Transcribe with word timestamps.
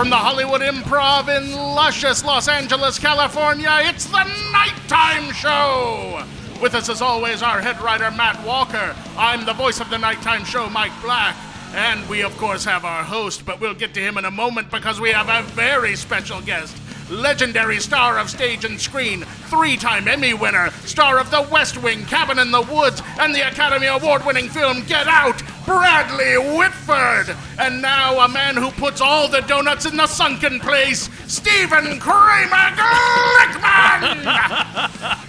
from 0.00 0.08
the 0.08 0.16
Hollywood 0.16 0.62
Improv 0.62 1.28
in 1.28 1.52
luscious 1.52 2.24
Los 2.24 2.48
Angeles, 2.48 2.98
California, 2.98 3.68
it's 3.82 4.06
the 4.06 4.24
Nighttime 4.50 5.30
Show! 5.34 6.24
With 6.58 6.74
us, 6.74 6.88
as 6.88 7.02
always, 7.02 7.42
our 7.42 7.60
head 7.60 7.78
writer, 7.82 8.10
Matt 8.10 8.42
Walker. 8.46 8.96
I'm 9.18 9.44
the 9.44 9.52
voice 9.52 9.78
of 9.78 9.90
the 9.90 9.98
Nighttime 9.98 10.46
Show, 10.46 10.70
Mike 10.70 10.92
Black. 11.02 11.36
And 11.74 12.08
we, 12.08 12.22
of 12.22 12.34
course, 12.38 12.64
have 12.64 12.86
our 12.86 13.02
host, 13.02 13.44
but 13.44 13.60
we'll 13.60 13.74
get 13.74 13.92
to 13.92 14.00
him 14.00 14.16
in 14.16 14.24
a 14.24 14.30
moment 14.30 14.70
because 14.70 15.02
we 15.02 15.10
have 15.10 15.28
a 15.28 15.46
very 15.50 15.94
special 15.96 16.40
guest. 16.40 16.74
Legendary 17.10 17.80
star 17.80 18.18
of 18.18 18.30
stage 18.30 18.64
and 18.64 18.80
screen, 18.80 19.22
three 19.48 19.76
time 19.76 20.06
Emmy 20.06 20.32
winner, 20.32 20.70
star 20.84 21.18
of 21.18 21.30
The 21.30 21.42
West 21.50 21.76
Wing, 21.82 22.04
Cabin 22.04 22.38
in 22.38 22.52
the 22.52 22.62
Woods, 22.62 23.02
and 23.18 23.34
the 23.34 23.46
Academy 23.48 23.88
Award 23.88 24.24
winning 24.24 24.48
film 24.48 24.84
Get 24.84 25.08
Out, 25.08 25.42
Bradley 25.64 26.36
Whitford. 26.56 27.36
And 27.58 27.82
now 27.82 28.20
a 28.20 28.28
man 28.28 28.56
who 28.56 28.70
puts 28.70 29.00
all 29.00 29.26
the 29.26 29.40
donuts 29.40 29.86
in 29.86 29.96
the 29.96 30.06
sunken 30.06 30.60
place, 30.60 31.10
Stephen 31.26 31.98
Kramer 31.98 32.70
Glickman! 32.78 34.26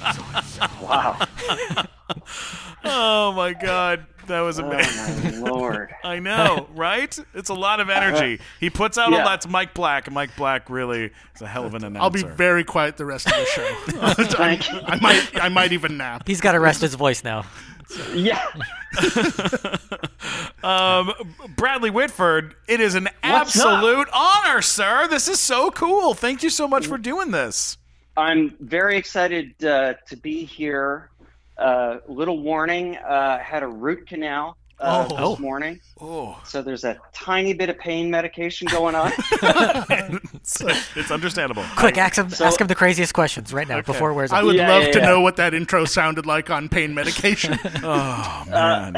Wow. 0.82 1.18
Oh 2.84 3.32
my 3.34 3.54
god, 3.54 4.08
that 4.28 4.42
was 4.42 4.60
amazing. 4.60 5.36
Oh, 5.36 5.42
my 5.42 5.50
lord. 5.50 5.96
I 6.04 6.20
know, 6.20 6.68
right? 6.74 7.18
It's 7.34 7.50
a 7.50 7.54
lot 7.54 7.80
of 7.80 7.90
energy. 7.90 8.42
He 8.60 8.70
puts 8.70 8.98
out 8.98 9.12
all 9.12 9.20
Yeah. 9.20 9.26
that's 9.26 9.48
Mike 9.48 9.74
Black, 9.74 10.12
Mike 10.12 10.36
Black 10.36 10.70
really 10.70 11.12
is 11.36 11.42
a 11.42 11.48
hell 11.48 11.66
of 11.66 11.74
an 11.76 11.84
announcer. 11.84 12.04
I'll 12.04 12.10
be 12.10 12.24
very 12.24 12.64
quiet 12.64 12.98
the 12.98 13.06
rest 13.06 13.28
of 13.28 13.34
the 13.34 13.46
show. 13.46 14.24
Thank 14.38 14.72
you. 14.72 14.80
I 14.86 15.00
might, 15.00 15.44
I 15.44 15.50
might 15.50 15.72
even 15.74 15.98
nap. 15.98 16.24
He's 16.28 16.42
got 16.42 16.54
to 16.54 16.60
rest 16.60 16.82
his 16.82 16.96
voice 16.96 17.24
now. 17.24 17.46
Yeah. 18.14 18.42
um, 20.64 21.12
Bradley 21.56 21.90
Whitford. 21.90 22.56
It 22.68 22.80
is 22.80 22.96
an 22.96 23.04
What's 23.24 23.60
up? 23.60 23.66
absolute 23.66 24.08
honor, 24.14 24.62
sir. 24.62 25.08
This 25.10 25.28
is 25.28 25.40
so 25.40 25.72
cool. 25.72 26.14
Thank 26.14 26.44
you 26.44 26.50
so 26.50 26.68
much 26.68 26.88
for 26.88 26.98
doing 26.98 27.32
this. 27.32 27.78
I'm 28.18 28.56
very 28.60 28.98
excited 28.98 29.64
uh, 29.64 29.96
to 30.08 30.18
be 30.18 30.44
here. 30.46 31.10
Uh, 31.62 32.00
little 32.08 32.42
warning: 32.42 32.98
uh, 32.98 33.38
had 33.40 33.62
a 33.62 33.68
root 33.68 34.08
canal 34.08 34.58
uh, 34.82 35.08
Oh. 35.12 35.32
this 35.32 35.40
morning, 35.40 35.80
Oh, 36.04 36.42
so 36.46 36.62
there's 36.64 36.84
a 36.84 36.98
tiny 37.14 37.54
bit 37.54 37.70
of 37.70 37.78
pain 37.78 38.10
medication 38.10 38.68
going 38.72 38.96
on. 38.96 39.12
it's, 40.34 40.62
it's 40.96 41.12
understandable. 41.12 41.64
Quick, 41.78 41.98
ask 41.98 42.16
him, 42.18 42.30
So- 42.32 42.46
ask 42.46 42.60
him 42.60 42.68
the 42.68 42.76
craziest 42.76 43.14
questions 43.14 43.54
right 43.54 43.68
now 43.68 43.82
before 43.82 44.10
it 44.10 44.14
wears 44.16 44.32
I 44.32 44.42
would 44.44 44.56
Yeah, 44.56 44.70
love 44.70 44.84
yeah, 44.84 44.92
to 44.94 45.00
yeah. 45.00 45.06
know 45.06 45.22
what 45.22 45.36
that 45.36 45.54
intro 45.54 45.86
sounded 45.86 46.26
like 46.26 46.50
on 46.50 46.70
pain 46.70 46.94
medication. 46.94 47.58
Oh 47.84 48.44
man. 48.50 48.94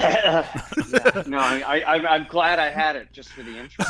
no, 1.28 1.38
I, 1.40 1.84
I, 1.86 2.08
I'm 2.16 2.26
glad 2.28 2.60
I 2.60 2.70
had 2.70 2.96
it 2.96 3.12
just 3.14 3.30
for 3.30 3.44
the 3.44 3.58
intro. 3.58 3.86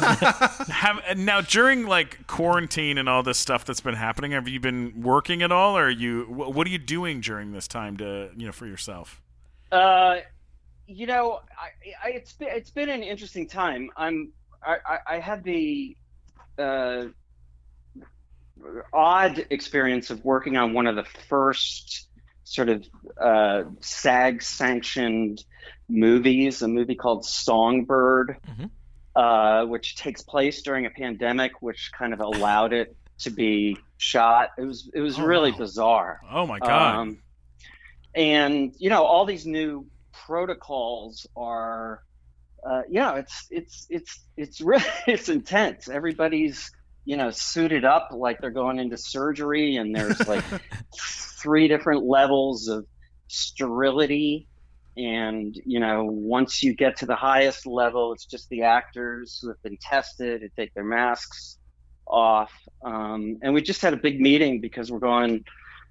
Have 0.73 1.17
now 1.17 1.41
during 1.41 1.85
like 1.88 2.25
quarantine 2.28 2.97
and 2.97 3.07
all 3.09 3.23
this 3.23 3.38
stuff 3.38 3.66
that's 3.66 3.81
been 3.81 3.95
happening, 3.95 4.31
have 4.31 4.47
you 4.47 4.59
been 4.59 5.02
working 5.02 5.41
at 5.41 5.52
all, 5.52 5.78
or 5.78 5.85
are 5.85 5.89
you? 5.89 6.23
What 6.25 6.67
are 6.67 6.69
you 6.69 6.78
doing 6.78 7.22
during 7.22 7.52
this 7.53 7.67
time 7.67 7.97
to 7.97 8.30
you 8.35 8.45
know 8.45 8.52
for 8.52 8.66
yourself? 8.67 9.22
Uh, 9.72 10.17
you 10.88 11.08
know, 11.08 11.39
I, 12.03 12.08
I, 12.08 12.12
it's 12.12 12.34
been 12.34 12.50
it's 12.52 12.72
been 12.72 12.89
an 12.89 13.03
interesting 13.03 13.48
time. 13.48 13.89
I'm 13.95 14.31
I, 14.66 14.78
I, 14.86 15.16
I 15.16 15.20
had 15.20 15.44
the 15.44 15.95
uh, 16.58 17.06
odd 18.94 19.45
experience 19.50 20.09
of 20.09 20.23
working 20.23 20.58
on 20.58 20.73
one 20.73 20.88
of 20.88 20.95
the 20.95 21.06
first 21.30 22.08
sort 22.44 22.70
of 22.70 22.86
uh, 23.20 23.64
SAG 23.80 24.42
sanctioned 24.42 25.44
movies, 25.90 26.62
a 26.62 26.67
movie 26.67 26.95
called 26.95 27.25
Songbird, 27.25 28.38
Mhm. 28.50 28.70
uh, 29.16 29.66
which 29.66 29.96
takes 29.96 30.22
place 30.22 30.62
during 30.62 30.86
a 30.86 30.90
pandemic, 30.90 31.53
which 31.62 31.91
kind 31.97 32.13
of 32.13 32.19
allowed 32.19 32.74
it 32.74 32.96
to 33.19 33.30
be 33.30 33.78
shot. 33.97 34.50
It 34.57 34.63
was 34.63 34.90
it 34.94 35.02
was 35.02 35.19
Oh, 35.19 35.25
really 35.25 35.52
wow. 35.52 35.57
bizarre. 35.57 36.19
Oh 36.31 36.46
my 36.46 36.59
god! 36.59 36.96
Um, 36.96 37.18
and 38.16 38.74
you 38.78 38.90
know, 38.90 39.03
all 39.03 39.25
these 39.25 39.46
new 39.46 39.86
protocols 40.25 41.28
are, 41.35 42.01
uh, 42.66 42.81
know, 42.89 43.16
it's 43.16 43.47
it's 43.50 43.88
it's 43.89 44.19
it's 44.38 44.61
really 44.61 44.84
it's 45.07 45.29
intense. 45.29 45.89
Everybody's 45.89 46.72
you 47.06 47.17
know 47.17 47.31
suited 47.31 47.84
up 47.84 48.09
like 48.11 48.39
they're 48.39 48.51
going 48.51 48.79
into 48.79 48.97
surgery, 48.97 49.78
and 49.78 49.95
there's 49.95 50.28
like 50.28 50.44
three 51.41 51.67
different 51.67 52.06
levels 52.06 52.67
of 52.67 52.85
sterility. 53.28 54.47
And 54.95 55.56
you 55.66 55.79
know, 55.79 56.06
once 56.06 56.62
you 56.62 56.75
get 56.75 56.97
to 56.97 57.06
the 57.06 57.16
highest 57.16 57.66
level, 57.66 58.13
it's 58.13 58.25
just 58.25 58.47
the 58.50 58.63
actors 58.63 59.39
who 59.41 59.50
have 59.50 59.62
been 59.63 59.78
tested 59.81 60.41
to 60.41 60.50
take 60.50 60.73
their 60.73 60.83
masks 60.83 61.57
off. 62.06 62.51
Um, 62.85 63.38
and 63.41 63.53
we 63.53 63.62
just 63.62 63.81
had 63.81 63.94
a 63.94 63.97
big 63.97 64.19
meeting 64.19 64.62
because 64.62 64.91
we're 64.91 65.00
going 65.00 65.45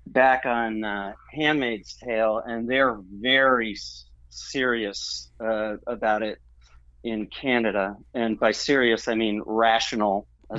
back 0.06 0.47
on 0.47 0.84
uh, 0.84 1.12
Handmaid's 1.32 1.97
Tale, 1.97 2.42
and 2.44 2.69
they're 2.69 2.98
very 3.21 3.76
serious 4.32 5.31
uh, 5.41 5.76
about 5.87 6.22
it 6.22 6.38
in 7.04 7.26
Canada. 7.26 7.97
And 8.15 8.38
by 8.38 8.53
serious, 8.53 9.09
I 9.09 9.15
mean 9.15 9.43
rational. 9.44 10.26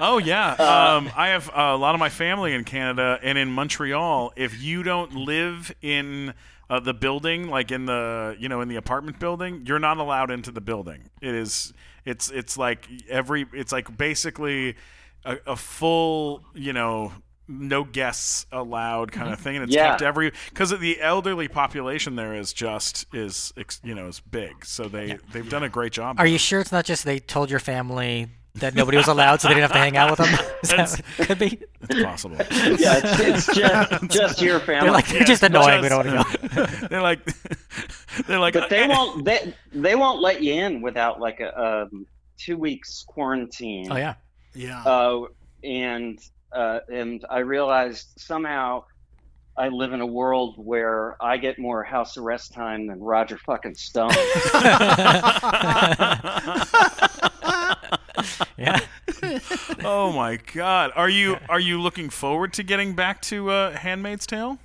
oh 0.00 0.18
yeah. 0.18 0.56
Uh, 0.58 0.96
Um, 0.98 1.10
I 1.16 1.28
have 1.28 1.48
a 1.54 1.76
lot 1.76 1.94
of 1.94 2.00
my 2.00 2.08
family 2.08 2.54
in 2.54 2.64
Canada 2.64 3.18
and 3.22 3.38
in 3.38 3.50
Montreal. 3.52 4.32
If 4.36 4.60
you 4.60 4.82
don't 4.82 5.14
live 5.14 5.72
in 5.80 6.34
uh, 6.68 6.80
the 6.80 6.94
building, 6.94 7.48
like 7.48 7.70
in 7.70 7.86
the 7.86 8.36
you 8.38 8.48
know 8.48 8.60
in 8.60 8.68
the 8.68 8.76
apartment 8.76 9.20
building, 9.20 9.64
you're 9.66 9.78
not 9.78 9.98
allowed 9.98 10.30
into 10.30 10.50
the 10.50 10.60
building. 10.60 11.10
It 11.20 11.34
is 11.34 11.72
it's 12.04 12.30
it's 12.30 12.56
like 12.56 12.88
every 13.08 13.46
it's 13.52 13.70
like 13.72 13.96
basically 13.96 14.76
a, 15.24 15.36
a 15.46 15.56
full 15.56 16.44
you 16.54 16.72
know 16.72 17.12
no 17.46 17.84
guests 17.84 18.46
allowed 18.52 19.12
kind 19.12 19.32
of 19.32 19.38
thing 19.38 19.56
and 19.56 19.64
it's 19.64 19.74
Yeah. 19.74 19.90
kept 19.90 20.02
every 20.02 20.32
because 20.48 20.70
the 20.70 21.00
elderly 21.00 21.48
population 21.48 22.16
there 22.16 22.34
is 22.34 22.52
just 22.52 23.06
is 23.14 23.52
you 23.82 23.94
know 23.94 24.08
is 24.08 24.20
big 24.20 24.64
so 24.64 24.84
they 24.84 25.18
they've 25.32 25.48
done 25.48 25.62
a 25.62 25.68
great 25.68 25.92
job 25.92 26.18
Are 26.18 26.26
you 26.26 26.38
sure 26.38 26.60
it's 26.60 26.72
not 26.72 26.84
just 26.84 27.04
they 27.04 27.18
told 27.18 27.50
your 27.50 27.60
family 27.60 28.28
that 28.56 28.72
nobody 28.76 28.96
was 28.96 29.08
allowed, 29.08 29.40
so 29.40 29.48
they 29.48 29.54
didn't 29.54 29.62
have 29.62 29.72
to 29.72 29.78
hang 29.78 29.96
out 29.96 30.10
with 30.10 30.20
them? 30.20 30.46
Is 30.62 30.70
that, 30.70 31.02
could 31.26 31.38
be. 31.40 31.58
it's 31.90 32.02
possible 32.04 32.36
yeah, 32.36 33.00
it's, 33.02 33.20
it's 33.20 33.46
just, 33.54 34.08
just 34.08 34.40
your 34.40 34.60
family. 34.60 34.84
They're 34.84 34.92
like 34.92 35.08
they're 35.08 35.24
just 35.24 35.42
annoying. 35.42 35.82
We 35.82 35.88
don't 35.88 36.06
want 36.06 36.28
to 36.40 36.48
go. 36.54 36.64
they're 36.88 37.02
like 37.02 37.18
they're 38.28 38.38
like 38.38 38.54
but 38.54 38.70
they 38.70 38.86
won't 38.86 39.24
they, 39.24 39.52
they 39.72 39.96
won't 39.96 40.20
let 40.20 40.40
you 40.40 40.54
in 40.54 40.82
without 40.82 41.18
like 41.20 41.40
a 41.40 41.82
um, 41.90 42.06
two 42.38 42.56
weeks 42.56 43.04
quarantine. 43.08 43.90
Oh 43.90 43.96
yeah. 43.96 44.14
yeah. 44.54 44.84
Uh, 44.84 45.24
and 45.64 46.20
uh, 46.54 46.80
and 46.92 47.24
I 47.30 47.38
realized 47.40 48.08
somehow 48.16 48.84
I 49.56 49.68
live 49.68 49.92
in 49.92 50.00
a 50.00 50.06
world 50.06 50.54
where 50.58 51.16
I 51.22 51.36
get 51.36 51.58
more 51.58 51.84
house 51.84 52.16
arrest 52.16 52.52
time 52.52 52.86
than 52.88 53.00
Roger 53.00 53.38
fucking 53.38 53.74
Stone. 53.76 54.10
Yeah. 58.56 58.78
oh 59.84 60.12
my 60.12 60.38
god 60.54 60.92
are 60.96 61.08
you 61.08 61.36
are 61.48 61.58
you 61.60 61.80
looking 61.80 62.08
forward 62.08 62.52
to 62.54 62.62
getting 62.62 62.94
back 62.94 63.20
to 63.22 63.50
uh, 63.50 63.72
handmaid's 63.76 64.26
tale 64.26 64.58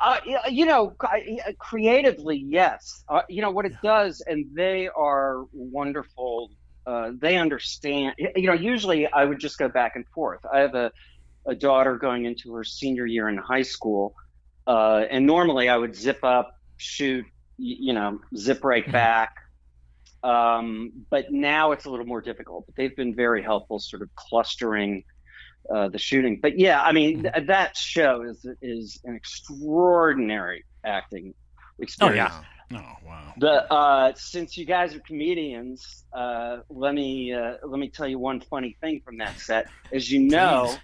Uh, 0.00 0.18
you 0.48 0.66
know, 0.66 0.94
I- 1.02 1.38
I- 1.46 1.54
creatively, 1.58 2.36
yes. 2.48 3.04
Uh, 3.08 3.22
you 3.28 3.40
know 3.42 3.50
what 3.50 3.66
it 3.66 3.74
does, 3.82 4.22
and 4.26 4.46
they 4.54 4.88
are 4.96 5.44
wonderful. 5.52 6.50
Uh, 6.86 7.12
they 7.16 7.36
understand. 7.36 8.14
You 8.18 8.48
know, 8.48 8.54
usually 8.54 9.06
I 9.06 9.24
would 9.24 9.38
just 9.38 9.58
go 9.58 9.68
back 9.68 9.96
and 9.96 10.06
forth. 10.08 10.40
I 10.52 10.60
have 10.60 10.74
a, 10.74 10.92
a 11.46 11.54
daughter 11.54 11.96
going 11.96 12.24
into 12.24 12.54
her 12.54 12.64
senior 12.64 13.06
year 13.06 13.28
in 13.28 13.36
high 13.36 13.62
school, 13.62 14.14
uh, 14.66 15.04
and 15.10 15.26
normally 15.26 15.68
I 15.68 15.76
would 15.76 15.94
zip 15.94 16.24
up, 16.24 16.58
shoot, 16.76 17.24
you 17.56 17.92
know, 17.92 18.20
zip 18.36 18.64
right 18.64 18.90
back. 18.90 19.34
Um, 20.24 20.92
but 21.10 21.32
now 21.32 21.72
it's 21.72 21.84
a 21.84 21.90
little 21.90 22.06
more 22.06 22.20
difficult. 22.20 22.66
But 22.66 22.76
they've 22.76 22.94
been 22.94 23.14
very 23.14 23.42
helpful, 23.42 23.78
sort 23.78 24.02
of 24.02 24.14
clustering 24.14 25.04
uh, 25.72 25.88
the 25.88 25.98
shooting. 25.98 26.40
But 26.40 26.58
yeah, 26.58 26.82
I 26.82 26.92
mean 26.92 27.22
th- 27.22 27.46
that 27.46 27.76
show 27.76 28.22
is 28.22 28.46
is 28.60 29.00
an 29.04 29.14
extraordinary 29.14 30.64
acting 30.84 31.34
experience. 31.78 32.32
yeah. 32.32 32.42
Oh 32.72 32.96
wow 33.04 33.32
The 33.38 33.72
uh, 33.72 34.12
since 34.14 34.56
you 34.56 34.64
guys 34.64 34.94
are 34.94 35.00
comedians, 35.00 36.04
uh, 36.12 36.58
let 36.68 36.94
me 36.94 37.32
uh, 37.32 37.56
let 37.64 37.78
me 37.78 37.88
tell 37.88 38.06
you 38.08 38.18
one 38.18 38.40
funny 38.40 38.76
thing 38.80 39.00
from 39.04 39.18
that 39.18 39.38
set. 39.38 39.68
As 39.92 40.10
you 40.10 40.20
know, 40.36 40.74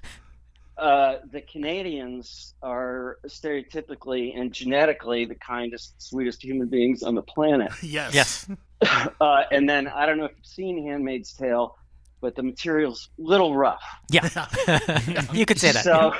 uh, 0.78 1.16
the 1.32 1.40
Canadians 1.40 2.54
are 2.62 3.18
stereotypically 3.26 4.38
and 4.38 4.52
genetically 4.52 5.24
the 5.24 5.34
kindest, 5.34 6.00
sweetest 6.00 6.42
human 6.42 6.68
beings 6.68 7.02
on 7.02 7.14
the 7.14 7.22
planet. 7.22 7.72
yes. 7.82 8.14
Yes. 8.14 8.48
Uh, 9.20 9.42
and 9.50 9.68
then 9.68 9.88
I 9.88 10.06
don't 10.06 10.18
know 10.18 10.26
if 10.26 10.30
you've 10.36 10.46
seen 10.46 10.86
*Handmaid's 10.86 11.32
Tale*, 11.32 11.76
but 12.20 12.36
the 12.36 12.44
material's 12.44 13.08
a 13.18 13.22
little 13.22 13.56
rough. 13.56 13.82
Yeah. 14.08 14.22
you 15.32 15.44
could 15.44 15.58
say 15.58 15.72
that. 15.72 15.82
So, 15.82 16.14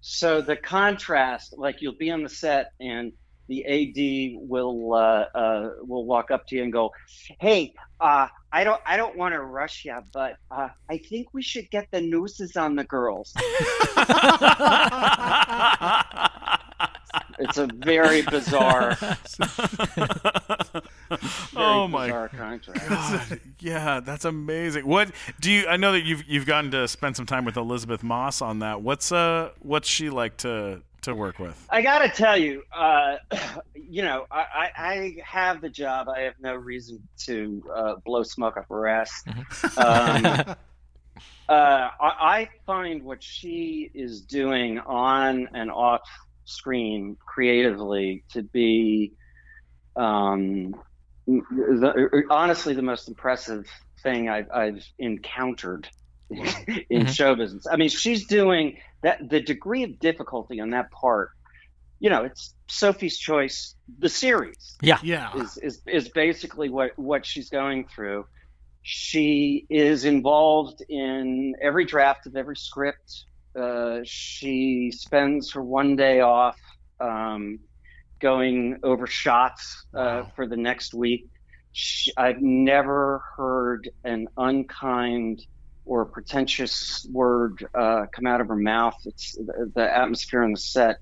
so 0.00 0.40
the 0.40 0.56
contrast, 0.56 1.56
like 1.56 1.80
you'll 1.80 1.94
be 1.94 2.10
on 2.10 2.24
the 2.24 2.28
set 2.28 2.72
and 2.80 3.12
the 3.50 3.66
AD 3.66 4.38
will 4.48 4.94
uh, 4.94 5.26
uh, 5.34 5.70
will 5.82 6.04
walk 6.04 6.30
up 6.30 6.46
to 6.46 6.56
you 6.56 6.62
and 6.62 6.72
go, 6.72 6.92
"Hey, 7.40 7.74
uh, 8.00 8.28
I 8.52 8.62
don't 8.62 8.80
I 8.86 8.96
don't 8.96 9.16
want 9.16 9.34
to 9.34 9.42
rush 9.42 9.84
you, 9.84 9.98
but 10.12 10.36
uh, 10.52 10.68
I 10.88 10.98
think 10.98 11.34
we 11.34 11.42
should 11.42 11.68
get 11.70 11.88
the 11.90 12.00
nooses 12.00 12.56
on 12.56 12.76
the 12.76 12.84
girls." 12.84 13.34
it's 17.40 17.58
a 17.58 17.66
very 17.66 18.22
bizarre, 18.22 18.94
very 18.94 19.20
oh 21.56 21.88
my 21.88 22.06
bizarre 22.06 22.28
contract. 22.28 22.88
God, 22.88 23.40
yeah, 23.58 23.98
that's 23.98 24.24
amazing. 24.24 24.86
What 24.86 25.10
do 25.40 25.50
you? 25.50 25.66
I 25.66 25.76
know 25.76 25.90
that 25.90 26.04
you've 26.04 26.22
you've 26.28 26.46
gotten 26.46 26.70
to 26.70 26.86
spend 26.86 27.16
some 27.16 27.26
time 27.26 27.44
with 27.44 27.56
Elisabeth 27.56 28.04
Moss 28.04 28.42
on 28.42 28.60
that. 28.60 28.80
What's 28.82 29.10
uh, 29.10 29.50
what's 29.58 29.88
she 29.88 30.08
like 30.08 30.36
to 30.38 30.82
to 31.02 31.14
work 31.14 31.38
with? 31.38 31.66
I 31.70 31.82
gotta 31.82 32.08
tell 32.08 32.36
you, 32.36 32.62
uh, 32.74 33.16
you 33.74 34.02
know, 34.02 34.26
I, 34.30 34.44
I, 34.54 34.70
I 34.76 35.16
have 35.24 35.60
the 35.60 35.68
job. 35.68 36.08
I 36.08 36.20
have 36.20 36.34
no 36.40 36.54
reason 36.54 37.06
to 37.24 37.62
uh, 37.74 37.94
blow 38.04 38.22
smoke 38.22 38.56
up 38.56 38.66
her 38.68 38.86
ass. 38.86 39.10
Um, 39.76 40.24
uh, 41.48 41.88
I, 41.90 41.90
I 42.00 42.48
find 42.66 43.02
what 43.02 43.22
she 43.22 43.90
is 43.94 44.22
doing 44.22 44.78
on 44.78 45.48
and 45.54 45.70
off 45.70 46.02
screen 46.44 47.16
creatively 47.24 48.24
to 48.32 48.42
be, 48.42 49.12
um, 49.96 50.74
the, 51.26 52.24
honestly, 52.30 52.74
the 52.74 52.82
most 52.82 53.08
impressive 53.08 53.66
thing 54.02 54.28
I've, 54.28 54.50
I've 54.50 54.84
encountered 54.98 55.88
in 56.90 57.06
show 57.06 57.34
business. 57.34 57.66
I 57.70 57.76
mean, 57.76 57.88
she's 57.88 58.26
doing 58.26 58.78
that. 59.02 59.28
The 59.28 59.40
degree 59.40 59.84
of 59.84 59.98
difficulty 59.98 60.60
on 60.60 60.70
that 60.70 60.90
part, 60.90 61.30
you 61.98 62.10
know, 62.10 62.24
it's 62.24 62.54
Sophie's 62.68 63.18
Choice. 63.18 63.74
The 63.98 64.08
series 64.08 64.76
Yeah. 64.82 64.98
Yeah. 65.02 65.36
is 65.36 65.56
is 65.58 65.82
is 65.86 66.08
basically 66.08 66.68
what 66.68 66.92
what 66.96 67.26
she's 67.26 67.50
going 67.50 67.86
through. 67.88 68.26
She 68.82 69.66
is 69.68 70.04
involved 70.06 70.82
in 70.88 71.54
every 71.62 71.84
draft 71.84 72.26
of 72.26 72.36
every 72.36 72.56
script. 72.56 73.24
Uh, 73.54 73.98
she 74.04 74.90
spends 74.94 75.52
her 75.52 75.62
one 75.62 75.96
day 75.96 76.20
off 76.20 76.58
um, 76.98 77.58
going 78.20 78.78
over 78.82 79.06
shots 79.06 79.84
uh, 79.94 80.24
for 80.34 80.46
the 80.46 80.56
next 80.56 80.94
week. 80.94 81.26
She, 81.72 82.12
I've 82.16 82.40
never 82.40 83.22
heard 83.36 83.90
an 84.04 84.28
unkind 84.36 85.44
or 85.90 86.02
a 86.02 86.06
pretentious 86.06 87.04
word 87.12 87.66
uh, 87.74 88.06
come 88.14 88.24
out 88.24 88.40
of 88.40 88.46
her 88.46 88.54
mouth. 88.54 88.94
It's 89.06 89.32
the, 89.32 89.72
the 89.74 89.96
atmosphere 89.98 90.44
on 90.44 90.52
the 90.52 90.56
set 90.56 91.00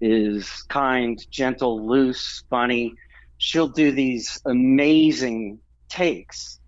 is 0.00 0.64
kind, 0.70 1.22
gentle, 1.30 1.86
loose, 1.86 2.42
funny. 2.48 2.94
She'll 3.36 3.68
do 3.68 3.92
these 3.92 4.40
amazing 4.46 5.58
takes, 5.90 6.58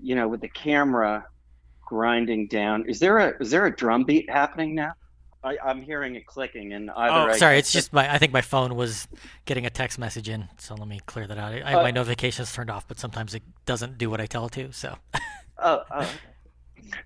you 0.00 0.14
know, 0.14 0.28
with 0.28 0.42
the 0.42 0.48
camera 0.48 1.26
grinding 1.84 2.46
down. 2.46 2.88
Is 2.88 3.00
there 3.00 3.18
a 3.18 3.36
is 3.42 3.50
there 3.50 3.66
a 3.66 3.74
drum 3.74 4.04
beat 4.04 4.30
happening 4.30 4.76
now? 4.76 4.92
I, 5.42 5.56
I'm 5.64 5.82
hearing 5.82 6.14
it 6.14 6.24
clicking, 6.26 6.72
and 6.72 6.88
either 6.90 7.30
Oh, 7.30 7.32
I- 7.32 7.38
Sorry, 7.38 7.58
it's 7.58 7.72
just 7.72 7.92
my. 7.92 8.12
I 8.12 8.18
think 8.18 8.32
my 8.32 8.42
phone 8.42 8.76
was 8.76 9.08
getting 9.44 9.66
a 9.66 9.70
text 9.70 9.98
message 9.98 10.28
in, 10.28 10.48
so 10.58 10.76
let 10.76 10.86
me 10.86 11.00
clear 11.06 11.26
that 11.26 11.38
out. 11.38 11.52
I 11.52 11.74
Uh, 11.74 11.82
my 11.82 11.90
notifications 11.90 12.52
turned 12.52 12.70
off, 12.70 12.86
but 12.86 12.98
sometimes 13.00 13.34
it 13.34 13.42
doesn't 13.66 13.98
do 13.98 14.08
what 14.08 14.20
I 14.20 14.26
tell 14.26 14.46
it 14.46 14.52
to. 14.52 14.72
So 14.72 14.96
Oh, 15.58 15.82
oh. 15.90 16.10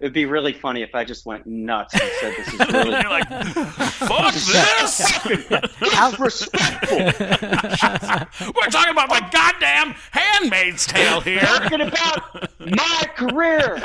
It'd 0.00 0.12
be 0.12 0.26
really 0.26 0.52
funny 0.52 0.82
if 0.82 0.94
I 0.94 1.04
just 1.04 1.26
went 1.26 1.46
nuts 1.46 1.94
and 1.94 2.02
said 2.20 2.34
this 2.36 2.48
is 2.48 2.58
really 2.72 2.90
You're 2.90 3.10
like, 3.10 3.28
fuck 3.28 4.34
this! 4.34 5.00
how 5.92 6.12
respectful. 6.18 6.98
We're 6.98 8.70
talking 8.70 8.92
about 8.92 9.08
my 9.08 9.28
goddamn 9.30 9.94
Handmaid's 10.10 10.86
Tale 10.86 11.20
here. 11.20 11.40
talking 11.40 11.82
about 11.82 12.50
my 12.58 13.02
career. 13.14 13.80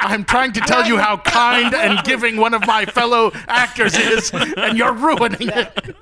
I'm 0.00 0.24
trying 0.24 0.52
to 0.52 0.60
tell 0.60 0.86
you 0.86 0.98
how 0.98 1.18
kind 1.18 1.74
and 1.74 2.04
giving 2.04 2.36
one 2.36 2.54
of 2.54 2.66
my 2.66 2.84
fellow 2.84 3.30
actors 3.48 3.96
is, 3.96 4.32
and 4.32 4.76
you're 4.76 4.92
ruining 4.92 5.48
it. 5.48 5.96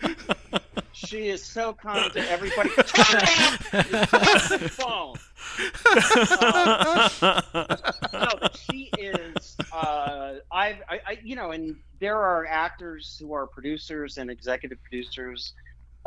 She 0.95 1.29
is 1.29 1.45
so 1.45 1.73
kind 1.75 2.13
to 2.13 2.31
everybody. 2.31 2.71
Turn 2.71 3.21
down 3.21 4.59
phone. 4.69 5.17
Uh, 6.41 7.09
no, 8.13 8.29
but 8.41 8.57
she 8.57 8.91
is. 8.99 9.57
Uh, 9.73 10.35
I've, 10.51 10.79
I, 10.89 11.01
I, 11.07 11.19
you 11.23 11.37
know, 11.37 11.51
and 11.51 11.77
there 12.01 12.19
are 12.19 12.47
actors 12.47 13.17
who 13.21 13.33
are 13.33 13.47
producers 13.47 14.19
and 14.19 14.31
executive 14.31 14.79
producers 14.83 15.53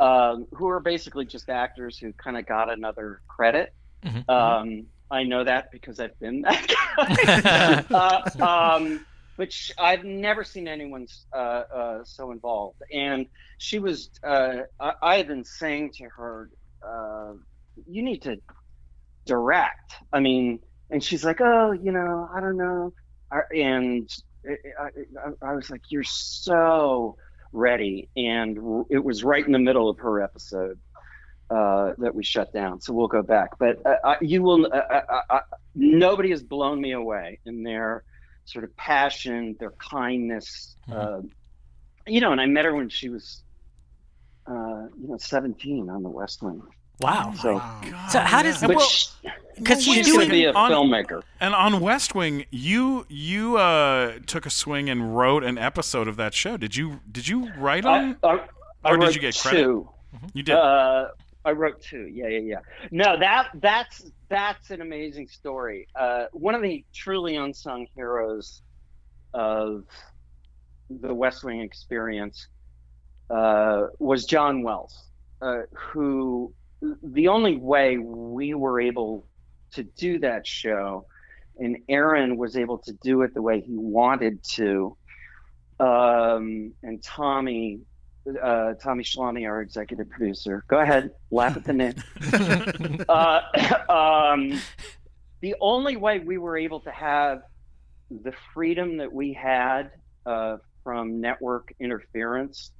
um, 0.00 0.46
who 0.52 0.68
are 0.68 0.80
basically 0.80 1.24
just 1.24 1.48
actors 1.48 1.98
who 1.98 2.12
kind 2.14 2.36
of 2.36 2.46
got 2.46 2.70
another 2.70 3.20
credit. 3.28 3.72
Mhm. 4.04 4.28
Um, 4.28 4.86
I 5.10 5.24
know 5.24 5.44
that 5.44 5.70
because 5.72 6.00
I've 6.00 6.18
been 6.20 6.42
that 6.42 6.66
guy. 6.68 7.84
uh, 8.40 8.76
um, 8.76 9.06
sh- 9.46 9.70
I've 9.78 10.04
never 10.04 10.42
seen 10.42 10.66
anyone 10.66 11.06
uh, 11.32 11.36
uh, 11.36 11.98
so 12.04 12.30
involved. 12.32 12.82
And 12.92 13.26
she 13.58 13.78
was, 13.78 14.10
uh, 14.22 14.62
I, 14.80 14.92
I 15.00 15.16
had 15.16 15.28
been 15.28 15.44
saying 15.44 15.92
to 15.98 16.04
her, 16.16 16.50
uh, 16.86 17.32
you 17.86 18.02
need 18.02 18.22
to 18.22 18.36
direct. 19.24 19.94
I 20.12 20.20
mean, 20.20 20.60
and 20.90 21.02
she's 21.02 21.24
like, 21.24 21.40
oh, 21.40 21.72
you 21.72 21.92
know, 21.92 22.28
I 22.34 22.40
don't 22.40 22.56
know. 22.56 22.92
I- 23.30 23.54
And 23.54 24.08
I, 24.46 24.88
I, 25.46 25.52
was 25.54 25.70
like, 25.70 25.82
you're 25.90 26.02
so 26.04 27.16
ready. 27.52 28.08
And 28.16 28.56
it 28.90 29.04
was 29.04 29.22
right 29.24 29.44
in 29.44 29.52
the 29.52 29.58
middle 29.58 29.88
of 29.88 29.98
her 29.98 30.20
episode. 30.22 30.78
Uh, 31.50 31.94
that 31.96 32.14
we 32.14 32.22
shut 32.22 32.52
down, 32.52 32.78
so 32.78 32.92
we'll 32.92 33.08
go 33.08 33.22
back. 33.22 33.48
But 33.58 33.78
uh, 34.04 34.16
you 34.20 34.42
will. 34.42 34.68
Nobody 35.74 36.30
has 36.30 36.42
blown 36.42 36.78
me 36.80 36.92
away 36.92 37.40
in 37.46 37.62
their 37.62 38.04
sort 38.48 38.64
of 38.64 38.74
passion, 38.76 39.56
their 39.60 39.72
kindness. 39.72 40.76
Uh, 40.90 41.20
you 42.06 42.20
know, 42.20 42.32
and 42.32 42.40
I 42.40 42.46
met 42.46 42.64
her 42.64 42.74
when 42.74 42.88
she 42.88 43.08
was, 43.10 43.42
uh, 44.46 44.86
you 44.98 45.08
know, 45.08 45.16
17 45.18 45.90
on 45.90 46.02
the 46.02 46.08
West 46.08 46.42
Wing. 46.42 46.62
wow. 47.00 47.32
So, 47.36 47.60
So 48.10 48.20
how 48.20 48.42
does 48.42 48.60
but 48.62 48.70
well, 48.76 48.88
because 49.56 49.86
well, 49.86 49.96
she's 49.96 50.06
she's 50.06 50.12
going 50.12 50.26
to 50.26 50.32
be 50.32 50.44
a 50.44 50.52
on- 50.52 50.70
filmmaker. 50.70 51.22
And 51.40 51.54
on 51.54 51.80
West 51.80 52.14
Wing, 52.14 52.46
you 52.50 53.04
you 53.08 53.58
uh, 53.58 54.18
took 54.26 54.46
a 54.46 54.50
swing 54.50 54.88
and 54.88 55.14
wrote 55.16 55.44
an 55.44 55.58
episode 55.58 56.08
of 56.08 56.16
that 56.16 56.32
show. 56.32 56.56
Did 56.56 56.74
you 56.76 57.00
did 57.10 57.28
you 57.28 57.52
write 57.58 57.84
on? 57.84 58.16
I, 58.22 58.26
I, 58.28 58.40
I 58.84 58.90
or 58.90 58.96
did 58.96 59.14
you 59.14 59.20
get 59.20 59.36
credit? 59.36 59.58
two. 59.64 59.88
you 60.32 60.42
did. 60.42 60.54
Uh, 60.54 61.08
I 61.48 61.52
wrote 61.52 61.80
two. 61.80 62.06
Yeah, 62.12 62.28
yeah, 62.28 62.40
yeah. 62.40 62.60
No, 62.90 63.18
that 63.18 63.48
that's 63.54 64.10
that's 64.28 64.70
an 64.70 64.82
amazing 64.82 65.28
story. 65.28 65.88
Uh, 65.98 66.26
one 66.32 66.54
of 66.54 66.60
the 66.60 66.84
truly 66.92 67.36
unsung 67.36 67.86
heroes 67.94 68.60
of 69.32 69.84
the 70.90 71.14
West 71.14 71.44
Wing 71.44 71.62
experience 71.62 72.48
uh, 73.30 73.86
was 73.98 74.26
John 74.26 74.62
Wells, 74.62 75.08
uh, 75.40 75.62
who 75.72 76.52
the 77.02 77.28
only 77.28 77.56
way 77.56 77.96
we 77.96 78.52
were 78.52 78.78
able 78.78 79.26
to 79.72 79.82
do 79.82 80.18
that 80.18 80.46
show, 80.46 81.06
and 81.58 81.78
Aaron 81.88 82.36
was 82.36 82.58
able 82.58 82.76
to 82.78 82.92
do 83.02 83.22
it 83.22 83.32
the 83.32 83.42
way 83.42 83.60
he 83.62 83.74
wanted 83.74 84.42
to, 84.56 84.96
um, 85.80 86.74
and 86.82 87.02
Tommy 87.02 87.80
uh, 88.42 88.74
Tommy 88.74 89.04
Schlamme, 89.04 89.46
our 89.46 89.60
executive 89.60 90.08
producer. 90.10 90.64
Go 90.68 90.78
ahead, 90.80 91.10
laugh 91.30 91.56
at 91.56 91.64
the 91.64 91.72
name. 91.72 91.94
uh, 93.08 93.40
um, 93.92 94.60
the 95.40 95.54
only 95.60 95.96
way 95.96 96.18
we 96.18 96.38
were 96.38 96.56
able 96.56 96.80
to 96.80 96.90
have 96.90 97.42
the 98.10 98.32
freedom 98.54 98.96
that 98.98 99.12
we 99.12 99.32
had 99.32 99.90
uh, 100.26 100.56
from 100.82 101.20
network 101.20 101.72
interference 101.80 102.70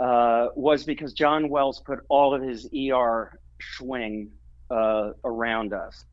uh, 0.00 0.48
was 0.54 0.84
because 0.84 1.12
John 1.12 1.48
Wells 1.48 1.80
put 1.80 2.00
all 2.08 2.34
of 2.34 2.42
his 2.42 2.68
ER 2.72 3.38
swing 3.60 4.30
uh, 4.70 5.10
around 5.24 5.72
us 5.72 6.04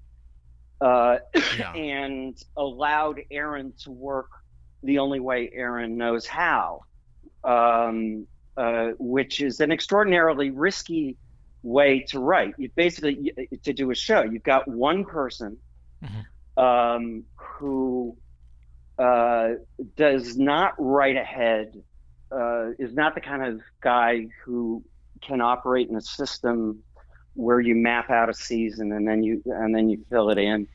uh, 0.82 1.18
Yeah. 1.58 1.74
and 1.76 2.38
allowed 2.58 3.22
Aaron 3.32 3.74
to 3.84 3.92
work 3.92 4.30
the 4.84 5.00
only 5.00 5.20
way 5.20 5.52
Aaron 5.54 5.98
knows 5.98 6.26
how 6.26 6.82
um, 7.44 8.28
uh, 8.58 8.90
which 9.00 9.42
is 9.42 9.60
an 9.60 9.72
extraordinarily 9.72 10.50
risky 10.50 11.18
way 11.64 12.02
to 12.10 12.20
write. 12.20 12.54
You 12.58 12.70
basically 12.76 13.34
to 13.64 13.74
do 13.74 13.92
a 13.92 13.96
show. 13.96 14.22
You've 14.24 14.44
got 14.44 14.68
one 14.68 15.04
person 15.04 15.58
um, 16.58 17.24
who 17.36 18.18
uh, 18.98 19.50
does 19.96 20.38
not 20.38 20.74
write 20.78 21.18
ahead, 21.18 21.82
uh, 22.32 22.72
is 22.80 22.94
not 22.94 23.16
the 23.16 23.22
kind 23.22 23.44
of 23.44 23.62
guy 23.82 24.28
who 24.44 24.84
can 25.22 25.42
operate 25.42 25.90
in 25.90 25.96
a 25.96 26.02
system 26.02 26.84
where 27.34 27.60
you 27.60 27.76
map 27.76 28.10
out 28.10 28.30
a 28.30 28.34
season 28.34 28.92
and 28.94 29.08
then 29.08 29.22
you 29.22 29.42
and 29.46 29.76
then 29.76 29.90
you 29.90 30.06
fill 30.10 30.30
it 30.30 30.38
in. 30.38 30.68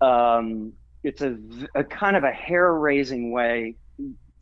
Um, 0.00 0.72
it's 1.02 1.22
a, 1.22 1.38
a 1.74 1.84
kind 1.84 2.16
of 2.16 2.24
a 2.24 2.32
hair-raising 2.32 3.32
way 3.32 3.76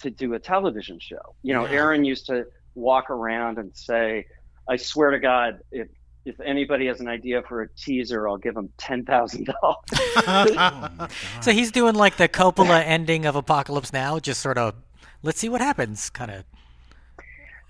to 0.01 0.11
do 0.11 0.35
a 0.35 0.39
television 0.39 0.99
show. 1.01 1.35
You 1.43 1.55
know, 1.55 1.65
Yeah. 1.67 1.73
Aaron 1.73 2.05
used 2.05 2.27
to 2.27 2.47
walk 2.75 3.11
around 3.11 3.59
and 3.59 3.75
say, 3.77 4.27
I 4.69 4.77
swear 4.77 5.11
to 5.11 5.19
God, 5.19 5.61
if 5.73 5.89
if 6.25 6.39
anybody 6.41 6.87
has 6.87 7.01
an 7.01 7.09
idea 7.09 7.41
for 7.49 7.63
a 7.63 7.69
teaser, 7.75 8.29
I'll 8.29 8.37
give 8.37 8.55
them 8.55 8.69
ten 8.77 9.05
thousand 9.05 9.47
dollars. 9.63 9.77
Oh, 10.27 11.09
so 11.41 11.53
he's 11.53 11.71
doing 11.73 11.95
like 11.95 12.17
the 12.19 12.29
Coppola 12.29 12.83
ending 12.85 13.25
of 13.25 13.35
Apocalypse 13.37 13.93
Now, 13.93 14.19
just 14.19 14.41
sort 14.43 14.59
of 14.59 14.75
let's 15.23 15.39
see 15.39 15.49
what 15.49 15.61
happens, 15.61 16.11
kind 16.11 16.31
of. 16.31 16.45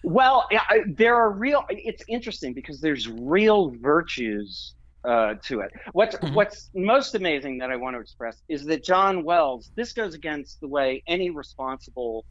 Well, 0.02 0.46
I- 0.50 0.82
there 0.86 1.14
are 1.16 1.30
real. 1.30 1.64
It's 1.68 2.02
interesting 2.08 2.52
because 2.52 2.80
there's 2.80 3.08
real 3.08 3.70
virtues 3.80 4.74
uh, 5.08 5.34
to 5.42 5.60
it. 5.60 5.70
What's 5.92 6.16
Mhm. 6.16 6.34
What's 6.34 6.70
most 6.74 7.14
amazing 7.14 7.58
that 7.58 7.70
I 7.70 7.76
want 7.76 7.96
to 7.96 8.00
express 8.00 8.42
is 8.48 8.64
that 8.66 8.84
John 8.84 9.24
Wells. 9.24 9.70
This 9.74 9.92
goes 9.94 10.14
against 10.14 10.60
the 10.60 10.68
way 10.68 11.02
any 11.06 11.30
responsible 11.30 12.24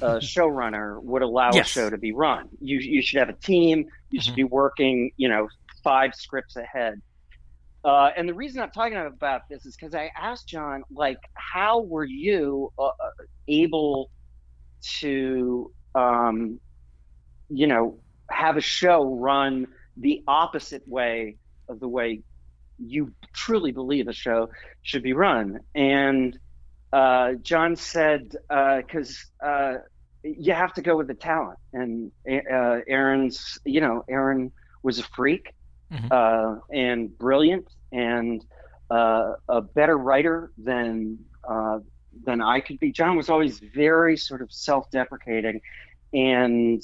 uh, 0.00 0.18
showrunner 0.32 1.00
would 1.02 1.22
allow 1.22 1.50
Yes. 1.54 1.66
a 1.66 1.70
show 1.70 1.90
to 1.90 1.98
be 1.98 2.12
run. 2.12 2.48
You 2.60 2.78
you 2.78 3.02
should 3.02 3.20
have 3.20 3.28
a 3.28 3.34
team. 3.34 3.86
You 4.10 4.20
should 4.20 4.32
Mhm. 4.32 4.36
be 4.36 4.44
working. 4.44 5.12
You 5.16 5.28
know, 5.28 5.48
five 5.84 6.14
scripts 6.14 6.56
ahead. 6.56 7.00
Uh, 7.84 8.10
and 8.16 8.28
the 8.28 8.34
reason 8.34 8.62
I'm 8.62 8.70
talking 8.70 8.96
about 8.96 9.42
this 9.48 9.64
is 9.66 9.76
because 9.76 9.94
I 9.94 10.10
asked 10.16 10.48
John, 10.48 10.82
like, 10.92 11.18
how 11.34 11.80
were 11.82 12.04
you 12.04 12.72
uh, 12.78 12.90
able 13.48 14.10
to, 15.00 15.72
um, 15.94 16.60
you 17.48 17.66
know, 17.66 17.98
have 18.30 18.56
a 18.56 18.60
show 18.60 19.16
run 19.16 19.66
the 19.96 20.22
opposite 20.26 20.86
way 20.86 21.36
of 21.72 21.80
the 21.80 21.88
way 21.88 22.20
you 22.78 23.12
truly 23.32 23.72
believe 23.72 24.06
a 24.08 24.12
show 24.12 24.48
should 24.82 25.02
be 25.02 25.12
run? 25.12 25.60
And 25.74 26.38
uh, 26.92 27.34
John 27.42 27.76
said, 27.76 28.36
because 28.48 29.24
uh, 29.44 29.74
you 30.22 30.52
have 30.52 30.72
to 30.74 30.82
go 30.82 30.96
with 30.96 31.08
the 31.08 31.14
talent. 31.14 31.58
And 31.72 32.12
uh, 32.28 32.80
Aaron's, 32.86 33.58
you 33.64 33.80
know, 33.80 34.04
Aaron 34.08 34.52
was 34.82 34.98
a 34.98 35.02
freak 35.02 35.54
Mhm. 35.92 36.10
uh, 36.10 36.60
and 36.72 37.18
brilliant 37.18 37.68
and 37.92 38.42
uh, 38.90 39.34
a 39.48 39.60
better 39.60 39.98
writer 39.98 40.50
than 40.56 41.18
uh, 41.46 41.80
than 42.24 42.40
I 42.40 42.60
could 42.60 42.78
be. 42.78 42.92
John 42.92 43.14
was 43.14 43.28
always 43.28 43.58
very 43.58 44.16
sort 44.16 44.40
of 44.40 44.50
self-deprecating 44.50 45.60
and 46.14 46.82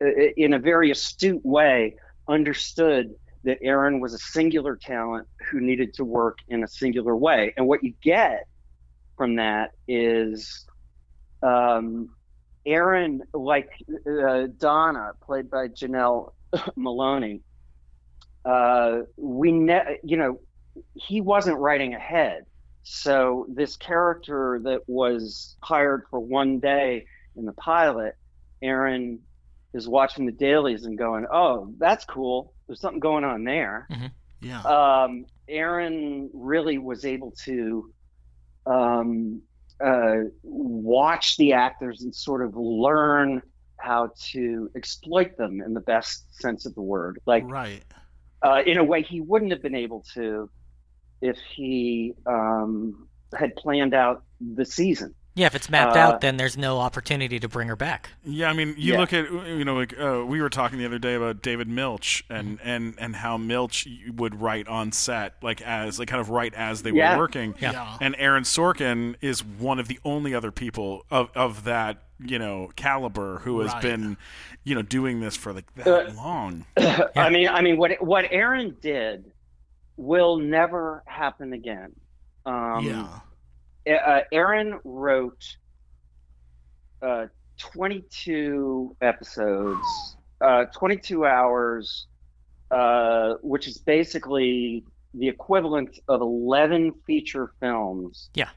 uh, 0.00 0.06
in 0.36 0.54
a 0.54 0.58
very 0.58 0.90
astute 0.90 1.44
way 1.44 1.96
understood 2.26 3.14
that 3.44 3.58
Aaron 3.62 4.00
was 4.00 4.14
a 4.14 4.18
singular 4.18 4.76
talent 4.76 5.28
who 5.50 5.60
needed 5.60 5.94
to 5.94 6.04
work 6.04 6.38
in 6.48 6.64
a 6.64 6.68
singular 6.68 7.14
way. 7.14 7.54
And 7.56 7.66
what 7.66 7.84
you 7.84 7.94
get 8.02 8.46
from 9.16 9.36
that 9.36 9.70
is 9.86 10.64
um, 11.42 12.10
Aaron, 12.66 13.22
like 13.32 13.70
uh, 14.10 14.46
Donna, 14.58 15.12
played 15.22 15.50
by 15.50 15.68
Janelle 15.68 16.32
Maloney, 16.76 17.42
uh, 18.44 19.00
we 19.16 19.52
ne- 19.52 19.98
you 20.02 20.16
know 20.16 20.40
he 20.94 21.20
wasn't 21.20 21.58
writing 21.58 21.94
ahead. 21.94 22.44
So 22.82 23.46
this 23.48 23.76
character 23.76 24.60
that 24.64 24.80
was 24.86 25.56
hired 25.62 26.04
for 26.10 26.20
one 26.20 26.58
day 26.58 27.06
in 27.36 27.46
the 27.46 27.52
pilot, 27.52 28.16
Aaron 28.62 29.20
is 29.72 29.88
watching 29.88 30.26
the 30.26 30.32
dailies 30.32 30.84
and 30.84 30.96
going, 30.96 31.26
"Oh, 31.30 31.74
that's 31.78 32.04
cool. 32.04 32.53
There's 32.66 32.80
something 32.80 33.00
going 33.00 33.24
on 33.24 33.44
there." 33.44 33.88
Yeah. 34.40 34.60
um, 34.62 35.26
Aaron 35.48 36.30
really 36.34 36.78
was 36.78 37.04
able 37.04 37.30
to 37.44 37.92
um, 38.66 39.42
uh, 39.82 40.16
watch 40.42 41.36
the 41.36 41.52
actors 41.52 42.02
and 42.02 42.14
sort 42.14 42.42
of 42.42 42.56
learn 42.56 43.42
how 43.78 44.12
to 44.32 44.70
exploit 44.76 45.36
them 45.36 45.60
in 45.60 45.74
the 45.74 45.80
best 45.80 46.24
sense 46.40 46.64
of 46.66 46.74
the 46.74 46.82
word, 46.82 47.20
like 47.26 47.44
right. 47.50 47.82
uh, 48.42 48.62
in 48.66 48.78
a 48.78 48.84
way 48.84 49.02
he 49.02 49.20
wouldn't 49.20 49.50
have 49.50 49.62
been 49.62 49.74
able 49.74 50.04
to 50.14 50.48
if 51.20 51.36
he 51.54 52.14
um, 52.26 53.08
had 53.36 53.54
planned 53.56 53.94
out 53.94 54.24
the 54.40 54.64
season. 54.64 55.14
Yeah, 55.36 55.46
if 55.46 55.54
it's 55.56 55.68
mapped 55.68 55.96
Uh, 55.96 56.00
out, 56.00 56.20
then 56.20 56.36
there's 56.36 56.56
no 56.56 56.78
opportunity 56.78 57.40
to 57.40 57.48
bring 57.48 57.66
her 57.66 57.74
back. 57.74 58.10
Yeah, 58.24 58.48
I 58.50 58.52
mean, 58.52 58.74
you 58.78 58.92
Yeah. 58.92 59.00
look 59.00 59.12
at 59.12 59.28
you 59.30 59.64
know, 59.64 59.74
like 59.74 59.98
uh, 59.98 60.24
we 60.24 60.40
were 60.40 60.48
talking 60.48 60.78
the 60.78 60.86
other 60.86 60.98
day 61.00 61.14
about 61.14 61.42
David 61.42 61.66
Milch 61.68 62.24
and 62.30 62.58
Mm-hmm. 62.58 62.68
and 62.68 62.94
and 62.98 63.16
how 63.16 63.36
Milch 63.36 63.88
would 64.14 64.40
write 64.40 64.68
on 64.68 64.92
set, 64.92 65.34
like 65.42 65.60
as 65.62 65.98
like 65.98 66.06
kind 66.08 66.20
of 66.20 66.30
write 66.30 66.54
as 66.54 66.82
they 66.82 66.92
Yeah. 66.92 67.14
were 67.14 67.18
working. 67.22 67.54
Yeah. 67.60 67.72
Yeah. 67.72 67.96
And 68.00 68.14
Aaron 68.18 68.44
Sorkin 68.44 69.16
is 69.20 69.44
one 69.44 69.78
of 69.80 69.88
the 69.88 69.98
only 70.04 70.34
other 70.34 70.52
people 70.52 71.04
of 71.10 71.30
of 71.34 71.64
that 71.64 71.98
you 72.24 72.38
know 72.38 72.70
caliber 72.76 73.40
who 73.40 73.58
has 73.60 73.72
Right. 73.72 73.82
been, 73.82 74.16
you 74.62 74.76
know, 74.76 74.82
doing 74.82 75.18
this 75.20 75.34
for 75.36 75.52
like 75.52 75.66
that 75.74 75.86
Uh, 75.88 76.12
long. 76.12 76.64
I 77.16 77.28
mean, 77.28 77.48
I 77.48 77.60
mean, 77.60 77.76
what 77.76 78.00
what 78.00 78.24
Aaron 78.30 78.76
did 78.80 79.32
will 79.96 80.36
never 80.38 81.02
happen 81.06 81.52
again. 81.52 81.92
Um, 82.46 82.84
yeah. 82.86 83.08
Uh, 83.88 84.20
Aaron 84.32 84.78
wrote 84.84 85.44
uh, 87.02 87.26
22 87.58 88.96
episodes, 89.00 90.16
uh, 90.40 90.64
22 90.74 91.24
hours, 91.24 92.06
uh, 92.70 93.34
which 93.42 93.68
is 93.68 93.78
basically 93.78 94.84
the 95.14 95.28
equivalent 95.28 95.98
of 96.08 96.20
11 96.20 96.92
feature 97.06 97.52
films 97.60 98.30
Yeah. 98.34 98.50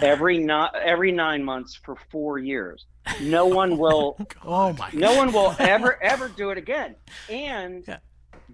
every 0.00 0.38
not 0.38 0.74
every 0.76 1.12
nine 1.12 1.44
months 1.44 1.74
for 1.84 1.96
four 2.10 2.38
years. 2.38 2.86
No 3.20 3.46
one 3.60 3.76
will 3.76 4.16
Oh 4.44 4.72
my. 4.72 4.88
no 4.94 5.14
one 5.14 5.30
will 5.32 5.54
ever 5.58 6.02
ever 6.02 6.28
do 6.28 6.50
it 6.50 6.58
again. 6.58 6.94
And 7.28 7.84
Yeah. 7.86 7.98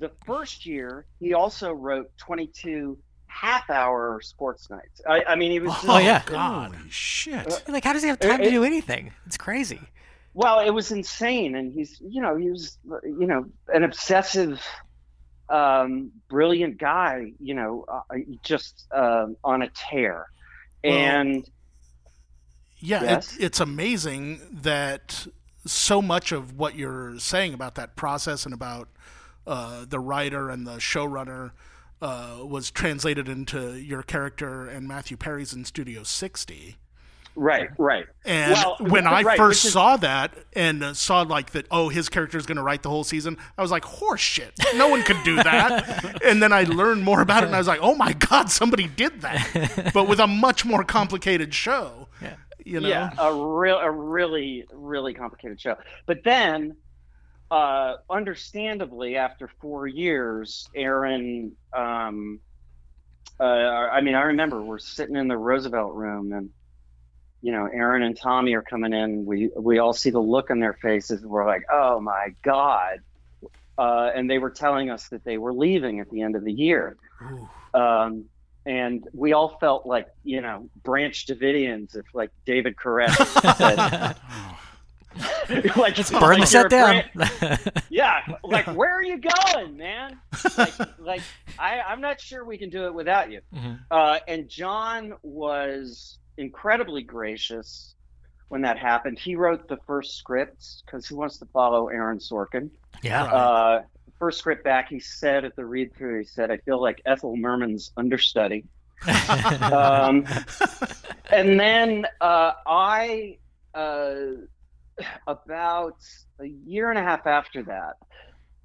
the 0.00 0.10
first 0.26 0.66
year, 0.66 1.06
he 1.20 1.34
also 1.34 1.70
wrote 1.72 2.10
22 3.40 3.46
half-hour 3.46 4.20
sports 4.22 4.70
nights. 4.70 5.00
I, 5.08 5.22
I 5.24 5.34
mean, 5.36 5.50
he 5.50 5.60
was 5.60 5.72
just, 5.72 5.88
Oh, 5.88 5.98
yeah. 5.98 6.22
God. 6.26 6.74
Holy 6.74 6.90
shit! 6.90 7.62
Like, 7.68 7.84
how 7.84 7.92
does 7.92 8.02
he 8.02 8.08
have 8.08 8.18
time 8.20 8.40
to 8.42 8.50
do 8.50 8.64
anything? 8.64 9.12
It's 9.26 9.36
crazy. 9.36 9.80
well, 10.34 10.60
it 10.60 10.70
was 10.70 10.90
insane. 10.92 11.54
And 11.54 11.72
he's, 11.72 12.00
you 12.00 12.20
know, 12.22 12.36
he 12.36 12.50
was, 12.50 12.78
you 13.04 13.26
know, 13.26 13.46
an 13.68 13.84
obsessive, 13.84 14.60
um, 15.48 16.10
brilliant 16.28 16.78
guy. 16.78 17.32
You 17.40 17.54
know, 17.54 17.84
uh, 17.88 18.00
just 18.42 18.86
um, 18.92 19.36
on 19.44 19.62
a 19.62 19.68
tear. 19.74 20.26
Well, 20.82 20.92
and 20.92 21.48
Yeah, 22.78 23.02
Yes? 23.02 23.36
it, 23.36 23.44
it's 23.44 23.60
amazing 23.60 24.40
that 24.52 25.26
so 25.66 26.02
much 26.02 26.30
of 26.32 26.58
what 26.58 26.74
you're 26.74 27.18
saying 27.18 27.54
about 27.54 27.74
that 27.76 27.96
process 27.96 28.44
and 28.44 28.52
about 28.52 28.88
uh, 29.46 29.86
the 29.88 29.98
writer 29.98 30.50
and 30.50 30.66
the 30.66 30.76
showrunner 30.76 31.52
uh, 32.02 32.38
was 32.42 32.70
translated 32.70 33.28
into 33.28 33.74
your 33.78 34.02
character 34.02 34.66
and 34.66 34.86
Matthew 34.88 35.16
Perry's 35.16 35.52
in 35.52 35.64
Studio 35.64 36.02
60. 36.02 36.76
right, 37.36 37.68
right. 37.78 38.06
And 38.24 38.52
Well, 38.52 38.76
when 38.80 39.06
I 39.06 39.22
right, 39.22 39.36
first 39.36 39.64
is- 39.64 39.72
saw 39.72 39.96
that 39.98 40.32
and 40.54 40.82
uh, 40.84 40.94
saw 40.94 41.22
like 41.22 41.50
that, 41.50 41.66
oh, 41.70 41.88
his 41.88 42.08
character 42.08 42.38
is 42.38 42.46
going 42.46 42.56
to 42.58 42.62
write 42.62 42.82
the 42.82 42.90
whole 42.90 43.04
season, 43.04 43.36
I 43.58 43.62
was 43.62 43.70
like, 43.70 43.84
horse 43.84 44.20
shit. 44.20 44.52
No 44.76 44.88
one 44.88 45.02
could 45.02 45.22
do 45.24 45.36
that. 45.36 46.22
and 46.24 46.42
then 46.42 46.52
I 46.52 46.64
learned 46.64 47.02
more 47.04 47.20
about 47.22 47.42
it 47.42 47.46
and 47.46 47.54
I 47.54 47.58
was 47.58 47.66
like, 47.68 47.80
oh 47.82 47.94
my 47.94 48.12
God, 48.12 48.50
somebody 48.50 48.86
did 48.86 49.20
that. 49.22 49.90
but 49.94 50.08
with 50.08 50.20
a 50.20 50.26
much 50.26 50.64
more 50.64 50.84
complicated 50.84 51.52
show. 51.54 52.08
Yeah. 52.22 52.34
You 52.64 52.80
know? 52.80 52.88
Yeah, 52.88 53.10
a 53.18 53.34
real, 53.34 53.76
a 53.78 53.90
really, 53.90 54.64
really 54.72 55.12
complicated 55.12 55.60
show. 55.60 55.76
But 56.06 56.24
then, 56.24 56.76
uh, 57.50 57.96
understandably, 58.10 59.16
after 59.16 59.48
four 59.60 59.86
years, 59.86 60.68
Aaron, 60.74 61.52
um, 61.72 62.40
uh, 63.38 63.44
I 63.44 64.00
mean, 64.00 64.14
I 64.14 64.22
remember 64.22 64.62
we're 64.62 64.78
sitting 64.78 65.16
in 65.16 65.28
the 65.28 65.36
Roosevelt 65.36 65.94
room, 65.94 66.32
and 66.32 66.50
you 67.42 67.52
know, 67.52 67.68
Aaron 67.72 68.02
and 68.02 68.16
Tommy 68.16 68.54
are 68.54 68.62
coming 68.62 68.92
in. 68.92 69.26
We 69.26 69.50
we 69.56 69.78
all 69.78 69.92
see 69.92 70.10
the 70.10 70.20
look 70.20 70.50
on 70.50 70.60
their 70.60 70.74
faces, 70.74 71.22
and 71.22 71.30
we're 71.30 71.46
like, 71.46 71.64
"Oh 71.70 72.00
my 72.00 72.34
god!" 72.42 73.00
Uh, 73.76 74.10
and 74.14 74.30
they 74.30 74.38
were 74.38 74.50
telling 74.50 74.90
us 74.90 75.08
that 75.08 75.24
they 75.24 75.36
were 75.36 75.52
leaving 75.52 76.00
at 76.00 76.08
the 76.10 76.22
end 76.22 76.36
of 76.36 76.44
the 76.44 76.52
year. 76.52 76.96
Um, 77.74 78.26
and 78.66 79.06
we 79.12 79.32
all 79.32 79.58
felt 79.58 79.84
like, 79.84 80.06
you 80.22 80.40
know, 80.40 80.70
Branch 80.84 81.26
Davidians, 81.26 81.96
if 81.96 82.06
like 82.14 82.30
David 82.46 82.76
Koresh 82.76 83.14
said, 83.56 84.16
like, 85.76 85.96
Burn 86.10 86.20
like 86.20 86.40
the 86.40 86.46
set 86.46 86.70
down. 86.70 87.02
Yeah, 87.90 88.20
like 88.42 88.66
where 88.66 88.96
are 88.96 89.02
you 89.02 89.18
going, 89.18 89.76
man? 89.76 90.18
Like, 90.56 90.98
like 90.98 91.22
I, 91.58 91.80
I'm 91.80 92.00
not 92.00 92.20
sure 92.20 92.44
we 92.44 92.58
can 92.58 92.70
do 92.70 92.86
it 92.86 92.94
without 92.94 93.30
you. 93.30 93.40
Mhm. 93.54 93.78
Uh, 93.90 94.18
and 94.26 94.48
John 94.48 95.14
was 95.22 96.18
incredibly 96.36 97.02
gracious 97.02 97.94
when 98.48 98.62
that 98.62 98.78
happened. 98.78 99.18
He 99.18 99.36
wrote 99.36 99.68
the 99.68 99.78
first 99.86 100.16
script 100.16 100.64
because 100.84 101.06
he 101.06 101.14
wants 101.14 101.38
to 101.38 101.46
follow 101.46 101.88
Aaron 101.88 102.18
Sorkin. 102.18 102.70
Yeah. 103.02 103.24
Uh, 103.24 103.82
first 104.18 104.38
script 104.38 104.64
back, 104.64 104.88
he 104.88 105.00
said 105.00 105.44
at 105.44 105.56
the 105.56 105.64
read 105.64 105.94
through, 105.94 106.20
he 106.20 106.24
said, 106.24 106.50
I 106.50 106.56
feel 106.58 106.80
like 106.80 107.00
Ethel 107.06 107.36
Merman's 107.36 107.92
understudy. 107.96 108.64
um, 109.60 110.24
and 111.30 111.60
then 111.60 112.06
uh, 112.20 112.52
I 112.66 113.38
uh, 113.74 114.16
about 115.26 115.96
a 116.40 116.46
year 116.46 116.90
and 116.90 116.98
a 116.98 117.02
half 117.02 117.26
after 117.26 117.62
that, 117.64 117.94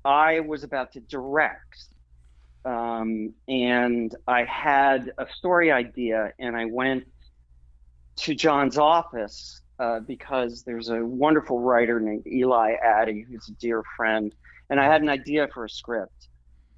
I 0.06 0.40
was 0.40 0.64
about 0.64 0.94
to 0.94 1.00
direct. 1.02 1.86
Um, 2.66 3.34
and 3.48 4.14
I 4.28 4.44
had 4.44 5.12
a 5.18 5.26
story 5.38 5.72
idea, 5.72 6.34
and 6.40 6.56
I 6.56 6.66
went 6.66 7.06
to 8.18 8.36
John's 8.36 8.78
office 8.78 9.62
uh, 9.80 10.02
because 10.02 10.64
there's 10.64 10.90
a 10.90 11.04
wonderful 11.06 11.60
writer 11.60 12.00
named 12.00 12.28
Eli 12.28 12.74
Attie, 12.84 13.26
who's 13.30 13.48
a 13.48 13.54
dear 13.54 13.82
friend, 13.96 14.34
and 14.70 14.80
I 14.80 14.86
had 14.86 15.02
an 15.02 15.10
idea 15.10 15.48
for 15.54 15.66
a 15.66 15.70
script, 15.70 16.28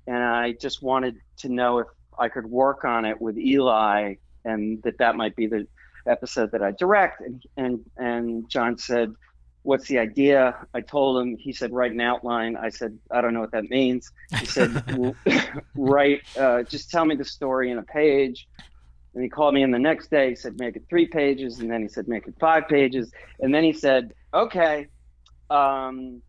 and 0.07 0.17
I 0.17 0.53
just 0.53 0.83
wanted 0.83 1.17
to 1.37 1.49
know 1.49 1.79
if 1.79 1.87
I 2.17 2.29
could 2.29 2.45
work 2.45 2.85
on 2.85 3.05
it 3.05 3.19
with 3.19 3.37
Eli, 3.37 4.15
and 4.45 4.81
that 4.83 4.99
that 4.99 5.15
might 5.15 5.35
be 5.35 5.47
the 5.47 5.67
episode 6.07 6.51
that 6.51 6.61
I 6.61 6.71
direct. 6.71 7.21
And 7.21 7.43
and 7.57 7.79
and 7.97 8.49
John 8.49 8.77
said, 8.77 9.13
"What's 9.63 9.87
the 9.87 9.99
idea?" 9.99 10.55
I 10.73 10.81
told 10.81 11.21
him. 11.21 11.37
He 11.37 11.53
said, 11.53 11.71
"Write 11.71 11.91
an 11.91 12.01
outline." 12.01 12.55
I 12.55 12.69
said, 12.69 12.97
"I 13.11 13.21
don't 13.21 13.33
know 13.33 13.41
what 13.41 13.51
that 13.51 13.69
means." 13.69 14.11
He 14.39 14.45
said, 14.45 15.15
"Write, 15.75 16.21
uh, 16.37 16.63
just 16.63 16.89
tell 16.89 17.05
me 17.05 17.15
the 17.15 17.25
story 17.25 17.71
in 17.71 17.77
a 17.77 17.83
page." 17.83 18.47
And 19.13 19.23
he 19.23 19.29
called 19.29 19.53
me 19.53 19.61
in 19.61 19.71
the 19.71 19.79
next 19.79 20.09
day. 20.09 20.29
He 20.29 20.35
said, 20.35 20.57
"Make 20.59 20.75
it 20.75 20.83
three 20.89 21.07
pages," 21.07 21.59
and 21.59 21.69
then 21.69 21.81
he 21.81 21.87
said, 21.87 22.07
"Make 22.07 22.27
it 22.27 22.35
five 22.39 22.67
pages," 22.67 23.11
and 23.39 23.53
then 23.53 23.63
he 23.63 23.73
said, 23.73 24.13
"Okay." 24.33 24.87
Um, 25.49 26.21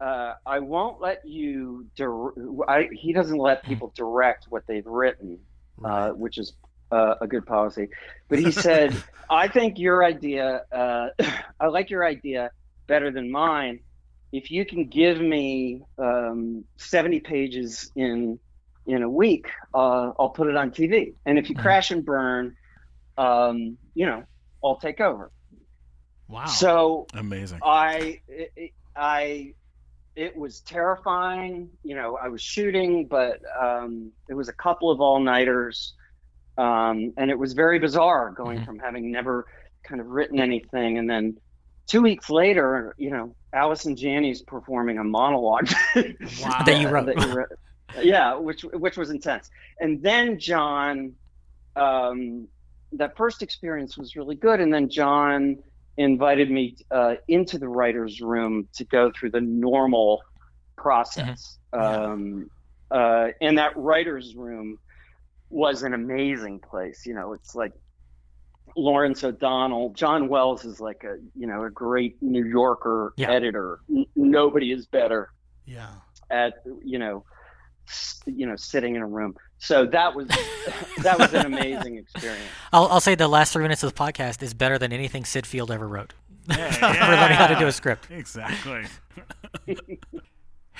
uh, 0.00 0.34
I 0.46 0.60
won't 0.60 1.00
let 1.00 1.26
you. 1.26 1.86
Dir- 1.96 2.66
I, 2.66 2.88
he 2.92 3.12
doesn't 3.12 3.36
let 3.36 3.62
people 3.62 3.92
direct 3.94 4.46
what 4.48 4.66
they've 4.66 4.86
written, 4.86 5.38
uh, 5.84 6.10
which 6.10 6.38
is 6.38 6.54
uh, 6.90 7.14
a 7.20 7.26
good 7.26 7.46
policy. 7.46 7.88
But 8.28 8.38
he 8.38 8.50
said, 8.50 8.94
"I 9.30 9.48
think 9.48 9.78
your 9.78 10.04
idea. 10.04 10.62
Uh, 10.72 11.08
I 11.60 11.66
like 11.66 11.90
your 11.90 12.04
idea 12.04 12.50
better 12.86 13.10
than 13.10 13.30
mine. 13.30 13.80
If 14.32 14.50
you 14.50 14.64
can 14.64 14.86
give 14.86 15.20
me 15.20 15.82
um, 15.98 16.64
seventy 16.76 17.20
pages 17.20 17.90
in 17.96 18.38
in 18.86 19.02
a 19.02 19.10
week, 19.10 19.48
uh, 19.74 20.12
I'll 20.18 20.30
put 20.30 20.48
it 20.48 20.56
on 20.56 20.70
TV. 20.70 21.14
And 21.26 21.38
if 21.38 21.48
you 21.48 21.56
crash 21.56 21.90
and 21.90 22.04
burn, 22.04 22.56
um, 23.18 23.78
you 23.94 24.06
know, 24.06 24.24
I'll 24.64 24.76
take 24.78 25.00
over." 25.00 25.30
Wow. 26.30 26.46
So 26.46 27.06
Amazing. 27.12 27.58
I, 27.64 28.20
it, 28.28 28.72
I, 28.94 29.54
it 30.14 30.36
was 30.36 30.60
terrifying. 30.60 31.70
You 31.82 31.96
know, 31.96 32.16
I 32.16 32.28
was 32.28 32.40
shooting, 32.40 33.06
but 33.06 33.40
um, 33.60 34.12
it 34.28 34.34
was 34.34 34.48
a 34.48 34.52
couple 34.52 34.90
of 34.90 35.00
all 35.00 35.18
nighters, 35.18 35.94
um, 36.60 37.12
and 37.16 37.30
it 37.30 37.38
was 37.38 37.52
very 37.54 37.78
bizarre 37.78 38.30
going 38.30 38.58
Mhm. 38.60 38.64
from 38.66 38.78
having 38.78 39.10
never 39.10 39.46
kind 39.82 40.00
of 40.00 40.06
written 40.08 40.38
anything, 40.40 40.98
and 40.98 41.08
then 41.08 41.36
two 41.86 42.02
weeks 42.02 42.28
later, 42.30 42.94
you 42.98 43.10
know, 43.10 43.34
Allison 43.52 43.96
Janney's 43.96 44.42
performing 44.42 44.98
a 44.98 45.04
monologue 45.04 45.68
Wow. 45.96 46.62
That 46.66 46.80
you 46.80 46.88
wrote. 46.88 47.06
that 47.06 47.18
you 47.26 47.34
wrote. 47.34 47.48
yeah, 48.02 48.34
which 48.36 48.62
which 48.84 48.96
was 48.96 49.10
intense. 49.10 49.50
And 49.80 50.00
then 50.02 50.38
John, 50.38 51.14
um, 51.76 52.46
that 52.92 53.16
first 53.16 53.42
experience 53.42 53.96
was 53.98 54.14
really 54.16 54.36
good, 54.36 54.60
and 54.60 54.72
then 54.72 54.88
John 54.88 55.56
invited 55.96 56.50
me 56.50 56.76
uh, 56.90 57.14
into 57.28 57.58
the 57.58 57.68
writers' 57.68 58.20
room 58.20 58.68
to 58.74 58.84
go 58.84 59.10
through 59.14 59.30
the 59.30 59.40
normal 59.40 60.22
process. 60.76 61.58
Um, 61.72 62.50
uh, 62.90 63.28
and 63.40 63.58
that 63.58 63.76
writers' 63.76 64.34
room 64.34 64.78
was 65.50 65.82
an 65.82 65.92
amazing 65.94 66.60
place. 66.60 67.04
You 67.06 67.14
know, 67.14 67.32
it's 67.34 67.54
like 67.54 67.72
Lawrence 68.76 69.22
O'Donnell, 69.24 69.90
John 69.90 70.28
Wells 70.28 70.64
is 70.64 70.80
like 70.80 71.04
a 71.04 71.16
you 71.36 71.46
know 71.46 71.64
a 71.64 71.70
great 71.70 72.16
New 72.22 72.44
Yorker 72.44 73.12
Yeah. 73.16 73.30
editor. 73.30 73.80
N- 73.90 74.06
nobody 74.16 74.72
is 74.72 74.86
better 74.86 75.30
yeah. 75.66 75.88
at 76.30 76.54
you 76.84 76.98
know 76.98 77.24
s- 77.88 78.22
you 78.26 78.46
know 78.46 78.54
sitting 78.56 78.94
in 78.94 79.02
a 79.02 79.06
room 79.06 79.34
so 79.58 79.84
that 79.86 80.14
was 80.14 80.28
that 81.02 81.18
was 81.18 81.34
an 81.34 81.46
amazing 81.46 81.96
experience 81.98 82.44
I'll, 82.72 82.86
I'll 82.86 83.00
say 83.00 83.14
the 83.16 83.28
last 83.28 83.52
three 83.52 83.62
minutes 83.62 83.82
of 83.82 83.92
the 83.92 83.98
podcast 84.00 84.42
is 84.42 84.54
better 84.54 84.78
than 84.78 84.92
anything 84.92 85.24
Syd 85.24 85.46
Field 85.46 85.70
ever 85.72 85.86
wrote. 85.88 86.14
Yeah, 86.48 86.70
For 86.70 86.86
learning 87.16 87.36
how 87.36 87.46
to 87.48 87.56
do 87.58 87.66
a 87.66 87.72
script. 87.72 88.08
Exactly. 88.10 88.84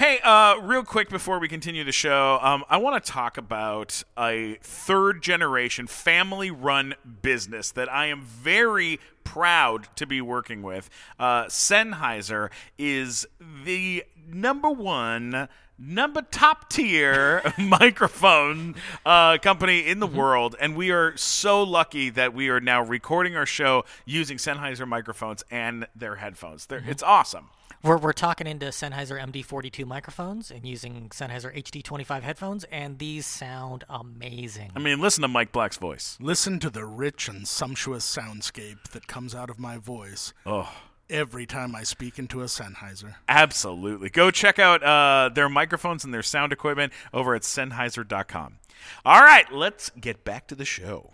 Hey, 0.00 0.18
uh, 0.24 0.58
real 0.62 0.82
quick 0.82 1.10
before 1.10 1.38
we 1.38 1.46
continue 1.46 1.84
the 1.84 1.92
show, 1.92 2.38
um, 2.40 2.64
I 2.70 2.78
want 2.78 3.04
to 3.04 3.12
talk 3.12 3.36
about 3.36 4.02
a 4.18 4.56
third 4.62 5.22
generation 5.22 5.86
family 5.86 6.50
run 6.50 6.94
business 7.20 7.70
that 7.72 7.92
I 7.92 8.06
am 8.06 8.22
very 8.22 8.98
proud 9.24 9.94
to 9.96 10.06
be 10.06 10.22
working 10.22 10.62
with. 10.62 10.88
Uh, 11.18 11.44
Sennheiser 11.44 12.48
is 12.78 13.26
the 13.66 14.04
number 14.26 14.70
one. 14.70 15.50
Number 15.78 16.22
top 16.22 16.70
tier 16.70 17.42
microphone 17.58 18.76
uh, 19.04 19.36
company 19.36 19.86
in 19.86 20.00
the 20.00 20.06
world, 20.06 20.56
and 20.58 20.76
we 20.76 20.90
are 20.92 21.14
so 21.18 21.62
lucky 21.62 22.08
that 22.08 22.32
we 22.32 22.48
are 22.48 22.60
now 22.60 22.82
recording 22.82 23.36
our 23.36 23.44
show 23.44 23.84
using 24.06 24.38
Sennheiser 24.38 24.88
microphones 24.88 25.44
and 25.50 25.86
their 25.94 26.16
headphones. 26.16 26.64
They're, 26.64 26.82
It's 26.86 27.02
awesome. 27.02 27.50
We're, 27.82 27.96
we're 27.96 28.12
talking 28.12 28.46
into 28.46 28.66
Sennheiser 28.66 29.18
MD42 29.18 29.86
microphones 29.86 30.50
and 30.50 30.66
using 30.66 31.08
Sennheiser 31.08 31.54
HD25 31.56 32.20
headphones, 32.22 32.64
and 32.64 32.98
these 32.98 33.24
sound 33.24 33.84
amazing. 33.88 34.70
I 34.76 34.80
mean, 34.80 35.00
listen 35.00 35.22
to 35.22 35.28
Mike 35.28 35.50
Black's 35.50 35.78
voice. 35.78 36.18
Listen 36.20 36.58
to 36.60 36.68
the 36.68 36.84
rich 36.84 37.26
and 37.28 37.48
sumptuous 37.48 38.04
soundscape 38.04 38.82
that 38.90 39.06
comes 39.06 39.34
out 39.34 39.48
of 39.48 39.58
my 39.58 39.78
voice 39.78 40.34
Oh, 40.44 40.70
every 41.08 41.46
time 41.46 41.74
I 41.74 41.82
speak 41.84 42.18
into 42.18 42.42
a 42.42 42.44
Sennheiser. 42.46 43.14
absolutely. 43.28 44.10
Go 44.10 44.30
check 44.30 44.58
out 44.58 44.82
uh, 44.82 45.30
their 45.34 45.48
microphones 45.48 46.04
and 46.04 46.12
their 46.12 46.22
sound 46.22 46.52
equipment 46.52 46.92
over 47.14 47.34
at 47.34 47.42
Sennheiser.com. 47.42 48.58
All 49.06 49.20
right, 49.22 49.50
let's 49.50 49.90
get 49.98 50.22
back 50.22 50.46
to 50.48 50.54
the 50.54 50.66
show. 50.66 51.12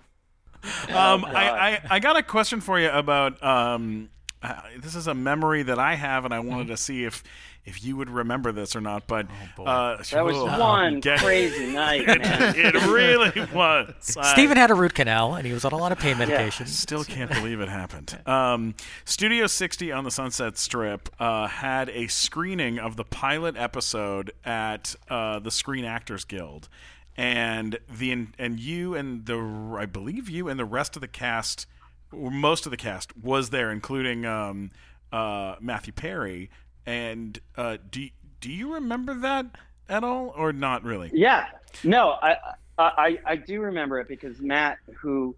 Um, 0.89 1.25
I, 1.25 1.49
I, 1.51 1.81
I 1.91 1.99
got 2.01 2.17
a 2.17 2.25
question 2.25 2.61
for 2.61 2.81
you 2.81 2.91
about 2.91 3.41
um, 3.41 4.11
uh, 4.47 4.63
this 4.81 4.95
is 4.95 5.07
a 5.07 5.15
memory 5.15 5.63
that 5.65 5.79
I 5.79 5.95
have, 5.95 6.25
and 6.25 6.33
I 6.33 6.41
wanted 6.41 6.69
to 6.69 6.77
see 6.77 7.05
if 7.05 7.23
if 7.67 7.83
you 7.85 7.97
would 7.97 8.09
remember 8.09 8.53
this 8.53 8.77
or 8.77 8.81
not. 8.81 9.07
But 9.07 9.27
uh, 9.59 9.97
that 10.11 10.25
was 10.25 10.37
oh, 10.37 10.59
one 10.59 11.01
get- 11.01 11.19
crazy 11.19 11.73
night 11.73 12.07
man 12.07 12.55
it 12.57 12.75
really 12.87 13.47
was. 13.53 14.17
I- 14.17 14.33
Stephen 14.33 14.57
had 14.57 14.71
a 14.71 14.75
root 14.75 14.95
canal, 14.95 15.35
and 15.35 15.47
he 15.47 15.53
was 15.53 15.65
on 15.65 15.73
a 15.73 15.77
lot 15.77 15.93
of 15.93 15.99
pain 15.99 16.17
medication. 16.17 16.67
Still 16.67 17.05
can't 17.05 17.31
believe 17.31 17.61
it 17.61 17.69
happened. 17.69 18.19
Um, 18.27 18.75
Studio 19.05 19.47
60 19.47 19.93
on 19.93 20.05
the 20.05 20.11
Sunset 20.11 20.59
Strip 20.59 21.09
uh, 21.19 21.47
had 21.47 21.89
a 21.91 22.07
screening 22.09 22.79
of 22.79 22.97
the 22.97 23.05
pilot 23.05 23.57
episode 23.57 24.33
at 24.45 24.95
uh, 25.09 25.39
the 25.39 25.51
Screen 25.51 25.85
Actors 25.85 26.25
Guild, 26.25 26.69
and 27.17 27.79
the 27.89 28.27
and 28.39 28.61
you 28.61 28.95
and 28.95 29.25
the 29.27 29.77
I 29.79 29.87
believe 29.87 30.29
you 30.29 30.49
and 30.49 30.59
the 30.59 30.65
rest 30.65 30.97
of 30.97 31.01
the 31.01 31.09
cast, 31.09 31.67
or 31.67 31.76
most 32.13 32.67
of 32.67 32.71
the 32.71 32.77
cast, 32.77 33.17
was 33.17 33.51
there, 33.51 33.71
including 33.71 34.25
um, 34.27 34.71
uh, 35.13 35.57
Matthew 35.61 35.93
Perry. 35.93 36.51
And 36.85 37.39
uh, 37.57 37.79
do 37.91 38.09
do 38.41 38.51
you 38.53 38.75
remember 38.75 39.15
that 39.15 39.47
at 39.89 40.05
all, 40.05 40.33
or 40.37 40.53
not 40.53 40.85
really? 40.85 41.11
yeah 41.15 41.47
no 41.85 42.15
I, 42.23 42.37
I 42.79 43.19
i 43.25 43.37
do 43.37 43.61
remember 43.61 44.01
it 44.01 44.09
because 44.09 44.41
matt 44.41 44.79
who 45.01 45.37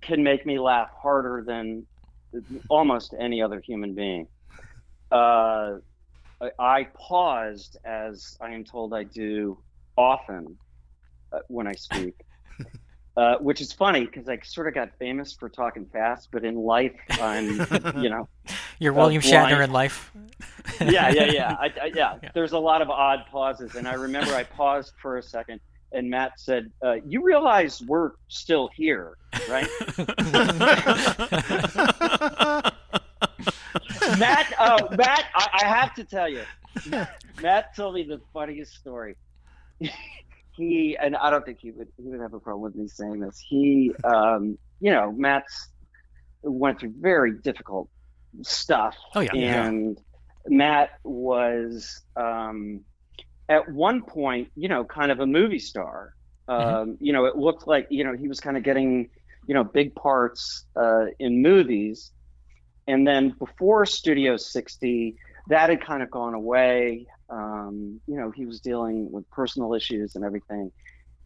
can 0.00 0.22
make 0.22 0.46
me 0.46 0.58
laugh 0.58 0.88
harder 1.00 1.42
than 1.46 1.86
almost 2.68 3.14
any 3.18 3.42
other 3.42 3.60
human 3.60 3.94
being 3.94 4.26
uh 5.10 5.74
I- 6.40 6.50
I 6.58 6.86
paused 6.94 7.76
as 7.84 8.36
I 8.40 8.50
am 8.52 8.64
told 8.64 8.94
I 8.94 9.04
do 9.04 9.58
often 9.96 10.56
uh, 11.32 11.40
when 11.48 11.66
I 11.66 11.74
speak, 11.74 12.14
uh, 13.18 13.36
which 13.38 13.60
is 13.60 13.72
funny 13.72 14.06
because 14.06 14.28
I 14.28 14.38
sort 14.44 14.68
of 14.68 14.74
got 14.74 14.90
famous 14.96 15.32
for 15.32 15.48
talking 15.48 15.86
fast, 15.86 16.28
but 16.30 16.44
in 16.44 16.54
life 16.54 16.94
I'm, 17.10 17.48
you 18.00 18.08
know, 18.10 18.28
You're 18.78 18.92
William 18.92 19.20
blind. 19.20 19.52
Shatner 19.52 19.64
in 19.64 19.72
life. 19.72 20.12
yeah, 20.80 21.10
yeah, 21.10 21.24
yeah, 21.24 21.56
I, 21.60 21.72
I, 21.82 21.90
yeah. 21.92 22.18
There's 22.32 22.52
a 22.52 22.58
lot 22.60 22.80
of 22.80 22.90
odd 22.90 23.24
pauses, 23.28 23.74
and 23.74 23.88
I 23.88 23.94
remember 23.94 24.32
I 24.34 24.44
paused 24.44 24.92
for 25.02 25.16
a 25.18 25.22
second, 25.22 25.58
and 25.90 26.08
Matt 26.08 26.38
said, 26.38 26.70
uh, 26.80 26.98
"You 27.04 27.24
realize 27.24 27.82
we're 27.82 28.12
still 28.28 28.70
here, 28.76 29.16
right?" 29.48 29.66
Matt, 34.16 34.52
oh, 34.60 34.88
Matt, 34.96 35.24
I, 35.34 35.48
I 35.54 35.66
have 35.66 35.92
to 35.96 36.04
tell 36.04 36.28
you, 36.28 36.44
Matt 37.42 37.74
told 37.74 37.94
me 37.94 38.04
the 38.04 38.20
funniest 38.32 38.74
story. 38.74 39.16
He 40.58 40.96
and 41.00 41.16
I 41.16 41.30
don't 41.30 41.44
think 41.44 41.58
he 41.60 41.70
would 41.70 41.88
he 41.96 42.08
would 42.10 42.20
have 42.20 42.34
a 42.34 42.40
problem 42.40 42.62
with 42.62 42.74
me 42.74 42.88
saying 42.88 43.20
this. 43.20 43.38
He, 43.48 43.92
um, 44.04 44.58
you 44.80 44.90
know, 44.92 45.12
Matt's 45.12 45.68
went 46.42 46.80
through 46.80 46.94
very 47.00 47.32
difficult 47.38 47.88
stuff, 48.42 48.96
Oh, 49.14 49.20
yeah. 49.20 49.30
Yeah. 49.34 49.66
and 49.66 49.98
Matt 50.46 50.90
was 51.04 52.02
um, 52.16 52.80
at 53.48 53.70
one 53.70 54.02
point, 54.02 54.50
you 54.56 54.68
know, 54.68 54.84
kind 54.84 55.10
of 55.10 55.20
a 55.20 55.26
movie 55.26 55.58
star. 55.58 56.12
Um, 56.48 56.96
You 57.00 57.12
know, 57.12 57.24
it 57.26 57.36
looked 57.36 57.66
like 57.66 57.86
you 57.90 58.04
know 58.04 58.14
he 58.14 58.28
was 58.28 58.40
kind 58.40 58.56
of 58.56 58.62
getting 58.62 59.08
you 59.46 59.54
know 59.54 59.64
big 59.64 59.94
parts 59.94 60.66
uh, 60.76 61.06
in 61.18 61.40
movies 61.42 62.12
and 62.86 63.06
then 63.06 63.34
before 63.38 63.84
Studio 63.84 64.38
60, 64.38 65.14
that 65.48 65.68
had 65.68 65.84
kind 65.84 66.02
of 66.02 66.10
gone 66.10 66.32
away. 66.32 67.06
Um, 67.30 68.00
you 68.06 68.16
know, 68.16 68.30
he 68.30 68.46
was 68.46 68.60
dealing 68.60 69.10
with 69.10 69.28
personal 69.30 69.74
issues 69.74 70.14
and 70.14 70.24
everything, 70.24 70.72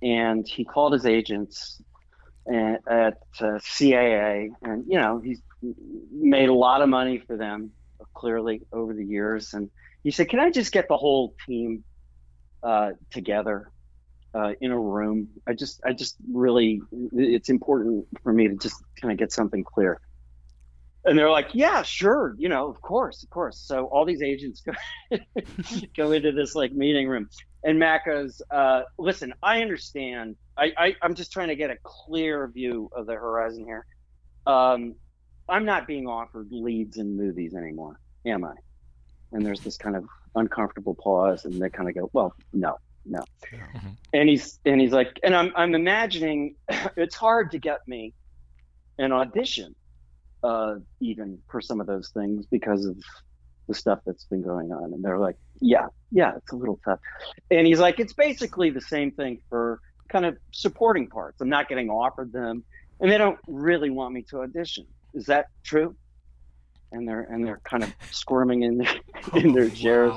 and 0.02 0.46
he 0.46 0.64
called 0.64 0.92
his 0.92 1.06
agents 1.06 1.80
at, 2.52 2.80
at 2.88 3.18
uh, 3.40 3.58
CAA, 3.58 4.50
and 4.62 4.84
you 4.88 4.98
know, 4.98 5.20
he's 5.20 5.40
made 6.12 6.48
a 6.48 6.54
lot 6.54 6.82
of 6.82 6.88
money 6.88 7.18
for 7.18 7.36
them 7.36 7.70
clearly 8.14 8.62
over 8.72 8.94
the 8.94 9.04
years, 9.04 9.54
and 9.54 9.70
he 10.02 10.10
said, 10.10 10.28
"Can 10.28 10.40
I 10.40 10.50
just 10.50 10.72
get 10.72 10.88
the 10.88 10.96
whole 10.96 11.34
team 11.46 11.84
uh, 12.62 12.90
together 13.10 13.72
uh, 14.34 14.52
in 14.60 14.70
a 14.70 14.78
room. 14.78 15.28
I 15.46 15.52
just, 15.54 15.80
I 15.84 15.92
just 15.92 16.16
really, 16.32 16.80
it's 17.12 17.48
important 17.48 18.06
for 18.22 18.32
me 18.32 18.48
to 18.48 18.54
just 18.54 18.82
kind 19.00 19.12
of 19.12 19.18
get 19.18 19.32
something 19.32 19.64
clear. 19.64 20.00
And 21.04 21.18
they're 21.18 21.30
like, 21.30 21.48
yeah, 21.52 21.82
sure, 21.82 22.36
you 22.38 22.48
know, 22.48 22.68
of 22.68 22.80
course, 22.80 23.24
of 23.24 23.30
course. 23.30 23.58
So 23.58 23.86
all 23.86 24.04
these 24.04 24.22
agents 24.22 24.62
go, 24.62 25.18
go 25.96 26.12
into 26.12 26.30
this 26.30 26.54
like 26.54 26.72
meeting 26.72 27.08
room, 27.08 27.28
and 27.64 27.78
Matt 27.78 28.02
goes, 28.06 28.40
uh, 28.50 28.82
listen, 28.98 29.34
I 29.42 29.62
understand. 29.62 30.36
I, 30.56 30.72
I, 30.76 30.96
I'm 31.02 31.14
just 31.14 31.32
trying 31.32 31.48
to 31.48 31.56
get 31.56 31.70
a 31.70 31.76
clear 31.82 32.46
view 32.48 32.90
of 32.94 33.06
the 33.06 33.14
horizon 33.14 33.64
here. 33.64 33.86
Um, 34.46 34.94
I'm 35.48 35.64
not 35.64 35.86
being 35.86 36.06
offered 36.06 36.48
leads 36.50 36.98
in 36.98 37.16
movies 37.16 37.54
anymore, 37.54 37.98
am 38.26 38.44
I? 38.44 38.54
And 39.32 39.44
there's 39.44 39.60
this 39.60 39.76
kind 39.76 39.96
of 39.96 40.04
uncomfortable 40.34 40.94
pause, 40.94 41.44
and 41.44 41.60
they 41.60 41.68
kind 41.68 41.88
of 41.88 41.94
go, 41.94 42.10
well, 42.12 42.34
no, 42.52 42.78
no. 43.04 43.24
Mm-hmm. 43.52 43.88
And 44.12 44.28
he's 44.28 44.58
and 44.64 44.80
he's 44.80 44.92
like, 44.92 45.18
and 45.22 45.34
I'm 45.34 45.52
I'm 45.56 45.74
imagining 45.74 46.56
it's 46.96 47.14
hard 47.14 47.52
to 47.52 47.58
get 47.58 47.86
me 47.86 48.14
an 48.98 49.12
audition, 49.12 49.74
uh, 50.42 50.76
even 51.00 51.38
for 51.50 51.60
some 51.60 51.80
of 51.80 51.86
those 51.86 52.10
things 52.10 52.46
because 52.46 52.84
of 52.84 52.96
the 53.68 53.74
stuff 53.74 54.00
that's 54.06 54.24
been 54.24 54.42
going 54.42 54.72
on. 54.72 54.92
And 54.92 55.04
they're 55.04 55.18
like, 55.18 55.36
yeah, 55.60 55.86
yeah, 56.10 56.32
it's 56.36 56.52
a 56.52 56.56
little 56.56 56.80
tough. 56.84 56.98
And 57.50 57.66
he's 57.66 57.78
like, 57.78 58.00
it's 58.00 58.12
basically 58.12 58.70
the 58.70 58.80
same 58.80 59.12
thing 59.12 59.40
for 59.48 59.80
kind 60.08 60.26
of 60.26 60.36
supporting 60.52 61.08
parts. 61.08 61.40
I'm 61.40 61.48
not 61.48 61.68
getting 61.68 61.88
offered 61.88 62.32
them, 62.32 62.64
and 63.00 63.10
they 63.10 63.18
don't 63.18 63.38
really 63.46 63.90
want 63.90 64.14
me 64.14 64.22
to 64.30 64.40
audition. 64.40 64.86
Is 65.14 65.26
that 65.26 65.46
true? 65.62 65.94
and 66.92 67.08
they're 67.08 67.22
and 67.22 67.44
they're 67.44 67.60
kind 67.64 67.82
of 67.82 67.92
squirming 68.10 68.62
in 68.62 68.78
their 68.78 68.94
in 69.34 69.52
their 69.52 69.68
chairs, 69.68 70.12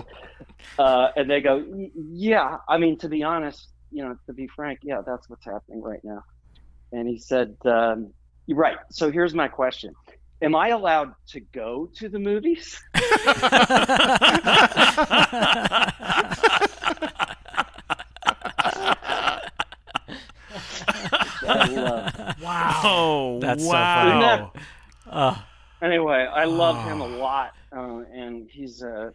wow. 0.77 0.85
uh, 0.85 1.11
and 1.15 1.29
they 1.29 1.41
go, 1.41 1.65
"Yeah, 1.95 2.57
I 2.67 2.77
mean, 2.77 2.97
to 2.99 3.09
be 3.09 3.23
honest, 3.23 3.69
you 3.91 4.03
know, 4.03 4.15
to 4.27 4.33
be 4.33 4.47
frank, 4.47 4.79
yeah, 4.83 5.01
that's 5.05 5.27
what's 5.29 5.45
happening 5.45 5.81
right 5.81 6.01
now." 6.03 6.23
And 6.91 7.07
he 7.07 7.17
said, 7.17 7.55
um, 7.65 7.73
"You're 8.05 8.11
right. 8.49 8.77
So 8.91 9.11
here's 9.11 9.33
my 9.33 9.47
question: 9.47 9.93
Am 10.41 10.55
I 10.55 10.69
allowed 10.69 11.13
to 11.29 11.39
go 11.39 11.89
to 11.95 12.09
the 12.09 12.19
movies?" 12.19 12.81
wow! 21.45 22.81
Oh, 22.83 23.39
That's 23.41 23.63
wow! 23.63 24.51
so 24.53 24.59
funny. 24.59 24.65
Uh, 25.09 25.35
anyway, 25.81 26.27
I 26.31 26.45
love 26.45 26.83
him 26.83 27.01
a 27.01 27.07
lot, 27.07 27.53
uh, 27.75 28.01
and 28.13 28.49
he's 28.49 28.81
a, 28.81 29.13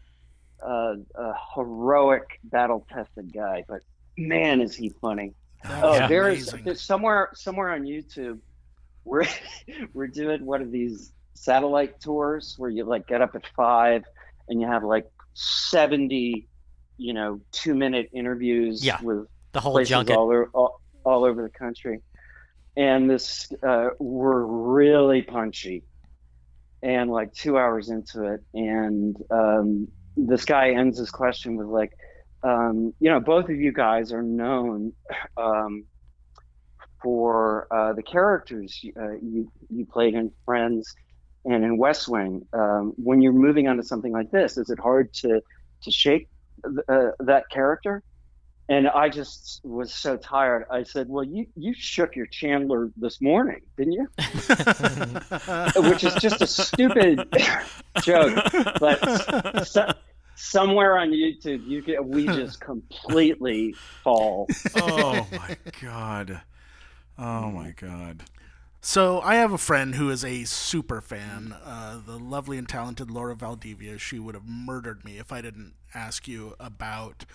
a, 0.63 0.95
a 1.15 1.35
heroic, 1.55 2.41
battle-tested 2.45 3.33
guy. 3.33 3.65
But 3.69 3.83
man, 4.17 4.61
is 4.61 4.75
he 4.75 4.91
funny! 5.01 5.35
oh, 5.69 5.95
yeah. 5.95 6.07
there's, 6.09 6.53
there's 6.65 6.81
somewhere 6.81 7.31
somewhere 7.35 7.71
on 7.71 7.83
YouTube. 7.83 8.39
We're 9.11 9.27
we're 9.95 10.07
doing 10.07 10.47
one 10.47 10.63
of 10.63 10.71
these 10.71 11.13
satellite 11.35 12.01
tours 12.01 12.55
where 12.59 12.71
you 12.71 12.85
like 12.85 13.07
get 13.07 13.21
up 13.21 13.35
at 13.35 13.47
five 13.57 14.05
and 14.49 14.61
you 14.61 14.67
have 14.67 14.85
like 14.85 15.07
70 15.35 16.47
you 16.99 17.15
know 17.15 17.41
two 17.51 17.75
minute 17.75 18.11
interviews 18.13 18.85
Yeah. 18.85 19.01
with 19.03 19.27
the 19.53 19.61
whole 19.61 19.83
junket. 19.85 20.17
all, 20.17 20.25
over, 20.27 20.51
all, 20.55 20.81
all 21.05 21.25
over 21.25 21.43
the 21.43 21.51
country. 21.51 22.01
And 22.77 23.11
this, 23.11 23.51
uh, 23.67 23.89
we're 23.99 24.45
really 24.45 25.23
punchy. 25.23 25.83
And 26.83 27.11
like 27.11 27.35
two 27.35 27.59
hours 27.59 27.91
into 27.91 28.25
it, 28.33 28.41
and 28.55 29.15
um, 29.31 29.89
this 30.17 30.47
guy 30.47 30.71
ends 30.71 30.99
his 30.99 31.11
question 31.11 31.57
with 31.57 31.67
like, 31.67 31.93
um, 32.43 32.95
you 33.01 33.11
know, 33.11 33.21
both 33.21 33.51
of 33.51 33.57
you 33.57 33.71
guys 33.71 34.13
are 34.13 34.23
known 34.23 34.93
um, 35.37 35.85
for 37.03 37.67
uh, 37.71 37.93
the 37.93 38.03
characters 38.03 38.79
uh, 38.97 39.13
you 39.23 39.51
you 39.69 39.87
played 39.87 40.15
in 40.15 40.31
Friends 40.45 40.95
and 41.45 41.65
in 41.65 41.79
West 41.79 42.09
Wing. 42.09 42.47
Um, 42.53 42.93
when 42.97 43.23
you're 43.23 43.33
moving 43.33 43.69
on 43.69 43.77
to 43.77 43.83
something 43.83 44.13
like 44.13 44.31
this, 44.31 44.57
is 44.57 44.71
it 44.71 44.79
hard 44.79 45.13
to 45.15 45.41
to 45.83 45.91
shake 45.91 46.29
uh, 46.89 47.11
that 47.21 47.45
character? 47.51 48.03
And 48.69 48.89
I 48.89 49.09
just 49.09 49.61
was 49.65 49.93
so 49.93 50.17
tired. 50.17 50.65
I 50.71 50.85
said, 50.85 51.09
"Well, 51.09 51.25
you 51.25 51.47
you 51.57 51.75
shook 51.75 52.15
your 52.15 52.27
Chandler 52.27 52.91
this 52.97 53.21
morning, 53.21 53.63
didn't 53.77 53.95
you?" 53.95 54.09
Which 55.89 56.05
is 56.05 56.15
just 56.15 56.41
a 56.41 56.47
stupid 56.47 57.29
joke, 58.03 58.45
but 58.79 59.67
so, 59.67 59.93
somewhere 60.41 60.99
on 60.99 61.11
YouTube, 61.11 61.67
you 61.67 61.83
can, 61.83 62.09
we 62.09 62.27
just 62.27 62.61
completely 62.61 63.75
fall. 64.03 64.49
oh 64.77 65.27
my 65.33 65.57
god! 65.81 66.41
Oh 67.21 67.51
my 67.51 67.73
god! 67.73 68.23
So 68.81 69.21
I 69.21 69.35
have 69.35 69.53
a 69.53 69.59
friend 69.59 69.95
who 69.95 70.09
is 70.09 70.25
a 70.25 70.45
super 70.45 71.03
fan, 71.03 71.55
uh, 71.65 72.01
the 72.05 72.19
lovely 72.19 72.57
and 72.57 72.67
talented 72.69 73.11
Laura 73.11 73.35
Valdivia. 73.37 73.99
She 73.99 74.19
would 74.19 74.35
have 74.35 74.47
murdered 74.47 75.05
me 75.05 75.19
if 75.19 75.31
I 75.31 75.43
didn't 75.43 75.75
ask 75.95 76.27
you 76.27 76.55
about 76.59 77.27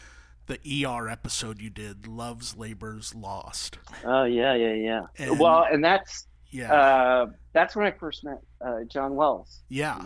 the 0.48 0.58
ER 0.86 1.08
episode 1.08 1.62
you 1.62 1.69
did, 1.69 2.08
"Love's 2.08 2.58
Labor's 2.58 3.13
Lost." 3.13 3.78
Oh 4.04 4.24
yeah, 4.24 4.56
yeah, 4.56 4.74
yeah. 4.74 5.02
And- 5.19 5.39
well, 5.39 5.65
and 5.71 5.84
that's 5.84 6.26
Yeah, 6.50 6.74
uh, 6.74 7.28
that's 7.54 7.76
when 7.76 7.86
I 7.86 7.91
first 7.91 8.24
met 8.24 8.39
uh, 8.65 8.84
John 8.88 9.15
Wells. 9.15 9.62
yeah, 9.69 10.00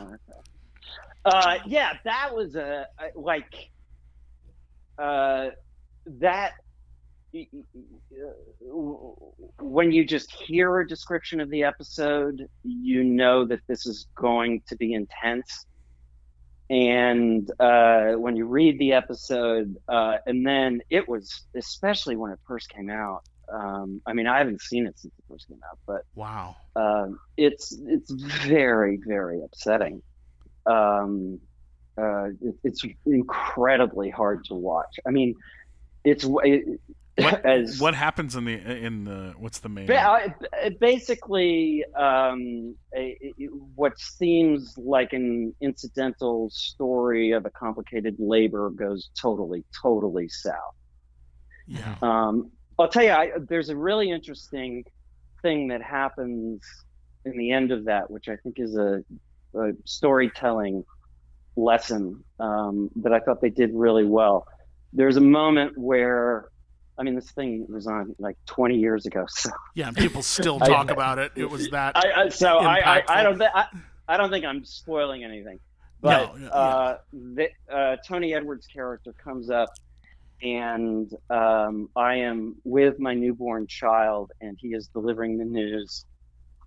Uh, 1.26 1.58
yeah, 1.65 1.94
that 2.06 2.34
was 2.36 2.56
a, 2.56 2.86
a 3.00 3.18
like 3.18 3.70
uh, 4.98 5.50
that. 6.06 6.54
When 9.60 9.92
you 9.92 10.06
just 10.06 10.32
hear 10.32 10.80
a 10.80 10.88
description 10.88 11.39
of 11.39 11.50
the 11.50 11.63
episode, 11.63 12.48
you 12.63 13.04
know 13.04 13.46
that 13.46 13.60
this 13.68 13.86
is 13.86 14.08
going 14.15 14.62
to 14.68 14.76
be 14.76 14.94
intense. 14.94 15.65
And 16.70 17.50
uh, 17.60 18.12
when 18.13 18.36
you 18.36 18.46
read 18.46 18.78
the 18.80 18.94
episode, 18.94 19.76
uh, 19.88 20.18
and 20.28 20.46
then 20.46 20.82
it 20.89 21.08
was, 21.08 21.44
especially 21.56 22.15
when 22.15 22.32
it 22.32 22.39
first 22.48 22.70
came 22.70 22.89
out. 22.89 23.24
Um, 23.52 24.02
I 24.06 24.13
mean, 24.13 24.28
I 24.28 24.38
haven't 24.38 24.62
seen 24.62 24.86
it 24.86 25.00
since 25.00 25.12
it 25.18 25.24
first 25.28 25.48
came 25.48 25.60
out, 25.68 25.80
but 25.88 26.04
wow. 26.13 26.56
um, 26.76 27.20
it's 27.38 27.76
it's 27.88 28.12
very 28.12 29.00
very 29.08 29.42
upsetting. 29.44 30.04
Um, 30.68 31.39
uh, 31.98 32.26
it, 32.42 32.56
it's 32.63 32.86
incredibly 33.08 34.12
hard 34.12 34.46
to 34.46 34.54
watch. 34.54 35.00
I 35.08 35.10
mean, 35.10 35.34
it's 36.04 36.26
it, 36.44 36.80
What, 37.24 37.46
as 37.46 37.80
what 37.80 37.94
happens 37.96 38.36
in 38.36 38.46
the 38.46 38.54
in 38.54 39.04
the 39.06 39.34
what's 39.38 39.60
the 39.60 39.70
main? 39.70 39.86
ba- 39.88 40.34
uh, 40.64 40.70
basically 40.80 41.84
um, 41.98 42.76
a, 42.96 43.18
a- 43.22 43.46
what 43.76 43.98
seems 44.00 44.78
like 44.78 45.14
an 45.14 45.54
incidental 45.62 46.50
story 46.52 47.32
of 47.32 47.46
a 47.46 47.50
complicated 47.50 48.16
labor 48.20 48.70
goes 48.70 49.10
totally 49.20 49.64
totally 49.82 50.28
south. 50.30 50.56
Yeah, 51.68 51.96
Um, 52.02 52.52
I'll 52.80 52.88
tell 52.90 53.04
you, 53.04 53.12
I, 53.12 53.32
there's 53.48 53.70
a 53.70 53.76
really 53.76 54.10
interesting 54.10 54.84
thing 55.42 55.68
that 55.68 55.82
happens 55.84 56.62
in 57.26 57.38
the 57.38 57.52
end 57.52 57.72
of 57.72 57.86
that, 57.86 58.10
which 58.10 58.28
I 58.28 58.38
think 58.38 58.56
is 58.60 58.76
a, 58.76 59.04
a 59.54 59.72
storytelling 59.86 60.84
lesson 61.56 62.24
um, 62.40 62.90
that 62.98 63.14
I 63.14 63.20
thought 63.20 63.42
they 63.42 63.50
did 63.50 63.72
really 63.74 64.06
well. 64.06 64.48
There's 64.94 65.18
a 65.18 65.22
moment 65.22 65.78
where, 65.78 66.50
I 67.00 67.04
mean, 67.04 67.16
this 67.16 67.32
thing 67.32 67.66
was 67.70 67.88
on 67.88 68.14
like 68.20 68.36
20 68.46 68.78
years 68.78 69.06
ago, 69.06 69.26
so 69.30 69.50
yeah. 69.74 69.92
People 69.92 70.22
still 70.22 70.60
I- 70.62 70.68
talk 70.68 70.92
about 70.92 71.18
it. 71.18 71.32
It 71.36 71.50
was 71.50 71.70
that. 71.70 71.96
I, 71.96 72.24
I 72.24 72.30
so 72.30 72.60
I, 72.60 72.98
I, 72.98 73.04
I 73.08 73.24
don't 73.24 73.38
thi- 73.40 73.48
I, 73.54 73.66
I 74.08 74.18
don't 74.18 74.30
think 74.30 74.44
I'm 74.46 74.66
spoiling 74.66 75.24
anything, 75.24 75.60
but 76.02 76.36
No, 76.36 76.42
yeah, 76.42 76.48
uh, 76.50 76.98
the, 77.14 77.50
uh, 77.72 77.96
Tony 78.06 78.34
Edwards' 78.34 78.68
character 78.68 79.14
comes 79.14 79.50
up, 79.50 79.70
and 80.44 81.10
um, 81.30 81.90
I 81.96 82.16
am 82.16 82.58
with 82.64 83.00
my 83.00 83.14
newborn 83.14 83.66
child, 83.68 84.32
and 84.42 84.58
he 84.60 84.70
is 84.70 84.88
delivering 84.88 85.38
the 85.38 85.46
news 85.46 86.06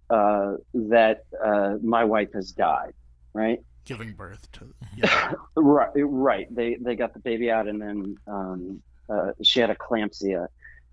uh, 0.09 0.55
that 0.75 1.25
uh, 1.45 1.77
my 1.83 2.05
wife 2.05 2.33
has 2.33 2.53
died. 2.53 2.95
Right, 3.35 3.61
giving 3.85 4.13
birth 4.13 4.51
to. 4.53 4.73
Yeah, 4.97 5.33
right, 5.57 5.91
right. 5.95 6.55
They 6.55 6.77
they 6.81 6.97
got 6.97 7.13
the 7.13 7.21
baby 7.21 7.51
out, 7.51 7.67
and 7.67 7.81
then 7.81 8.17
um, 8.27 8.83
uh, 9.09 9.33
she 9.43 9.61
had 9.61 9.71
eclampsia, 9.71 10.47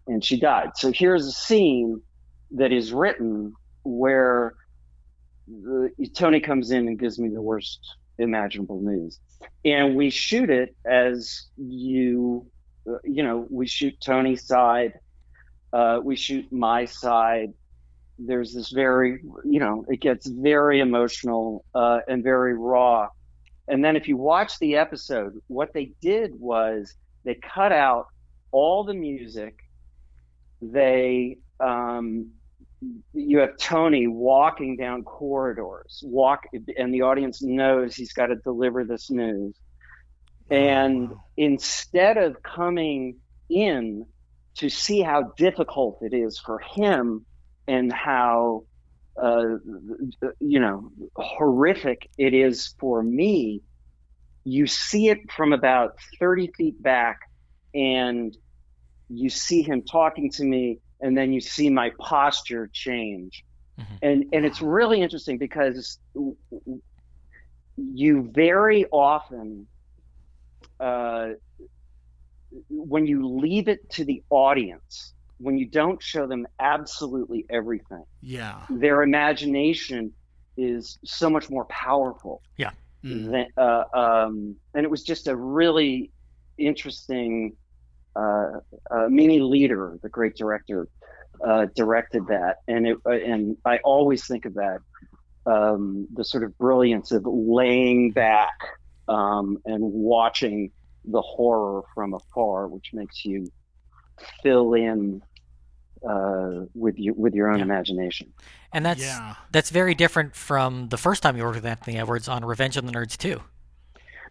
and 0.07 0.23
she 0.23 0.39
died. 0.39 0.71
So 0.75 0.91
here's 0.91 1.25
a 1.25 1.31
scene 1.31 2.01
that 2.51 2.71
is 2.71 2.91
written 2.91 3.53
where 3.83 4.55
the, 5.47 5.91
Tony 6.15 6.39
comes 6.39 6.71
in 6.71 6.87
and 6.87 6.99
gives 6.99 7.19
me 7.19 7.29
the 7.29 7.41
worst 7.41 7.79
imaginable 8.17 8.81
news, 8.81 9.19
and 9.63 9.95
we 9.95 10.09
shoot 10.09 10.49
it 10.49 10.75
as 10.85 11.47
you, 11.57 12.45
uh, 12.89 12.97
you 13.03 13.23
know, 13.23 13.47
we 13.49 13.67
shoot 13.67 13.95
Tony's 14.01 14.45
side, 14.45 14.93
uh, 15.73 15.99
we 16.03 16.15
shoot 16.15 16.51
my 16.51 16.85
side. 16.85 17.53
There's 18.21 18.53
this 18.53 18.71
very, 18.71 19.21
you 19.45 19.59
know, 19.59 19.85
it 19.87 20.01
gets 20.01 20.27
very 20.27 20.81
emotional 20.81 21.63
uh, 21.73 21.99
and 22.07 22.21
very 22.21 22.53
raw. 22.53 23.07
And 23.69 23.85
then 23.85 23.95
if 23.95 24.07
you 24.07 24.17
watch 24.17 24.59
the 24.59 24.75
episode, 24.75 25.39
what 25.47 25.73
they 25.73 25.93
did 26.01 26.37
was 26.37 26.95
they 27.29 27.35
cut 27.35 27.71
out 27.71 28.07
all 28.51 28.83
the 28.83 28.95
music. 28.95 29.59
They 30.63 31.37
um, 31.59 32.31
you 33.13 33.37
have 33.37 33.55
Tony 33.57 34.07
walking 34.07 34.77
down 34.77 35.03
corridors, 35.03 36.01
walk, 36.03 36.45
and 36.75 36.91
the 36.91 37.03
audience 37.03 37.43
knows 37.43 37.93
he's 37.93 38.13
got 38.13 38.27
to 38.27 38.35
deliver 38.37 38.83
this 38.83 39.11
news. 39.11 39.55
And 40.49 41.11
instead 41.37 42.17
of 42.17 42.41
coming 42.41 43.17
in 43.47 44.07
to 44.55 44.69
see 44.69 45.01
how 45.01 45.33
difficult 45.37 45.99
it 46.01 46.15
is 46.15 46.39
for 46.39 46.57
him 46.57 47.27
and 47.67 47.93
how, 47.93 48.63
uh, 49.21 49.57
you 50.39 50.59
know, 50.59 50.91
horrific 51.15 52.09
it 52.17 52.33
is 52.33 52.73
for 52.79 53.03
me, 53.03 53.61
you 54.51 54.67
see 54.67 55.09
it 55.09 55.31
from 55.31 55.53
about 55.53 55.95
30 56.19 56.51
feet 56.57 56.81
back 56.81 57.19
and 57.73 58.35
you 59.09 59.29
see 59.29 59.61
him 59.61 59.81
talking 59.81 60.31
to 60.31 60.43
me 60.43 60.79
and 61.01 61.17
then 61.17 61.31
you 61.31 61.41
see 61.41 61.69
my 61.69 61.91
posture 61.99 62.69
change. 62.71 63.43
Mm-hmm. 63.79 63.95
And 64.01 64.25
and 64.33 64.45
it's 64.45 64.61
really 64.61 65.01
interesting 65.01 65.37
because 65.37 65.99
you 67.77 68.29
very 68.33 68.85
often 68.91 69.67
uh, 70.79 71.29
when 72.69 73.05
you 73.05 73.27
leave 73.27 73.67
it 73.67 73.89
to 73.91 74.03
the 74.03 74.23
audience, 74.29 75.13
when 75.37 75.57
you 75.57 75.65
don't 75.65 76.01
show 76.01 76.27
them 76.27 76.47
absolutely 76.59 77.45
everything, 77.49 78.03
yeah, 78.21 78.65
their 78.69 79.01
imagination 79.01 80.13
is 80.57 80.99
so 81.05 81.29
much 81.29 81.49
more 81.49 81.65
powerful. 81.65 82.41
Yeah. 82.57 82.71
Mm. 83.03 83.31
Than, 83.31 83.47
uh, 83.57 83.83
um, 83.93 84.55
and 84.73 84.83
it 84.83 84.89
was 84.89 85.03
just 85.03 85.27
a 85.27 85.35
really 85.35 86.11
interesting 86.57 87.55
uh, 88.15 88.59
uh, 88.91 89.07
Mimi 89.09 89.39
Leder, 89.39 90.01
the 90.01 90.09
great 90.09 90.35
director, 90.35 90.87
uh, 91.45 91.67
directed 91.75 92.27
that, 92.27 92.57
and 92.67 92.87
it, 92.87 92.97
uh, 93.05 93.11
and 93.11 93.55
I 93.63 93.77
always 93.77 94.27
think 94.27 94.45
of 94.45 94.55
that 94.55 94.79
um, 95.45 96.07
the 96.13 96.23
sort 96.23 96.43
of 96.43 96.57
brilliance 96.57 97.11
of 97.11 97.25
laying 97.25 98.11
back 98.11 98.57
um, 99.07 99.57
and 99.65 99.81
watching 99.81 100.71
the 101.05 101.21
horror 101.21 101.83
from 101.95 102.13
afar, 102.13 102.67
which 102.67 102.91
makes 102.93 103.23
you 103.23 103.47
fill 104.43 104.73
in 104.73 105.21
uh, 106.07 106.65
with 106.73 106.97
you 106.97 107.13
with 107.13 107.33
your 107.33 107.49
own 107.49 107.59
yeah. 107.59 107.65
imagination. 107.65 108.31
And 108.71 108.85
that's 108.85 109.01
yeah. 109.01 109.35
that's 109.51 109.69
very 109.69 109.95
different 109.95 110.35
from 110.35 110.89
the 110.89 110.97
first 110.97 111.23
time 111.23 111.37
you 111.37 111.43
worked 111.43 111.55
with 111.55 111.65
Anthony 111.65 111.97
Edwards 111.97 112.27
on 112.27 112.45
Revenge 112.45 112.77
of 112.77 112.85
the 112.85 112.91
Nerds 112.91 113.17
too. 113.17 113.41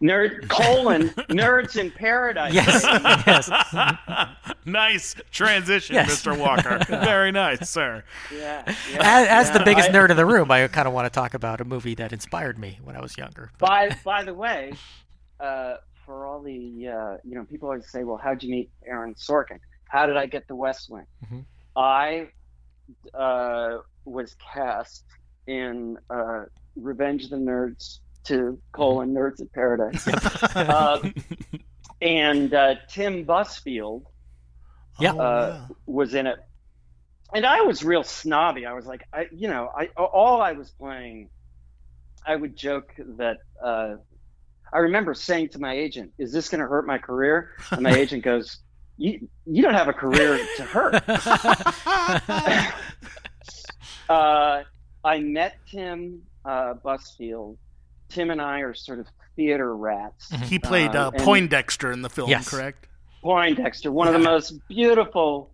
Nerd 0.01 0.47
colon 0.49 1.09
nerds 1.29 1.77
in 1.77 1.91
paradise. 1.91 2.53
Yes. 2.53 2.83
yes. 2.85 3.49
nice 4.65 5.15
transition, 5.31 5.95
yes. 5.95 6.21
Mr. 6.21 6.37
Walker. 6.37 6.79
Very 6.87 7.31
nice, 7.31 7.69
sir. 7.69 8.03
Yeah. 8.33 8.63
yeah 8.65 8.97
as, 9.01 9.27
as 9.27 9.47
yeah, 9.47 9.57
the 9.57 9.65
biggest 9.65 9.89
I, 9.89 9.93
nerd 9.93 10.09
in 10.09 10.17
the 10.17 10.25
room, 10.25 10.49
I 10.51 10.67
kind 10.67 10.87
of 10.87 10.93
want 10.93 11.05
to 11.05 11.09
talk 11.09 11.33
about 11.33 11.59
a 11.59 11.65
movie 11.65 11.95
that 11.95 12.13
inspired 12.13 12.57
me 12.57 12.79
when 12.83 12.95
I 12.95 13.01
was 13.01 13.17
younger. 13.17 13.51
But. 13.57 13.67
By 13.67 13.95
by 14.05 14.23
the 14.23 14.33
way, 14.33 14.73
uh, 15.39 15.75
for 16.05 16.25
all 16.25 16.41
the 16.41 16.87
uh, 16.87 17.17
you 17.23 17.35
know, 17.35 17.43
people 17.43 17.69
always 17.69 17.89
say, 17.89 18.03
"Well, 18.03 18.17
how'd 18.17 18.41
you 18.41 18.49
meet 18.49 18.71
Aaron 18.85 19.15
Sorkin? 19.15 19.59
How 19.89 20.05
did 20.05 20.17
I 20.17 20.27
get 20.27 20.47
the 20.47 20.55
West 20.55 20.89
Wing?" 20.89 21.05
Mm-hmm. 21.25 21.39
I 21.79 22.27
uh, 23.13 23.77
was 24.03 24.35
cast 24.53 25.05
in 25.47 25.97
uh, 26.09 26.43
Revenge 26.75 27.23
of 27.23 27.29
the 27.29 27.37
Nerds 27.37 27.99
to 28.25 28.59
colon 28.73 29.13
Nerds 29.13 29.41
at 29.41 29.51
Paradise. 29.53 30.05
uh, 30.55 31.09
and 32.01 32.53
uh, 32.53 32.75
Tim 32.89 33.25
Busfield 33.25 34.03
yeah. 34.99 35.13
Uh, 35.13 35.67
was 35.85 36.13
in 36.13 36.27
it. 36.27 36.39
And 37.33 37.45
I 37.45 37.61
was 37.61 37.85
real 37.85 38.03
snobby. 38.03 38.65
I 38.65 38.73
was 38.73 38.85
like, 38.85 39.03
I, 39.13 39.27
you 39.31 39.47
know, 39.47 39.71
I 39.73 39.87
all 39.95 40.41
I 40.41 40.51
was 40.51 40.71
playing. 40.71 41.29
I 42.27 42.35
would 42.35 42.57
joke 42.57 42.91
that 43.17 43.37
uh, 43.63 43.95
I 44.73 44.79
remember 44.79 45.13
saying 45.13 45.49
to 45.49 45.59
my 45.59 45.73
agent, 45.73 46.11
"Is 46.17 46.33
this 46.33 46.49
going 46.49 46.59
to 46.59 46.67
hurt 46.67 46.85
my 46.85 46.97
career?" 46.97 47.51
And 47.71 47.81
my 47.81 47.93
agent 47.95 48.23
goes, 48.23 48.57
"You 48.99 49.27
you 49.47 49.63
don't 49.63 49.73
have 49.73 49.87
a 49.87 49.93
career 49.93 50.39
to 50.57 50.63
hurt." 50.63 50.95
uh, 54.09 54.63
I 55.03 55.19
met 55.19 55.57
Tim 55.71 56.21
uh, 56.45 56.75
Busfield 56.85 57.57
Tim 58.09 58.31
and 58.31 58.41
I 58.41 58.59
are 58.59 58.73
sort 58.73 58.99
of 58.99 59.07
theater 59.35 59.75
rats. 59.75 60.29
He 60.43 60.59
played 60.59 60.95
uh, 60.95 61.07
uh 61.07 61.11
Poindexter 61.11 61.91
in 61.91 62.01
the 62.01 62.09
film, 62.09 62.29
yes. 62.29 62.49
correct? 62.49 62.87
Poindexter, 63.21 63.91
one 63.91 64.07
of 64.07 64.13
the 64.13 64.19
most 64.19 64.53
beautiful 64.67 65.51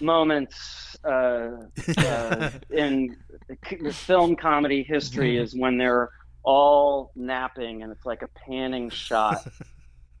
moments 0.00 0.96
uh, 1.04 1.50
uh, 1.96 2.50
in 2.70 3.16
film 3.92 4.36
comedy 4.36 4.82
history 4.82 5.34
mm-hmm. 5.34 5.44
is 5.44 5.56
when 5.56 5.78
they're 5.78 6.10
all 6.42 7.10
napping 7.16 7.82
and 7.82 7.90
it's 7.90 8.04
like 8.04 8.22
a 8.22 8.28
panning 8.28 8.90
shot. 8.90 9.46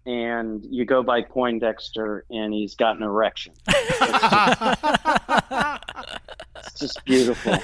and 0.06 0.64
you 0.70 0.84
go 0.84 1.02
by 1.02 1.20
Poindexter 1.22 2.24
and 2.30 2.54
he's 2.54 2.76
got 2.76 2.96
an 2.96 3.02
erection. 3.02 3.52
It's 3.68 3.98
just, 5.48 5.82
it's 6.56 6.80
just 6.80 7.04
beautiful. 7.04 7.58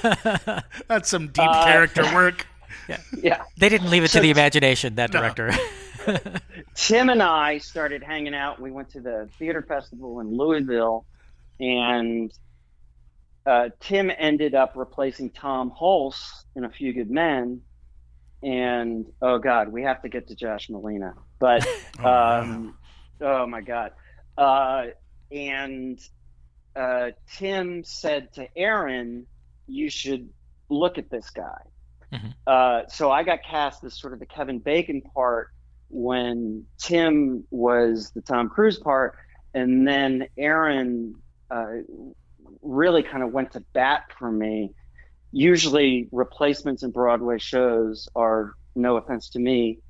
That's 0.88 1.08
some 1.08 1.28
deep 1.28 1.48
uh, 1.48 1.64
character 1.64 2.02
work. 2.14 2.46
Yeah. 2.88 2.98
Yeah. 3.16 3.42
They 3.58 3.68
didn't 3.68 3.90
leave 3.90 4.02
it 4.02 4.10
so, 4.10 4.18
to 4.18 4.22
the 4.22 4.30
imagination, 4.30 4.96
that 4.96 5.12
director. 5.12 5.52
No. 6.06 6.18
Tim 6.74 7.10
and 7.10 7.22
I 7.22 7.58
started 7.58 8.02
hanging 8.02 8.34
out. 8.34 8.60
We 8.60 8.72
went 8.72 8.90
to 8.90 9.00
the 9.00 9.28
theater 9.38 9.62
festival 9.62 10.18
in 10.18 10.36
Louisville, 10.36 11.06
and 11.60 12.32
uh, 13.46 13.68
Tim 13.78 14.10
ended 14.18 14.56
up 14.56 14.72
replacing 14.74 15.30
Tom 15.30 15.70
Hulce 15.70 16.44
in 16.56 16.64
A 16.64 16.70
Few 16.70 16.92
Good 16.92 17.10
Men. 17.10 17.60
And 18.42 19.06
oh 19.22 19.38
God, 19.38 19.68
we 19.68 19.82
have 19.84 20.02
to 20.02 20.08
get 20.08 20.26
to 20.28 20.34
Josh 20.34 20.68
Malina. 20.68 21.14
But 21.42 21.66
oh, 21.98 22.08
um, 22.08 22.78
oh 23.20 23.46
my 23.48 23.62
God. 23.62 23.90
Uh, 24.38 24.84
and 25.32 25.98
uh, 26.76 27.10
Tim 27.36 27.82
said 27.82 28.32
to 28.34 28.46
Aaron, 28.56 29.26
"You 29.66 29.90
should 29.90 30.30
look 30.68 30.98
at 30.98 31.10
this 31.10 31.30
guy." 31.30 31.62
Mm-hmm. 32.12 32.28
Uh, 32.46 32.82
so 32.88 33.10
I 33.10 33.24
got 33.24 33.40
cast 33.42 33.82
as 33.82 33.98
sort 33.98 34.12
of 34.12 34.20
the 34.20 34.26
Kevin 34.26 34.60
Bacon 34.60 35.02
part 35.02 35.48
when 35.88 36.64
Tim 36.78 37.42
was 37.50 38.12
the 38.12 38.20
Tom 38.20 38.48
Cruise 38.48 38.78
part, 38.78 39.16
and 39.52 39.86
then 39.86 40.28
Aaron 40.38 41.16
uh, 41.50 41.78
really 42.62 43.02
kind 43.02 43.24
of 43.24 43.32
went 43.32 43.50
to 43.52 43.60
bat 43.72 44.04
for 44.16 44.30
me. 44.30 44.74
Usually, 45.32 46.08
replacements 46.12 46.84
in 46.84 46.92
Broadway 46.92 47.38
shows 47.38 48.08
are, 48.14 48.54
no 48.76 48.96
offense 48.96 49.30
to 49.30 49.40
me, 49.40 49.80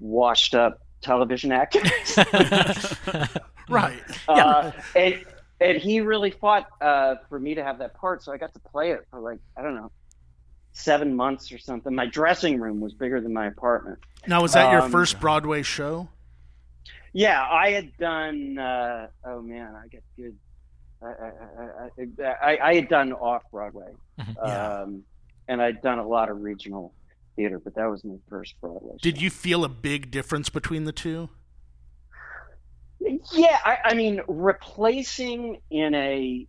washed 0.00 0.54
up 0.54 0.82
television 1.00 1.52
actors. 1.52 2.18
right. 3.68 4.00
Uh, 4.26 4.72
and, 4.94 5.24
and 5.60 5.78
he 5.78 6.00
really 6.00 6.30
fought 6.30 6.66
uh, 6.80 7.16
for 7.28 7.38
me 7.38 7.54
to 7.54 7.64
have 7.64 7.78
that 7.78 7.94
part, 7.94 8.22
so 8.22 8.32
I 8.32 8.36
got 8.36 8.52
to 8.54 8.60
play 8.60 8.92
it 8.92 9.06
for 9.10 9.20
like 9.20 9.38
I 9.56 9.62
don't 9.62 9.74
know 9.74 9.90
seven 10.72 11.14
months 11.14 11.50
or 11.50 11.58
something. 11.58 11.94
My 11.94 12.06
dressing 12.06 12.60
room 12.60 12.80
was 12.80 12.94
bigger 12.94 13.20
than 13.20 13.32
my 13.32 13.46
apartment. 13.46 13.98
Now, 14.26 14.42
was 14.42 14.52
that 14.52 14.66
um, 14.66 14.72
your 14.72 14.88
first 14.88 15.20
Broadway 15.20 15.62
show? 15.62 16.08
Yeah, 17.12 17.42
I 17.42 17.70
had 17.70 17.96
done. 17.96 18.58
Uh, 18.58 19.08
oh 19.24 19.42
man, 19.42 19.74
I 19.74 19.88
get 19.88 20.02
good. 20.16 20.36
I, 21.02 21.06
I, 21.06 22.24
I, 22.42 22.58
I, 22.70 22.74
had 22.74 22.88
done 22.88 23.12
off 23.12 23.42
Broadway, 23.52 23.92
mm-hmm. 24.18 24.32
yeah. 24.44 24.80
um, 24.82 25.04
and 25.46 25.62
I'd 25.62 25.80
done 25.80 26.00
a 26.00 26.06
lot 26.06 26.28
of 26.28 26.40
regional 26.42 26.92
theater, 27.38 27.58
but 27.58 27.74
that 27.76 27.86
was 27.86 28.04
my 28.04 28.16
first 28.28 28.60
Broadway. 28.60 28.96
Did 29.00 29.22
you 29.22 29.30
feel 29.30 29.64
a 29.64 29.68
big 29.68 30.10
difference 30.10 30.50
between 30.50 30.84
the 30.84 30.92
two? 30.92 31.30
Yeah, 33.32 33.58
I, 33.64 33.78
I 33.84 33.94
mean, 33.94 34.20
replacing 34.28 35.60
in 35.70 35.94
a 35.94 36.46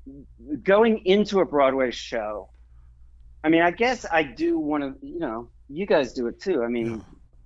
going 0.63 1.05
into 1.05 1.39
a 1.39 1.45
Broadway 1.45 1.91
show 1.91 2.49
I 3.43 3.49
mean, 3.49 3.61
I 3.61 3.71
guess 3.71 4.05
I 4.11 4.23
do 4.23 4.59
want 4.59 4.83
to, 4.83 5.05
you 5.05 5.19
know, 5.19 5.49
you 5.69 5.85
guys 5.85 6.13
do 6.13 6.27
it 6.27 6.41
too. 6.41 6.63
I 6.63 6.67
mean, 6.67 6.97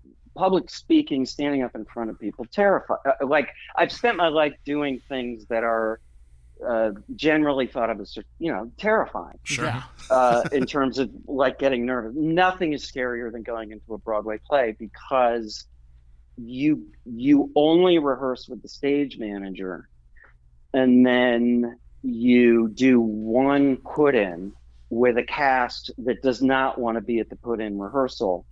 yeah. 0.06 0.12
public 0.36 0.69
speaking, 0.69 1.25
standing 1.25 1.62
up 1.62 1.75
in 1.75 1.86
front 1.86 2.10
of 2.10 2.19
people, 2.19 2.45
terrified. 2.51 2.97
Uh, 3.06 3.27
like 3.27 3.49
I've 3.75 3.91
spent 3.91 4.17
my 4.17 4.29
life 4.29 4.53
doing 4.65 5.01
things 5.08 5.45
that 5.47 5.63
are 5.63 5.99
uh, 6.67 6.91
generally 7.15 7.67
thought 7.67 7.89
of 7.89 7.99
as 7.99 8.17
you 8.39 8.52
know 8.52 8.71
terrifying. 8.78 9.39
Sure. 9.43 9.65
Yeah. 9.65 9.84
uh, 10.10 10.43
in 10.52 10.65
terms 10.65 10.99
of 10.99 11.10
like 11.28 11.60
getting 11.60 11.86
nervous. 11.86 12.13
Nothing 12.15 12.73
is 12.73 12.89
scarier 12.89 13.32
than 13.32 13.43
going 13.43 13.71
into 13.71 13.93
a 13.93 13.97
Broadway 13.97 14.39
play 14.45 14.76
because 14.78 15.65
you 16.38 16.88
you 17.06 17.52
only 17.56 17.99
rehearse 17.99 18.47
with 18.47 18.62
the 18.62 18.69
stage 18.69 19.17
manager, 19.17 19.89
and 20.73 21.06
then 21.06 21.78
you 22.02 22.69
do 22.69 22.99
one 22.99 23.78
put 23.78 24.15
in 24.15 24.54
with 24.89 25.17
a 25.17 25.23
cast 25.23 25.91
that 25.97 26.21
does 26.21 26.41
not 26.41 26.80
want 26.80 26.95
to 26.95 27.02
be 27.02 27.19
at 27.19 27.30
the 27.30 27.36
put 27.36 27.60
in 27.62 27.80
rehearsal, 27.80 28.45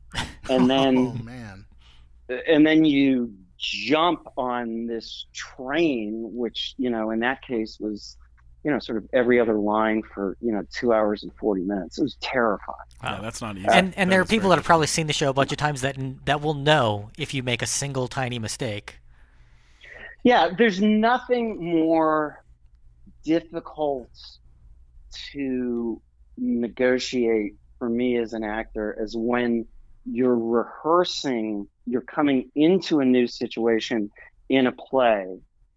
and 0.50 0.70
then 0.70 0.98
oh 0.98 1.24
man. 1.24 1.66
and 2.48 2.66
then 2.66 2.86
you 2.86 3.34
jump 3.62 4.28
on 4.38 4.88
this 4.88 5.28
train, 5.34 6.30
which 6.34 6.74
you 6.78 6.90
know 6.90 7.12
in 7.12 7.20
that 7.20 7.42
case 7.44 7.78
was, 7.80 8.18
you 8.64 8.72
know, 8.72 8.80
sort 8.80 8.98
of 8.98 9.08
every 9.14 9.40
other 9.40 9.58
line 9.58 10.02
for 10.14 10.36
you 10.42 10.52
know 10.52 10.64
two 10.74 10.92
hours 10.92 11.24
and 11.24 11.32
forty 11.40 11.62
minutes. 11.62 12.00
It 12.00 12.04
was 12.04 12.18
terrifying. 12.22 12.78
Yeah, 13.04 13.20
that's 13.22 13.42
not 13.42 13.58
easy. 13.58 13.68
And 13.72 13.94
and 13.96 14.12
there 14.12 14.20
are 14.20 14.26
people 14.26 14.50
that 14.50 14.58
have 14.58 14.66
probably 14.66 14.88
seen 14.88 15.08
the 15.08 15.14
show 15.14 15.30
a 15.30 15.34
bunch 15.34 15.52
of 15.52 15.58
times 15.58 15.82
that 15.82 15.98
that 16.26 16.42
will 16.42 16.56
know 16.56 17.12
if 17.18 17.34
you 17.34 17.44
make 17.44 17.62
a 17.62 17.68
single 17.68 18.08
tiny 18.08 18.40
mistake. 18.40 19.00
Yeah, 20.24 20.50
there's 20.56 20.82
nothing 20.82 21.64
more 21.64 22.44
difficult 23.24 24.10
to 25.34 26.02
negotiate 26.38 27.56
for 27.78 27.90
me 27.90 28.18
as 28.18 28.34
an 28.34 28.44
actor 28.44 28.98
as 29.02 29.16
when 29.16 29.66
you're 30.06 30.38
rehearsing, 30.38 31.68
you're 31.92 32.02
coming 32.02 32.50
into 32.56 33.00
a 33.00 33.06
new 33.06 33.28
situation 33.28 34.10
in 34.50 34.68
a 34.68 34.72
play 34.72 35.26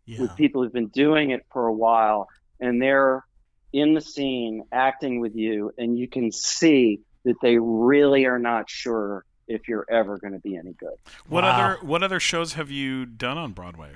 Yeah. 0.06 0.20
with 0.20 0.36
people 0.36 0.62
who've 0.62 0.72
been 0.72 0.88
doing 0.88 1.30
it 1.30 1.42
for 1.52 1.66
a 1.66 1.72
while 1.72 2.28
and 2.60 2.80
they're 2.80 3.24
in 3.72 3.94
the 3.94 4.00
scene 4.00 4.62
acting 4.72 5.20
with 5.20 5.34
you 5.34 5.72
and 5.78 5.98
you 5.98 6.06
can 6.08 6.30
see 6.30 7.00
that 7.24 7.34
they 7.42 7.58
really 7.58 8.24
are 8.26 8.38
not 8.38 8.70
sure 8.70 9.24
if 9.48 9.66
you're 9.68 9.86
ever 9.90 10.18
going 10.18 10.32
to 10.32 10.38
be 10.38 10.56
any 10.56 10.72
good. 10.78 10.96
What 11.28 11.44
Wow. 11.44 11.50
other 11.50 11.86
what 11.86 12.02
other 12.02 12.20
shows 12.20 12.52
have 12.54 12.70
you 12.70 13.04
done 13.06 13.36
on 13.38 13.52
Broadway? 13.52 13.92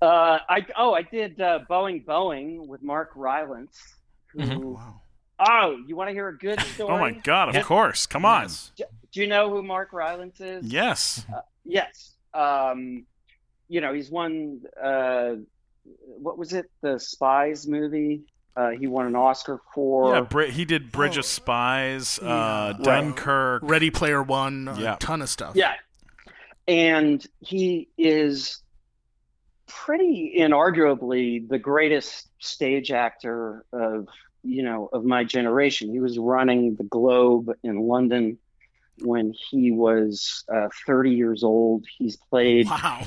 Uh, 0.00 0.38
I 0.48 0.64
oh 0.76 0.94
I 0.94 1.02
did 1.02 1.40
uh, 1.40 1.60
Boeing 1.68 2.04
Boeing 2.04 2.66
with 2.66 2.82
Mark 2.82 3.10
Rylance. 3.16 3.76
Who? 4.32 4.40
Mhm. 4.40 4.62
Wow. 4.74 5.00
Oh, 5.40 5.76
you 5.86 5.96
want 5.96 6.08
to 6.08 6.12
hear 6.14 6.28
a 6.28 6.36
good 6.36 6.60
story? 6.60 6.94
Oh 6.94 6.98
my 6.98 7.12
God! 7.22 7.48
Of 7.48 7.54
Yeah. 7.56 7.62
course, 7.62 8.06
come 8.06 8.24
on. 8.24 8.48
Yes. 9.10 9.14
Do 9.14 9.20
you 9.20 9.26
know 9.26 9.50
who 9.50 9.62
Mark 9.62 9.92
Rylance 9.92 10.40
is? 10.40 10.64
Yes. 10.66 11.24
Yes. 11.64 12.14
Um, 12.34 13.04
you 13.68 13.80
know 13.80 13.92
he's 13.92 14.10
won. 14.10 14.60
Uh, 14.82 15.36
what 16.18 16.36
was 16.38 16.52
it? 16.52 16.70
The 16.82 16.98
Spies 16.98 17.66
movie. 17.66 18.22
Uh, 18.56 18.70
he 18.70 18.86
won 18.88 19.06
an 19.06 19.14
Oscar 19.14 19.60
for. 19.74 20.14
yeah, 20.14 20.20
Bri- 20.22 20.50
he 20.50 20.64
did 20.64 20.90
Bridge 20.90 21.16
Oh. 21.16 21.20
of 21.20 21.26
Spies, 21.26 22.18
uh, 22.18 22.74
Yeah. 22.78 22.84
Dunkirk. 22.84 23.62
Ready 23.64 23.90
Player 23.90 24.22
One. 24.22 24.68
A 24.68 24.80
Yeah. 24.80 24.96
ton 24.98 25.22
of 25.22 25.28
stuff. 25.28 25.54
Yeah. 25.54 25.74
And 26.66 27.24
he 27.40 27.88
is 27.96 28.62
pretty 29.66 30.34
inarguably 30.38 31.48
the 31.48 31.58
greatest 31.58 32.28
stage 32.40 32.90
actor 32.90 33.64
of 33.72 34.08
you 34.42 34.62
know 34.62 34.88
of 34.92 35.04
my 35.04 35.24
generation. 35.24 35.90
He 35.90 36.00
was 36.00 36.18
running 36.18 36.74
the 36.76 36.84
Globe 36.84 37.50
in 37.62 37.80
London 37.80 38.38
when 39.02 39.34
he 39.50 39.70
was 39.70 40.44
uh, 40.54 40.68
30 40.86 41.10
years 41.10 41.44
old. 41.44 41.84
He's 41.98 42.16
played 42.16 42.66
Wow. 42.68 43.02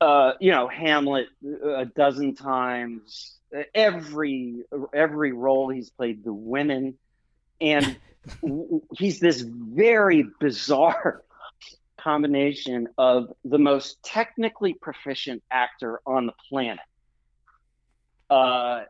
uh, 0.00 0.32
you 0.40 0.50
know 0.50 0.68
Hamlet 0.68 1.28
a 1.64 1.86
dozen 1.86 2.34
times. 2.34 3.36
Every 3.74 4.64
every 4.92 5.32
role 5.32 5.68
he's 5.68 5.90
played, 5.90 6.24
the 6.24 6.32
women, 6.32 6.98
and 7.60 7.96
w- 8.42 8.82
he's 8.98 9.20
this 9.20 9.40
very 9.40 10.26
bizarre 10.40 11.22
combination 12.00 12.88
of 12.98 13.32
the 13.44 13.58
most 13.58 14.02
technically 14.02 14.74
proficient 14.74 15.42
actor 15.50 16.00
on 16.04 16.26
the 16.26 16.32
planet, 16.48 16.80
uh, 18.30 18.82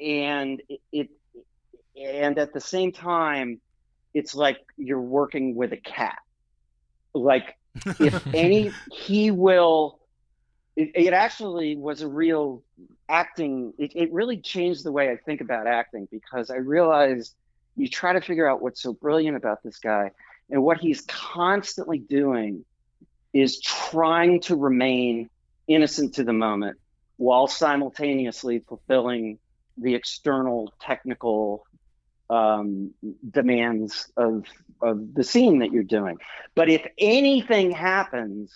and 0.00 0.62
it, 0.68 0.80
it 0.92 1.08
and 2.00 2.38
at 2.38 2.52
the 2.52 2.60
same 2.60 2.92
time, 2.92 3.60
it's 4.14 4.34
like 4.34 4.58
you're 4.76 5.00
working 5.00 5.54
with 5.54 5.72
a 5.72 5.76
cat, 5.76 6.18
like 7.12 7.56
if 7.98 8.26
any 8.34 8.70
he 8.92 9.30
will 9.30 9.98
it, 10.76 10.90
it 10.94 11.12
actually 11.12 11.76
was 11.76 12.02
a 12.02 12.08
real 12.08 12.62
acting 13.08 13.72
it, 13.78 13.92
it 13.94 14.12
really 14.12 14.38
changed 14.38 14.84
the 14.84 14.92
way 14.92 15.10
i 15.10 15.16
think 15.16 15.40
about 15.40 15.66
acting 15.66 16.08
because 16.10 16.50
i 16.50 16.56
realized 16.56 17.34
you 17.76 17.88
try 17.88 18.12
to 18.12 18.20
figure 18.20 18.48
out 18.48 18.62
what's 18.62 18.80
so 18.80 18.92
brilliant 18.92 19.36
about 19.36 19.62
this 19.62 19.78
guy 19.78 20.10
and 20.50 20.62
what 20.62 20.78
he's 20.78 21.02
constantly 21.02 21.98
doing 21.98 22.64
is 23.32 23.60
trying 23.60 24.40
to 24.40 24.54
remain 24.54 25.28
innocent 25.66 26.14
to 26.14 26.24
the 26.24 26.32
moment 26.32 26.78
while 27.16 27.46
simultaneously 27.46 28.60
fulfilling 28.60 29.38
the 29.76 29.94
external 29.94 30.72
technical 30.80 31.66
um, 32.30 32.92
demands 33.30 34.10
of 34.16 34.44
of 34.80 35.14
the 35.14 35.24
scene 35.24 35.60
that 35.60 35.72
you're 35.72 35.82
doing. 35.82 36.16
But 36.54 36.68
if 36.68 36.86
anything 36.98 37.70
happens, 37.70 38.52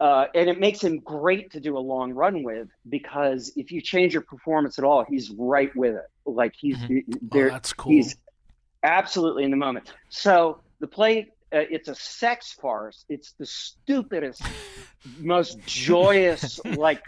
uh, 0.00 0.26
and 0.34 0.48
it 0.48 0.60
makes 0.60 0.82
him 0.82 1.00
great 1.00 1.52
to 1.52 1.60
do 1.60 1.76
a 1.76 1.80
long 1.80 2.12
run 2.12 2.42
with 2.42 2.68
because 2.88 3.52
if 3.56 3.72
you 3.72 3.80
change 3.80 4.12
your 4.12 4.22
performance 4.22 4.78
at 4.78 4.84
all, 4.84 5.04
he's 5.08 5.30
right 5.30 5.74
with 5.74 5.94
it. 5.94 6.06
Like 6.26 6.54
he's 6.58 6.78
Mhm. 6.78 7.04
Oh, 7.08 7.18
there. 7.32 7.50
that's 7.50 7.72
cool. 7.72 7.92
He's 7.92 8.16
absolutely 8.82 9.44
in 9.44 9.50
the 9.50 9.56
moment. 9.56 9.92
So 10.08 10.60
the 10.80 10.86
play, 10.86 11.32
uh, 11.52 11.64
it's 11.70 11.88
a 11.88 11.94
sex 11.94 12.52
farce. 12.52 13.04
It's 13.08 13.32
the 13.38 13.46
stupidest, 13.46 14.42
most 15.18 15.58
joyous, 15.64 16.60
like 16.64 17.02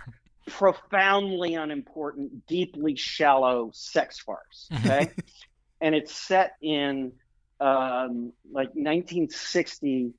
profoundly 0.46 1.54
unimportant, 1.54 2.46
deeply 2.46 2.96
shallow 2.96 3.70
sex 3.74 4.18
farce. 4.20 4.70
Okay, 4.72 5.10
and 5.80 5.94
it's 5.94 6.14
set 6.14 6.56
in 6.60 7.12
um, 7.60 8.32
like 8.50 8.68
1960 8.68 10.12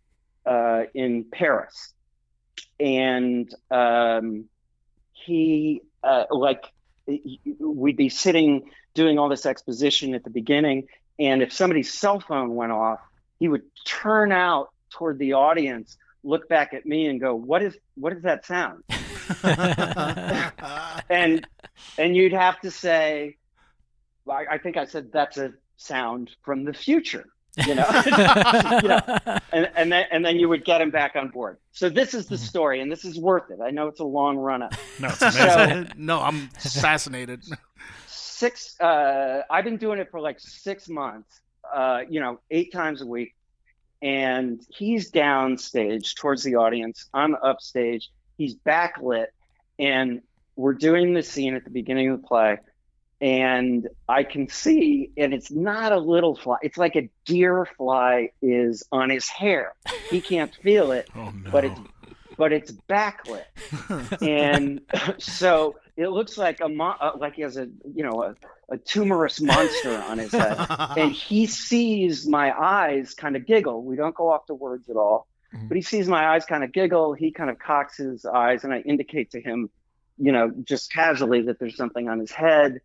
uh, 0.45 0.83
in 0.93 1.25
Paris, 1.25 1.93
and 2.79 3.53
um, 3.71 4.45
he 5.13 5.81
uh, 6.03 6.25
like 6.31 6.65
we'd 7.59 7.97
be 7.97 8.09
sitting 8.09 8.69
doing 8.93 9.19
all 9.19 9.29
this 9.29 9.45
exposition 9.45 10.13
at 10.13 10.23
the 10.23 10.29
beginning, 10.29 10.87
and 11.19 11.41
if 11.41 11.53
somebody's 11.53 11.93
cell 11.93 12.19
phone 12.19 12.55
went 12.55 12.71
off, 12.71 12.99
he 13.39 13.47
would 13.47 13.63
turn 13.85 14.31
out 14.31 14.69
toward 14.89 15.19
the 15.19 15.33
audience, 15.33 15.97
look 16.23 16.49
back 16.49 16.73
at 16.73 16.85
me, 16.85 17.07
and 17.07 17.19
go, 17.19 17.35
"What 17.35 17.61
is 17.61 17.77
what 17.95 18.13
does 18.13 18.23
that 18.23 18.45
sound?" 18.45 18.83
and 21.09 21.47
and 21.97 22.15
you'd 22.15 22.33
have 22.33 22.59
to 22.61 22.71
say, 22.71 23.37
I, 24.31 24.45
I 24.51 24.57
think 24.57 24.77
I 24.77 24.85
said 24.85 25.11
that's 25.11 25.37
a 25.37 25.53
sound 25.77 26.31
from 26.43 26.63
the 26.65 26.73
future, 26.73 27.25
you 27.65 27.75
know, 27.75 27.85
You 28.81 28.87
know, 28.87 29.01
and 29.51 29.69
and 29.75 29.91
then 29.91 30.05
and 30.11 30.25
then 30.25 30.37
you 30.37 30.49
would 30.49 30.65
get 30.65 30.81
him 30.81 30.91
back 30.91 31.15
on 31.15 31.29
board. 31.29 31.57
So 31.71 31.89
this 31.89 32.13
is 32.13 32.27
the 32.27 32.37
story, 32.37 32.81
and 32.81 32.91
this 32.91 33.05
is 33.05 33.19
worth 33.19 33.49
it. 33.51 33.59
I 33.61 33.71
know 33.71 33.87
it's 33.87 33.99
a 33.99 34.05
long 34.05 34.37
run 34.37 34.61
up. 34.61 34.73
No, 34.99 35.07
it's 35.07 35.21
amazing. 35.21 35.85
So 35.87 35.93
no, 35.97 36.19
I'm 36.21 36.47
fascinated. 36.59 37.43
six, 38.07 38.79
uh, 38.79 39.41
I've 39.49 39.63
been 39.63 39.77
doing 39.77 39.99
it 39.99 40.09
for 40.11 40.19
like 40.19 40.39
six 40.39 40.89
months. 40.89 41.41
Uh, 41.73 42.01
you 42.09 42.19
know, 42.19 42.39
eight 42.49 42.71
times 42.71 43.01
a 43.01 43.05
week, 43.05 43.35
and 44.01 44.59
he's 44.69 45.11
downstage 45.11 46.15
towards 46.15 46.43
the 46.43 46.55
audience. 46.55 47.07
I'm 47.13 47.35
upstage. 47.35 48.09
He's 48.37 48.55
backlit, 48.55 49.27
and 49.77 50.21
we're 50.55 50.73
doing 50.73 51.13
the 51.13 51.21
scene 51.23 51.55
at 51.55 51.63
the 51.63 51.69
beginning 51.69 52.09
of 52.09 52.21
the 52.21 52.27
play. 52.27 52.57
And 53.21 53.87
I 54.07 54.23
can 54.23 54.47
see, 54.47 55.11
and 55.17 55.33
it's 55.33 55.51
not 55.51 55.91
a 55.91 55.99
little 55.99 56.35
fly. 56.37 56.57
It's 56.61 56.77
like 56.77 56.95
a 56.95 57.09
deer 57.25 57.67
fly 57.77 58.29
is 58.41 58.83
on 58.93 59.09
his 59.09 59.27
hair. 59.27 59.73
He 60.09 60.21
can't 60.21 60.53
feel 60.63 60.91
it, 60.93 61.09
oh 61.15 61.29
no. 61.31 61.51
but 61.51 61.65
it's 61.65 61.79
but 62.37 62.53
it's 62.53 62.71
backlit, 62.89 63.43
and 64.21 64.81
so 65.17 65.75
it 65.97 66.07
looks 66.09 66.37
like 66.37 66.61
a 66.61 66.69
mo- 66.69 66.95
uh, 66.99 67.11
like 67.17 67.35
he 67.35 67.41
has 67.41 67.57
a 67.57 67.67
you 67.93 68.03
know 68.03 68.23
a, 68.23 68.35
a 68.69 68.77
tumorous 68.77 69.41
monster 69.41 69.97
on 70.07 70.17
his 70.19 70.31
head, 70.31 70.57
and 70.97 71.11
he 71.11 71.45
sees 71.45 72.25
my 72.27 72.57
eyes 72.57 73.13
kind 73.13 73.35
of 73.35 73.45
giggle. 73.45 73.83
We 73.83 73.95
don't 73.95 74.15
go 74.15 74.29
off 74.31 74.45
to 74.45 74.53
words 74.53 74.89
at 74.89 74.95
all, 74.95 75.27
Mhm. 75.53 75.67
but 75.67 75.75
he 75.75 75.81
sees 75.81 76.07
my 76.07 76.25
eyes 76.33 76.45
kind 76.45 76.63
of 76.63 76.71
giggle. 76.71 77.13
He 77.13 77.31
kind 77.31 77.49
of 77.49 77.59
cocks 77.59 77.97
his 77.97 78.25
eyes, 78.25 78.63
and 78.63 78.73
I 78.73 78.79
indicate 78.79 79.31
to 79.31 79.41
him, 79.41 79.69
you 80.17 80.31
know, 80.31 80.51
just 80.63 80.93
casually 80.93 81.41
that 81.43 81.59
there's 81.59 81.75
something 81.75 82.07
on 82.07 82.19
his 82.19 82.31
head. 82.31 82.79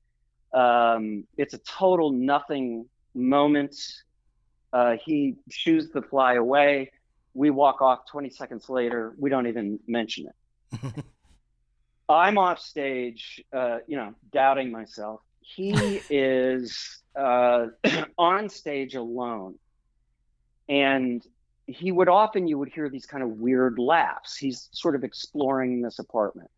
Um, 0.54 1.24
it's 1.36 1.52
a 1.52 1.58
total 1.58 2.10
nothing 2.10 2.86
moment. 3.14 3.76
Uh, 4.72 4.96
he 5.04 5.34
shoos 5.50 5.90
the 5.90 6.02
fly 6.02 6.34
away. 6.34 6.92
We 7.34 7.50
walk 7.50 7.82
off 7.82 8.06
20 8.10 8.30
seconds 8.30 8.68
later. 8.68 9.14
We 9.18 9.28
don't 9.28 9.48
even 9.48 9.80
mention 9.86 10.28
it. 10.28 11.04
I'm 12.08 12.38
off 12.38 12.60
stage, 12.60 13.42
uh, 13.52 13.78
you 13.86 13.96
know, 13.96 14.14
doubting 14.32 14.70
myself. 14.70 15.20
He 15.40 16.00
is 16.10 17.02
uh, 17.16 17.66
on 18.18 18.48
stage 18.48 18.94
alone, 18.94 19.56
and 20.68 21.26
he 21.66 21.90
would 21.90 22.08
often 22.08 22.46
you 22.46 22.58
would 22.58 22.68
hear 22.68 22.88
these 22.88 23.06
kind 23.06 23.22
of 23.22 23.30
weird 23.30 23.78
laughs. 23.78 24.36
He's 24.36 24.68
sort 24.72 24.94
of 24.94 25.02
exploring 25.02 25.82
this 25.82 25.98
apartment, 25.98 26.50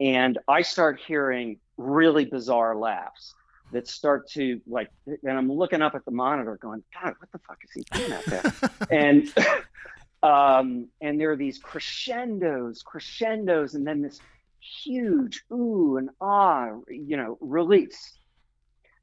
and 0.00 0.38
I 0.48 0.62
start 0.62 1.00
hearing 1.06 1.58
really 1.76 2.24
bizarre 2.24 2.76
laughs 2.76 3.34
that 3.72 3.88
start 3.88 4.28
to 4.28 4.60
like 4.66 4.88
and 5.06 5.36
i'm 5.36 5.50
looking 5.50 5.82
up 5.82 5.94
at 5.94 6.04
the 6.04 6.10
monitor 6.10 6.56
going 6.60 6.82
god 6.92 7.14
what 7.18 7.30
the 7.32 7.38
fuck 7.38 7.58
is 7.64 7.70
he 7.72 7.82
doing 7.92 8.12
out 8.12 8.24
there? 8.26 8.42
And 8.90 9.32
um 10.22 10.88
and 11.00 11.20
there 11.20 11.32
are 11.32 11.36
these 11.36 11.58
crescendos 11.58 12.82
crescendos 12.82 13.74
and 13.74 13.86
then 13.86 14.02
this 14.02 14.20
huge 14.60 15.42
ooh 15.52 15.96
and 15.98 16.10
ah 16.20 16.68
you 16.88 17.16
know 17.16 17.36
release. 17.40 18.18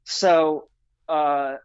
So 0.04 0.68
uh 1.08 1.56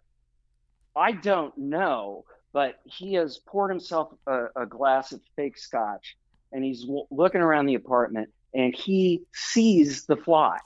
i 0.96 1.12
don't 1.12 1.58
know 1.58 2.24
but 2.54 2.80
he 2.86 3.14
has 3.14 3.38
poured 3.38 3.70
himself 3.70 4.12
a, 4.26 4.46
a 4.56 4.66
glass 4.66 5.12
of 5.12 5.22
fake 5.36 5.58
scotch 5.58 6.18
and 6.52 6.64
he's 6.64 6.82
w- 6.82 7.06
looking 7.12 7.42
around 7.42 7.68
the 7.68 7.76
apartment 7.76 8.30
and 8.58 8.76
he 8.76 9.22
sees 9.34 10.08
the 10.08 10.18
fly 10.18 10.58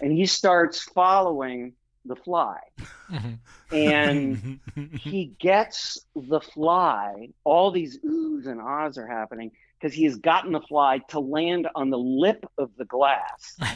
and 0.00 0.10
he 0.10 0.24
starts 0.24 0.82
following 0.82 1.74
the 2.06 2.16
fly. 2.16 2.58
Mm-hmm. 3.12 3.76
And 3.76 4.60
he 4.98 5.26
gets 5.38 6.00
the 6.16 6.40
fly 6.40 7.28
all 7.44 7.70
these 7.70 7.98
oohs 7.98 8.46
and 8.46 8.60
ahs 8.60 8.96
are 8.96 9.06
happening 9.06 9.52
because 9.78 9.94
he 9.94 10.04
has 10.04 10.16
gotten 10.16 10.52
the 10.52 10.62
fly 10.62 11.00
to 11.10 11.20
land 11.20 11.68
on 11.74 11.90
the 11.90 11.98
lip 11.98 12.46
of 12.58 12.70
the 12.76 12.86
glass. 12.86 13.56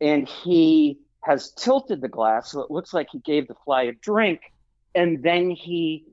And 0.00 0.28
he 0.28 0.98
has 1.20 1.52
tilted 1.52 2.02
the 2.02 2.08
glass 2.08 2.50
so 2.50 2.60
it 2.60 2.70
looks 2.70 2.92
like 2.92 3.06
he 3.12 3.20
gave 3.20 3.46
the 3.46 3.54
fly 3.64 3.84
a 3.84 3.92
drink 3.92 4.40
and 4.94 5.22
then 5.22 5.50
he 5.50 6.04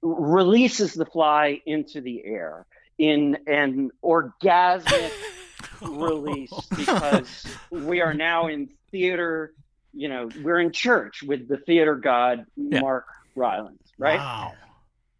releases 0.00 0.94
the 0.94 1.04
fly 1.04 1.60
into 1.66 2.00
the 2.00 2.24
air 2.24 2.64
in 2.96 3.36
an 3.48 3.90
orgasmic 4.02 5.12
release 5.88 6.52
because 6.76 7.46
we 7.70 8.00
are 8.00 8.14
now 8.14 8.48
in 8.48 8.70
theater. 8.90 9.52
You 9.94 10.08
know, 10.08 10.28
we're 10.42 10.60
in 10.60 10.72
church 10.72 11.22
with 11.22 11.48
the 11.48 11.58
theater 11.58 11.96
god 11.96 12.46
Mark 12.56 13.06
Rylance, 13.34 13.92
right? 13.98 14.18
Wow. 14.18 14.54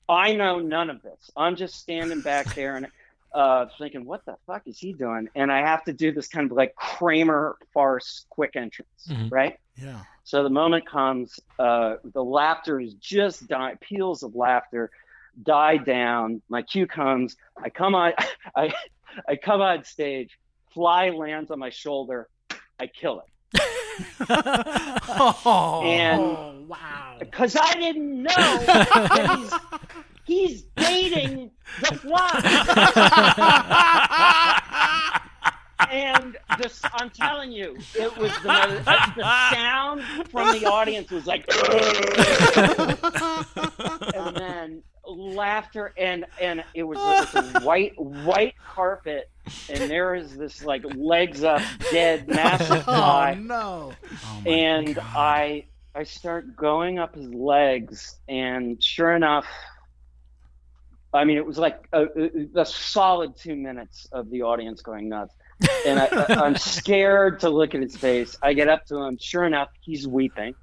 I 0.08 0.34
know 0.34 0.58
none 0.58 0.90
of 0.90 1.02
this. 1.02 1.30
I'm 1.36 1.56
just 1.56 1.74
standing 1.74 2.20
back 2.20 2.54
there 2.54 2.76
and 2.76 2.86
uh, 3.34 3.66
thinking, 3.78 4.04
what 4.04 4.24
the 4.26 4.36
fuck 4.46 4.62
is 4.66 4.78
he 4.78 4.92
doing? 4.92 5.28
And 5.34 5.50
I 5.50 5.60
have 5.60 5.84
to 5.84 5.92
do 5.92 6.12
this 6.12 6.28
kind 6.28 6.50
of 6.50 6.56
like 6.56 6.74
Kramer 6.74 7.56
farce 7.72 8.26
quick 8.28 8.56
entrance, 8.56 9.08
right? 9.30 9.58
Yeah. 9.76 10.00
So 10.24 10.42
the 10.42 10.50
moment 10.50 10.86
comes, 10.86 11.40
uh, 11.58 11.96
the 12.04 12.22
laughter 12.22 12.78
is 12.78 12.94
just 12.94 13.46
die, 13.48 13.76
peals 13.80 14.22
of 14.22 14.34
laughter 14.34 14.90
die 15.42 15.78
down. 15.78 16.42
My 16.48 16.62
cue 16.62 16.86
comes. 16.86 17.36
I 17.62 17.70
come 17.70 17.94
on, 17.94 18.12
I, 18.56 18.72
I 19.28 19.36
come 19.36 19.60
on 19.60 19.84
stage. 19.84 20.38
Fly 20.74 21.10
lands 21.10 21.50
on 21.50 21.58
my 21.58 21.70
shoulder. 21.70 22.28
I 22.80 22.86
kill 22.86 23.20
it. 23.20 23.26
Oh, 25.14 25.82
And 25.84 26.20
oh, 26.20 26.64
wow. 26.66 27.16
because 27.20 27.54
I 27.60 27.74
didn't 27.74 28.22
know 28.22 28.32
that 28.32 29.36
he's, 29.36 29.52
he's 30.24 30.62
dating 30.76 31.50
the 31.80 31.94
fly. 31.96 32.30
and 35.90 36.36
this, 36.58 36.80
I'm 36.94 37.10
telling 37.10 37.52
you, 37.52 37.76
it 37.94 38.16
was 38.16 38.32
the, 38.42 38.82
the 39.16 39.50
sound 39.52 40.02
from 40.30 40.58
the 40.58 40.64
audience 40.66 41.10
was 41.10 41.26
like, 41.26 41.44
and 41.48 42.96
then 43.56 43.71
laughter, 45.34 45.92
and 45.96 46.24
and 46.40 46.64
it 46.74 46.82
was, 46.82 46.98
it 46.98 47.34
was 47.34 47.54
a 47.54 47.60
white 47.60 47.98
white 47.98 48.54
carpet, 48.66 49.30
and 49.68 49.90
there 49.90 50.14
is 50.14 50.36
this 50.36 50.64
like 50.64 50.82
legs 50.94 51.44
up, 51.44 51.62
dead, 51.90 52.28
massive 52.28 52.78
Oh 52.78 52.82
fly 52.82 53.34
no. 53.34 53.92
Oh, 54.26 54.42
and 54.46 54.98
I 54.98 55.66
I 55.94 56.04
start 56.04 56.56
going 56.56 56.98
up 56.98 57.14
his 57.14 57.32
legs, 57.32 58.16
and 58.28 58.82
sure 58.82 59.12
enough, 59.12 59.46
I 61.12 61.24
mean, 61.24 61.36
it 61.36 61.44
was 61.44 61.58
like 61.58 61.86
a, 61.92 62.04
a, 62.04 62.60
a 62.60 62.66
solid 62.66 63.36
two 63.36 63.56
minutes 63.56 64.06
of 64.12 64.30
the 64.30 64.42
audience 64.42 64.80
going 64.80 65.08
nuts, 65.08 65.34
and 65.86 66.00
I, 66.00 66.06
I, 66.28 66.34
I'm 66.44 66.56
scared 66.56 67.40
to 67.40 67.50
look 67.50 67.74
at 67.74 67.82
his 67.82 67.96
face. 67.96 68.36
I 68.42 68.54
get 68.54 68.68
up 68.68 68.86
to 68.86 68.96
him. 69.02 69.18
Sure 69.20 69.44
enough, 69.44 69.68
he's 69.80 70.08
weeping, 70.08 70.54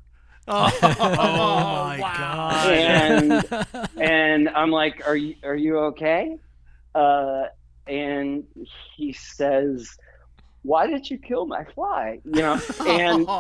Oh, 0.49 0.71
Oh 0.81 1.85
my 1.87 1.99
wow. 1.99 2.49
god. 2.51 2.73
and 2.73 4.01
and 4.01 4.49
I'm 4.49 4.71
like, 4.71 5.07
"Are 5.07 5.15
you 5.15 5.35
are 5.43 5.55
you 5.55 5.77
okay?" 5.91 6.37
Uh, 6.95 7.43
and 7.87 8.43
he 8.95 9.13
says, 9.13 9.95
"Why 10.63 10.87
did 10.87 11.09
you 11.09 11.17
kill 11.17 11.45
my 11.45 11.63
fly?" 11.75 12.19
You 12.25 12.41
know, 12.41 12.59
and. 12.87 13.27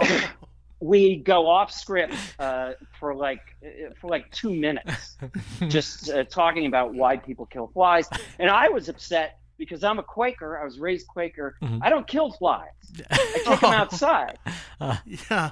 we 0.81 1.17
go 1.17 1.45
off 1.49 1.73
script 1.73 2.15
uh, 2.39 2.71
for 3.01 3.13
like 3.13 3.41
uh, 3.61 3.89
for 3.99 4.07
like 4.09 4.31
two 4.31 4.53
minutes, 4.55 5.17
just 5.67 6.09
uh, 6.09 6.23
talking 6.23 6.67
about 6.67 6.93
why 6.93 7.17
people 7.17 7.45
kill 7.47 7.67
flies. 7.73 8.07
And 8.39 8.49
I 8.49 8.69
was 8.69 8.87
upset 8.87 9.39
because 9.57 9.83
I'm 9.83 9.99
a 9.99 10.03
Quaker. 10.03 10.57
I 10.57 10.63
was 10.63 10.79
raised 10.79 11.05
Quaker. 11.07 11.57
Mhm. 11.61 11.79
I 11.81 11.89
don't 11.89 12.07
kill 12.07 12.31
flies. 12.31 12.69
I 13.11 13.17
take 13.45 13.59
them 13.59 13.73
outside. 13.73 14.37
yeah. 15.29 15.51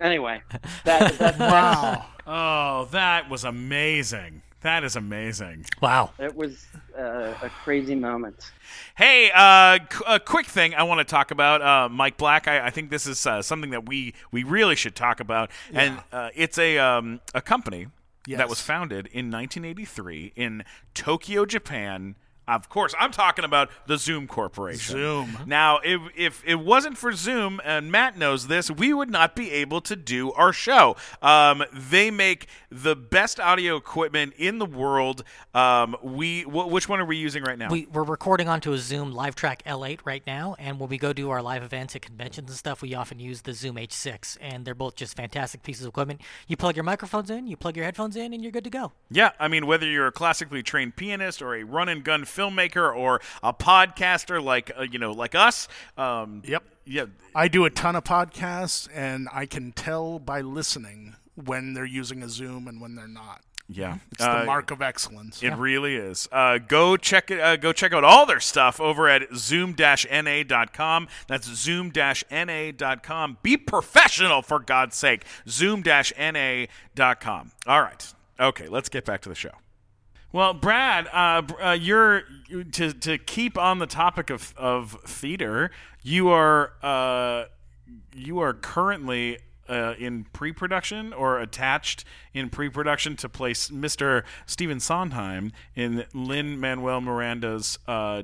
Anyway, 0.00 0.42
that, 0.84 1.18
that, 1.18 1.38
Wow. 1.38 2.06
Oh, 2.26 2.88
that 2.92 3.28
was 3.28 3.44
amazing. 3.44 4.42
That 4.62 4.82
is 4.82 4.96
amazing. 4.96 5.66
wow. 5.82 6.12
it 6.18 6.34
was 6.34 6.64
uh, 6.98 7.34
a 7.42 7.50
crazy 7.50 7.94
moment. 7.94 8.50
Hey, 8.96 9.30
uh, 9.34 9.78
qu- 9.90 10.04
a 10.06 10.18
quick 10.18 10.46
thing 10.46 10.74
I 10.74 10.84
want 10.84 11.00
to 11.00 11.04
talk 11.04 11.30
about, 11.30 11.60
uh, 11.60 11.90
Mike 11.90 12.16
Black. 12.16 12.48
I, 12.48 12.66
I 12.66 12.70
think 12.70 12.88
this 12.88 13.06
is 13.06 13.26
uh, 13.26 13.42
something 13.42 13.70
that 13.70 13.86
we, 13.86 14.14
we 14.32 14.42
really 14.42 14.74
should 14.74 14.96
talk 14.96 15.20
about, 15.20 15.50
and 15.74 16.00
uh, 16.12 16.30
it's 16.34 16.56
a 16.56 16.78
um, 16.78 17.20
a 17.34 17.42
company 17.42 17.88
that 18.28 18.48
was 18.48 18.60
founded 18.62 19.06
in 19.08 19.30
1983 19.30 20.32
in 20.34 20.64
Tokyo, 20.94 21.44
Japan. 21.44 22.14
Of 22.46 22.68
course, 22.68 22.94
I'm 22.98 23.10
talking 23.10 23.44
about 23.44 23.70
the 23.86 23.96
Zoom 23.96 24.26
Corporation. 24.26 24.92
Zoom. 24.92 25.38
Now, 25.46 25.78
if 25.82 26.00
if 26.14 26.42
it 26.44 26.56
wasn't 26.56 26.98
for 26.98 27.12
Zoom, 27.12 27.60
and 27.64 27.90
Matt 27.90 28.18
knows 28.18 28.48
this, 28.48 28.70
we 28.70 28.92
would 28.92 29.10
not 29.10 29.34
be 29.34 29.50
able 29.50 29.80
to 29.82 29.96
do 29.96 30.30
our 30.32 30.52
show. 30.52 30.96
Um, 31.22 31.64
they 31.72 32.10
make 32.10 32.46
the 32.82 32.96
best 32.96 33.38
audio 33.38 33.76
equipment 33.76 34.32
in 34.36 34.58
the 34.58 34.66
world. 34.66 35.22
Um, 35.54 35.96
we 36.02 36.42
wh- 36.42 36.68
which 36.70 36.88
one 36.88 36.98
are 37.00 37.04
we 37.04 37.16
using 37.16 37.44
right 37.44 37.56
now? 37.56 37.68
We, 37.70 37.86
we're 37.86 38.02
recording 38.02 38.48
onto 38.48 38.72
a 38.72 38.78
Zoom 38.78 39.12
LiveTrak 39.14 39.62
L8 39.62 40.00
right 40.04 40.22
now, 40.26 40.56
and 40.58 40.80
when 40.80 40.88
we 40.88 40.98
go 40.98 41.12
do 41.12 41.30
our 41.30 41.40
live 41.40 41.62
events 41.62 41.94
at 41.94 42.02
conventions 42.02 42.50
and 42.50 42.58
stuff, 42.58 42.82
we 42.82 42.94
often 42.94 43.20
use 43.20 43.42
the 43.42 43.52
Zoom 43.52 43.76
H6, 43.76 44.38
and 44.40 44.64
they're 44.64 44.74
both 44.74 44.96
just 44.96 45.16
fantastic 45.16 45.62
pieces 45.62 45.84
of 45.84 45.90
equipment. 45.90 46.20
You 46.48 46.56
plug 46.56 46.74
your 46.76 46.82
microphones 46.84 47.30
in, 47.30 47.46
you 47.46 47.56
plug 47.56 47.76
your 47.76 47.84
headphones 47.84 48.16
in, 48.16 48.32
and 48.32 48.42
you're 48.42 48.50
good 48.52 48.64
to 48.64 48.70
go. 48.70 48.92
Yeah, 49.10 49.30
I 49.38 49.46
mean, 49.48 49.66
whether 49.66 49.86
you're 49.86 50.08
a 50.08 50.12
classically 50.12 50.62
trained 50.64 50.96
pianist 50.96 51.40
or 51.42 51.54
a 51.54 51.62
run 51.62 51.88
and 51.88 52.02
gun 52.02 52.24
filmmaker 52.24 52.94
or 52.94 53.20
a 53.42 53.52
podcaster 53.52 54.42
like 54.42 54.72
uh, 54.76 54.82
you 54.82 54.98
know 54.98 55.12
like 55.12 55.34
us, 55.34 55.68
um, 55.96 56.42
Yep. 56.44 56.64
yeah, 56.86 57.04
I 57.34 57.48
do 57.48 57.64
a 57.64 57.70
ton 57.70 57.94
of 57.94 58.04
podcasts, 58.04 58.88
and 58.92 59.28
I 59.32 59.46
can 59.46 59.72
tell 59.72 60.18
by 60.18 60.40
listening 60.40 61.14
when 61.36 61.74
they're 61.74 61.84
using 61.84 62.22
a 62.22 62.28
Zoom 62.28 62.68
and 62.68 62.80
when 62.80 62.94
they're 62.94 63.08
not. 63.08 63.40
yeah, 63.66 63.96
It's 64.12 64.20
the 64.22 64.42
Uh, 64.42 64.44
mark 64.44 64.70
of 64.70 64.82
excellence. 64.82 65.42
It 65.42 65.54
really 65.56 65.96
is. 65.96 66.28
Uh, 66.30 66.58
go 66.58 66.98
check 66.98 67.30
it. 67.30 67.40
Uh, 67.40 67.56
go 67.56 67.72
check 67.72 67.94
out 67.94 68.04
all 68.04 68.26
their 68.26 68.38
stuff 68.40 68.78
over 68.78 69.08
at 69.08 69.22
zoom-na.com. 69.34 71.08
That's 71.28 71.46
zoom-na.com. 71.48 73.38
Be 73.42 73.56
professional, 73.56 74.42
for 74.42 74.58
God's 74.58 74.96
sake. 74.96 75.24
Zoom-na.com. 75.48 77.52
All 77.66 77.80
right. 77.82 78.14
Okay, 78.38 78.68
let's 78.68 78.88
get 78.88 79.04
back 79.04 79.20
to 79.22 79.28
the 79.28 79.34
show. 79.34 79.52
Well, 80.32 80.52
Brad, 80.52 81.06
uh, 81.12 81.42
uh, 81.62 81.78
you're 81.80 82.22
to 82.72 82.92
to 82.92 83.18
keep 83.18 83.56
on 83.56 83.78
the 83.78 83.86
topic 83.86 84.30
of 84.30 84.52
of 84.56 84.96
theater. 85.06 85.70
You 86.02 86.30
are 86.30 86.72
uh, 86.82 87.44
you 88.12 88.40
are 88.40 88.52
currently 88.52 89.38
uh, 89.68 89.94
in 89.98 90.24
pre-production 90.32 91.12
or 91.12 91.38
attached 91.38 92.04
in 92.32 92.50
pre-production 92.50 93.16
to 93.16 93.28
place 93.28 93.68
Mr. 93.70 94.22
Stephen 94.46 94.80
Sondheim 94.80 95.52
in 95.74 96.04
Lin 96.12 96.58
Manuel 96.60 97.00
Miranda's 97.00 97.78
uh, 97.86 98.22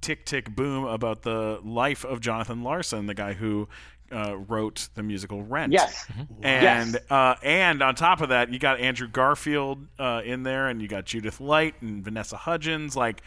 "Tick 0.00 0.24
Tick 0.24 0.54
Boom" 0.54 0.84
about 0.84 1.22
the 1.22 1.60
life 1.62 2.04
of 2.04 2.20
Jonathan 2.20 2.62
Larson, 2.62 3.06
the 3.06 3.14
guy 3.14 3.32
who 3.34 3.68
uh, 4.12 4.36
wrote 4.36 4.88
the 4.94 5.02
musical 5.02 5.42
Rent. 5.42 5.72
Yes. 5.72 6.06
And 6.42 6.94
Yes. 6.94 7.02
uh, 7.10 7.34
and 7.42 7.80
on 7.82 7.94
top 7.94 8.20
of 8.20 8.30
that, 8.30 8.52
you 8.52 8.58
got 8.58 8.80
Andrew 8.80 9.06
Garfield 9.08 9.86
uh, 9.98 10.22
in 10.24 10.42
there, 10.42 10.68
and 10.68 10.82
you 10.82 10.88
got 10.88 11.04
Judith 11.04 11.40
Light 11.40 11.74
and 11.80 12.02
Vanessa 12.04 12.36
Hudgens. 12.36 12.96
Like, 12.96 13.22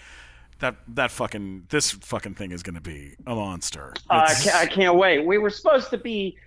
that 0.60 0.76
that 0.90 1.12
fucking 1.12 1.68
this 1.70 1.92
fucking 1.92 2.36
thing 2.36 2.52
is 2.52 2.64
going 2.64 2.76
to 2.76 2.82
be 2.82 3.16
a 3.26 3.34
monster. 3.36 3.94
Uh, 4.10 4.26
I, 4.30 4.34
can't, 4.34 4.56
I 4.56 4.66
can't 4.66 4.96
wait. 4.96 5.26
We 5.26 5.38
were 5.38 5.50
supposed 5.50 5.90
to 5.92 5.98
be, 5.98 6.38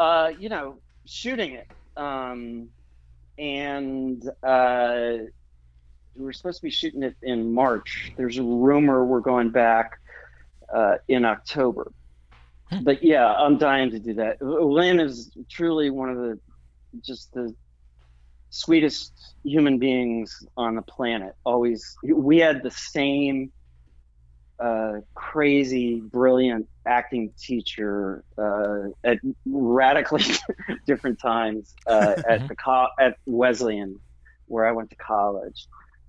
uh, 0.00 0.32
you 0.38 0.48
know, 0.48 0.78
shooting 1.04 1.52
it, 1.52 1.68
um, 1.94 2.70
and 3.38 4.26
uh, 4.42 5.18
we're 6.16 6.32
supposed 6.32 6.56
to 6.56 6.62
be 6.62 6.70
shooting 6.70 7.02
it 7.02 7.16
in 7.22 7.52
March. 7.52 8.12
There's 8.16 8.38
a 8.38 8.42
rumor 8.42 9.04
we're 9.04 9.20
going 9.20 9.50
back 9.50 10.00
uh, 10.74 10.96
in 11.08 11.26
October. 11.26 11.92
But 12.82 13.02
yeah, 13.02 13.26
I'm 13.26 13.58
dying 13.58 13.90
to 13.90 13.98
do 13.98 14.14
that. 14.14 14.40
Lin 14.40 15.00
is 15.00 15.30
truly 15.50 15.90
one 15.90 16.08
of 16.08 16.16
the 16.16 16.38
just 17.02 17.32
the 17.34 17.54
sweetest 18.48 19.34
human 19.44 19.78
beings 19.78 20.46
on 20.56 20.76
the 20.76 20.82
planet. 20.82 21.34
Always, 21.44 21.96
we 22.02 22.38
had 22.38 22.62
the 22.62 22.70
same 22.70 23.52
uh, 24.60 25.00
crazy, 25.14 26.00
brilliant 26.00 26.68
acting 26.86 27.32
teacher 27.38 28.24
uh, 28.36 28.88
at 29.02 29.18
radically 29.46 30.24
different 30.86 31.18
times 31.18 31.74
uh, 31.86 32.14
at 32.28 32.46
the 32.48 32.54
co- 32.56 32.88
at 32.98 33.16
Wesleyan, 33.26 33.98
where 34.46 34.66
I 34.66 34.72
went 34.72 34.90
to 34.90 34.96
college. 34.96 35.66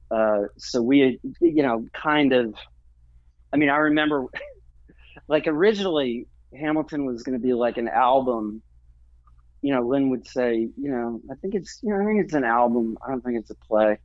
Uh, 0.09 0.43
so 0.57 0.81
we, 0.81 1.19
you 1.39 1.63
know, 1.63 1.87
kind 1.93 2.33
of. 2.33 2.53
I 3.53 3.57
mean, 3.57 3.69
I 3.69 3.77
remember, 3.77 4.27
like 5.27 5.47
originally, 5.47 6.27
Hamilton 6.57 7.05
was 7.05 7.23
going 7.23 7.37
to 7.37 7.43
be 7.43 7.53
like 7.53 7.77
an 7.77 7.87
album. 7.87 8.61
You 9.61 9.73
know, 9.75 9.87
Lin 9.87 10.09
would 10.09 10.27
say, 10.27 10.55
you 10.55 10.91
know, 10.91 11.21
I 11.31 11.35
think 11.35 11.53
it's, 11.55 11.79
you 11.83 11.89
know, 11.89 12.01
I 12.01 12.05
think 12.05 12.23
it's 12.23 12.33
an 12.33 12.43
album. 12.43 12.97
I 13.05 13.11
don't 13.11 13.23
think 13.23 13.37
it's 13.37 13.51
a 13.51 13.55
play. 13.55 13.99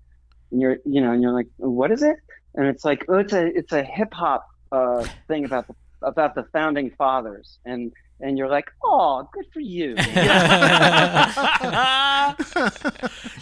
And 0.50 0.60
you're, 0.60 0.78
you 0.84 1.00
know, 1.00 1.12
and 1.12 1.22
you're 1.22 1.32
like, 1.32 1.48
what 1.58 1.90
is 1.90 2.02
it? 2.02 2.16
and 2.56 2.66
it's 2.66 2.84
like 2.84 3.04
oh, 3.08 3.18
it's 3.18 3.32
a 3.32 3.46
it's 3.46 3.72
a 3.72 3.82
hip 3.82 4.12
hop 4.12 4.48
uh, 4.72 5.06
thing 5.28 5.44
about 5.44 5.68
the 5.68 5.74
about 6.02 6.34
the 6.34 6.44
founding 6.52 6.90
fathers, 6.90 7.58
and 7.64 7.92
and 8.20 8.38
you're 8.38 8.48
like, 8.48 8.70
oh, 8.82 9.28
good 9.32 9.44
for 9.52 9.60
you. 9.60 9.88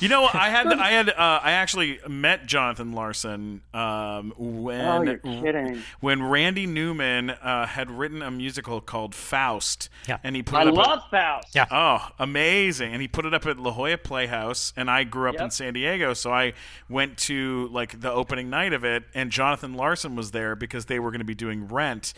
you 0.00 0.08
know, 0.08 0.28
I 0.32 0.48
had 0.50 0.66
I 0.72 0.90
had 0.90 1.08
uh, 1.10 1.40
I 1.42 1.52
actually 1.52 2.00
met 2.08 2.46
Jonathan 2.46 2.92
Larson 2.92 3.62
um, 3.72 4.32
when 4.36 4.80
oh, 4.80 5.02
you're 5.02 5.18
kidding. 5.18 5.82
when 6.00 6.22
Randy 6.22 6.66
Newman 6.66 7.30
uh, 7.30 7.66
had 7.66 7.90
written 7.90 8.22
a 8.22 8.30
musical 8.30 8.80
called 8.80 9.14
Faust, 9.14 9.88
Yeah. 10.08 10.18
and 10.24 10.34
he 10.36 10.42
put 10.42 10.56
I 10.56 10.62
it 10.62 10.68
up. 10.68 10.74
love 10.74 11.02
Faust. 11.10 11.54
Yeah. 11.54 11.66
Oh, 11.70 12.08
amazing! 12.18 12.92
And 12.92 13.00
he 13.00 13.08
put 13.08 13.26
it 13.26 13.34
up 13.34 13.46
at 13.46 13.58
La 13.58 13.72
Jolla 13.72 13.98
Playhouse, 13.98 14.72
and 14.76 14.90
I 14.90 15.04
grew 15.04 15.28
up 15.28 15.36
in 15.36 15.50
San 15.50 15.74
Diego, 15.74 16.14
so 16.14 16.32
I 16.32 16.54
went 16.88 17.16
to 17.18 17.68
like 17.70 18.00
the 18.00 18.10
opening 18.10 18.50
night 18.50 18.72
of 18.72 18.84
it, 18.84 19.04
and 19.14 19.30
Jonathan 19.30 19.74
Larson 19.74 20.16
was 20.16 20.32
there 20.32 20.56
because 20.56 20.86
they 20.86 20.98
were 20.98 21.10
going 21.10 21.20
to 21.20 21.24
be 21.24 21.34
doing 21.34 21.68
Rent, 21.68 22.12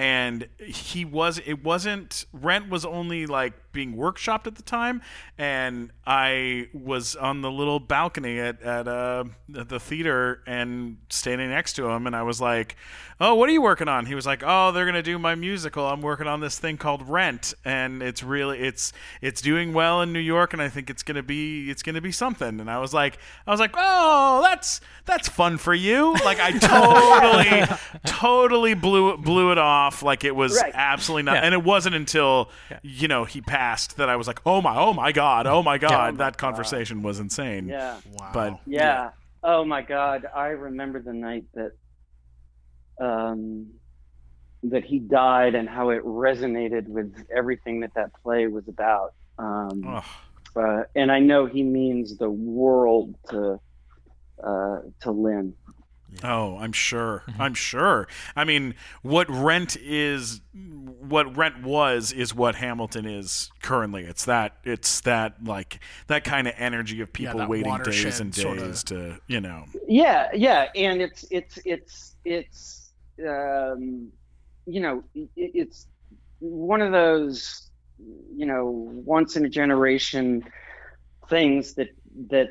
and 0.00 0.48
he 0.58 1.04
was. 1.04 1.40
It 1.44 1.62
wasn't 1.62 2.24
Rent 2.32 2.70
was 2.70 2.86
only 2.86 3.26
like 3.26 3.69
being 3.72 3.94
workshopped 3.94 4.46
at 4.46 4.54
the 4.56 4.62
time, 4.62 5.00
and 5.38 5.90
I 6.06 6.68
was 6.72 7.16
on 7.16 7.42
the 7.42 7.50
little 7.50 7.80
balcony 7.80 8.38
at 8.40 8.60
at, 8.62 8.88
uh, 8.88 9.24
at 9.56 9.68
the 9.68 9.80
theater 9.80 10.42
and 10.46 10.98
standing 11.08 11.50
next 11.50 11.74
to 11.74 11.88
him, 11.88 12.06
and 12.06 12.14
I 12.16 12.22
was 12.22 12.40
like, 12.40 12.76
"Oh, 13.20 13.34
what 13.34 13.48
are 13.48 13.52
you 13.52 13.62
working 13.62 13.88
on?" 13.88 14.06
He 14.06 14.14
was 14.14 14.26
like, 14.26 14.42
"Oh, 14.44 14.72
they're 14.72 14.86
gonna 14.86 15.02
do 15.02 15.18
my 15.18 15.34
musical. 15.34 15.86
I'm 15.86 16.00
working 16.02 16.26
on 16.26 16.40
this 16.40 16.58
thing 16.58 16.76
called 16.78 17.08
Rent, 17.08 17.54
and 17.64 18.02
it's 18.02 18.22
really 18.22 18.58
it's 18.58 18.92
it's 19.20 19.40
doing 19.40 19.72
well 19.72 20.02
in 20.02 20.12
New 20.12 20.18
York, 20.20 20.52
and 20.52 20.60
I 20.60 20.68
think 20.68 20.90
it's 20.90 21.02
gonna 21.02 21.22
be 21.22 21.70
it's 21.70 21.82
gonna 21.82 22.00
be 22.00 22.12
something." 22.12 22.60
And 22.60 22.70
I 22.70 22.78
was 22.78 22.92
like, 22.92 23.18
I 23.46 23.50
was 23.50 23.60
like, 23.60 23.74
"Oh, 23.76 24.40
that's 24.42 24.80
that's 25.06 25.28
fun 25.28 25.58
for 25.58 25.74
you." 25.74 26.12
Like 26.24 26.40
I 26.40 26.52
totally 26.58 27.78
totally 28.06 28.74
blew 28.74 29.16
blew 29.16 29.52
it 29.52 29.58
off 29.58 30.02
like 30.02 30.24
it 30.24 30.34
was 30.34 30.56
Right. 30.60 30.72
absolutely 30.74 31.22
not, 31.24 31.36
Yeah. 31.36 31.40
and 31.42 31.54
it 31.54 31.62
wasn't 31.62 31.94
until 31.94 32.50
you 32.82 33.06
know 33.08 33.24
he 33.24 33.40
passed 33.40 33.59
that 33.96 34.08
I 34.08 34.16
was 34.16 34.26
like, 34.26 34.40
"Oh 34.46 34.60
my, 34.62 34.76
oh 34.76 34.92
my 34.92 35.12
god, 35.12 35.46
oh 35.46 35.62
my 35.62 35.78
god." 35.88 36.18
that 36.18 36.38
conversation 36.38 37.02
was 37.02 37.20
insane. 37.20 37.68
Yeah. 37.68 37.98
Wow. 38.12 38.30
But 38.32 38.60
Yeah. 38.66 39.10
Oh 39.42 39.64
my 39.64 39.82
God. 39.82 40.26
I 40.34 40.48
remember 40.48 41.00
the 41.00 41.12
night 41.12 41.44
that 41.54 41.72
um, 43.00 43.68
that 44.62 44.84
he 44.84 44.98
died 44.98 45.54
and 45.54 45.68
how 45.68 45.90
it 45.90 46.04
resonated 46.04 46.86
with 46.86 47.14
everything 47.34 47.80
that 47.80 47.94
that 47.94 48.10
play 48.22 48.46
was 48.46 48.68
about. 48.68 49.14
Um, 49.38 50.02
uh, 50.54 50.82
and 50.94 51.10
I 51.10 51.18
know 51.20 51.46
he 51.46 51.62
means 51.62 52.18
the 52.18 52.30
world 52.30 53.14
to 53.30 53.60
uh, 54.42 54.80
to 55.00 55.10
Lin. 55.10 55.54
Oh, 56.22 56.56
I'm 56.58 56.72
sure. 56.72 57.24
I'm 57.38 57.54
sure. 57.54 58.08
I 58.36 58.44
mean, 58.44 58.74
what 59.02 59.28
Rent 59.30 59.76
is, 59.76 60.40
what 60.52 61.36
Rent 61.36 61.62
was, 61.62 62.12
is 62.12 62.34
what 62.34 62.56
Hamilton 62.56 63.06
is 63.06 63.50
currently. 63.62 64.04
It's 64.04 64.24
that. 64.24 64.56
It's 64.64 65.00
that 65.02 65.42
like 65.44 65.80
that 66.08 66.24
kind 66.24 66.48
of 66.48 66.54
energy 66.56 67.00
of 67.00 67.12
people 67.12 67.38
that 67.38 67.48
waiting 67.48 67.76
days 67.78 68.20
and 68.20 68.34
sorta- 68.34 68.60
days 68.60 68.84
to, 68.84 69.20
you 69.26 69.40
know. 69.40 69.64
Yeah, 69.88 70.28
yeah, 70.34 70.68
and 70.74 71.00
it's 71.00 71.24
it's 71.30 71.58
it's 71.64 72.16
it's 72.24 72.90
um, 73.26 74.10
you 74.66 74.80
know 74.80 75.04
it's 75.36 75.86
one 76.40 76.80
of 76.80 76.92
those 76.92 77.70
you 78.34 78.46
know 78.46 78.66
once 78.66 79.36
in 79.36 79.44
a 79.44 79.48
generation 79.48 80.44
things 81.28 81.74
that 81.74 81.88
that 82.28 82.48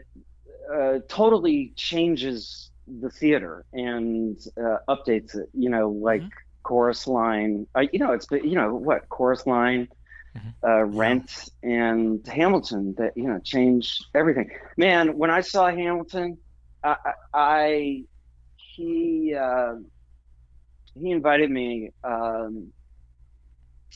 uh, 0.74 0.99
totally 1.07 1.74
changes 1.76 2.68
the 3.01 3.09
theater 3.09 3.65
and 3.73 4.37
uh, 4.59 4.77
updates 4.89 5.35
it. 5.35 5.49
You 5.53 5.69
know, 5.69 5.89
like 5.89 6.25
chorus 6.63 7.07
line. 7.07 7.67
Uh, 7.75 7.85
you 7.91 7.99
know, 7.99 8.13
it's 8.13 8.27
you 8.31 8.55
know 8.55 8.73
what 8.75 9.07
chorus 9.09 9.45
line. 9.45 9.87
Uh, 10.65 10.83
Rent 10.83 11.31
and 11.63 12.25
Hamilton 12.27 12.95
that 12.97 13.13
you 13.15 13.27
know 13.27 13.39
change 13.43 13.99
everything. 14.15 14.49
Man, 14.77 15.17
when 15.17 15.29
I 15.29 15.41
saw 15.41 15.69
Hamilton, 15.69 16.37
I, 16.83 16.95
I 17.05 17.13
I- 17.33 18.03
he 18.75 19.35
uh, 19.39 19.75
he 20.95 21.11
invited 21.11 21.49
me, 21.49 21.91
um, 22.03 22.71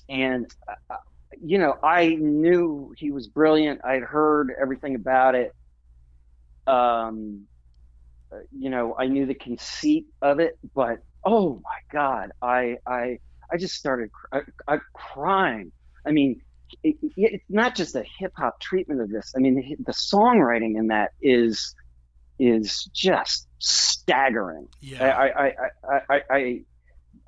and 0.09 0.45
uh, 0.89 0.95
you 1.41 1.57
know 1.57 1.75
I 1.83 2.15
knew 2.15 2.93
he 2.97 3.11
was 3.11 3.27
brilliant. 3.27 3.81
I'd 3.85 4.03
heard 4.03 4.51
everything 4.59 4.95
about 4.95 5.35
it. 5.35 5.53
Um, 6.67 7.47
you 8.57 8.69
know, 8.69 8.95
I 8.97 9.07
knew 9.07 9.25
the 9.25 9.34
conceit 9.34 10.05
of 10.21 10.39
it, 10.39 10.57
but 10.75 10.99
oh 11.25 11.61
my 11.63 11.79
god, 11.91 12.31
I 12.41 12.77
I 12.86 13.19
I 13.51 13.57
just 13.57 13.75
started 13.75 14.11
cr- 14.11 14.38
I, 14.67 14.73
I, 14.75 14.77
crying. 14.93 15.71
I 16.05 16.11
mean, 16.11 16.41
it, 16.84 16.95
it, 17.01 17.11
it's 17.15 17.45
not 17.49 17.75
just 17.75 17.95
a 17.95 18.03
hip 18.17 18.34
hop 18.36 18.59
treatment 18.59 19.01
of 19.01 19.09
this. 19.09 19.34
I 19.36 19.39
mean, 19.39 19.55
the, 19.55 19.75
the 19.86 19.91
songwriting 19.91 20.77
in 20.77 20.88
that 20.88 21.11
is 21.21 21.75
is 22.39 22.86
just 22.93 23.47
staggering. 23.59 24.67
yeah. 24.81 25.07
I, 25.07 25.27
I, 25.27 25.45
I, 25.45 25.51
I, 25.88 26.01
I, 26.09 26.21
I, 26.29 26.61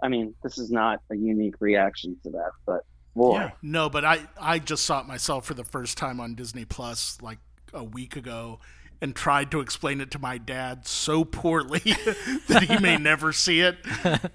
I 0.03 0.08
mean, 0.08 0.34
this 0.43 0.58
is 0.58 0.72
not 0.72 0.99
a 1.12 1.16
unique 1.16 1.56
reaction 1.60 2.18
to 2.24 2.32
that, 2.32 2.51
but 2.66 2.82
boy, 3.16 3.36
Yeah. 3.36 3.51
No, 3.62 3.89
but 3.89 4.03
I 4.03 4.22
I 4.39 4.60
just 4.60 4.86
saw 4.86 5.01
it 5.01 5.08
myself 5.08 5.45
for 5.45 5.53
the 5.53 5.64
first 5.64 5.97
time 5.97 6.20
on 6.20 6.36
Disney 6.36 6.66
Plus 6.66 7.22
like 7.22 7.39
a 7.74 7.84
week 7.84 8.16
ago 8.16 8.60
and 9.02 9.16
tried 9.16 9.52
to 9.52 9.60
explain 9.60 10.02
it 10.02 10.12
to 10.12 10.20
my 10.20 10.38
dad 10.38 10.88
so 10.88 11.24
poorly 11.24 11.80
that 12.48 12.66
he 12.68 12.78
may 12.80 12.98
never 12.98 13.32
see 13.32 13.62
it. 13.62 13.78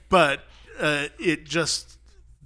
But 0.09 0.45
uh, 0.79 1.07
it 1.19 1.45
just 1.45 1.99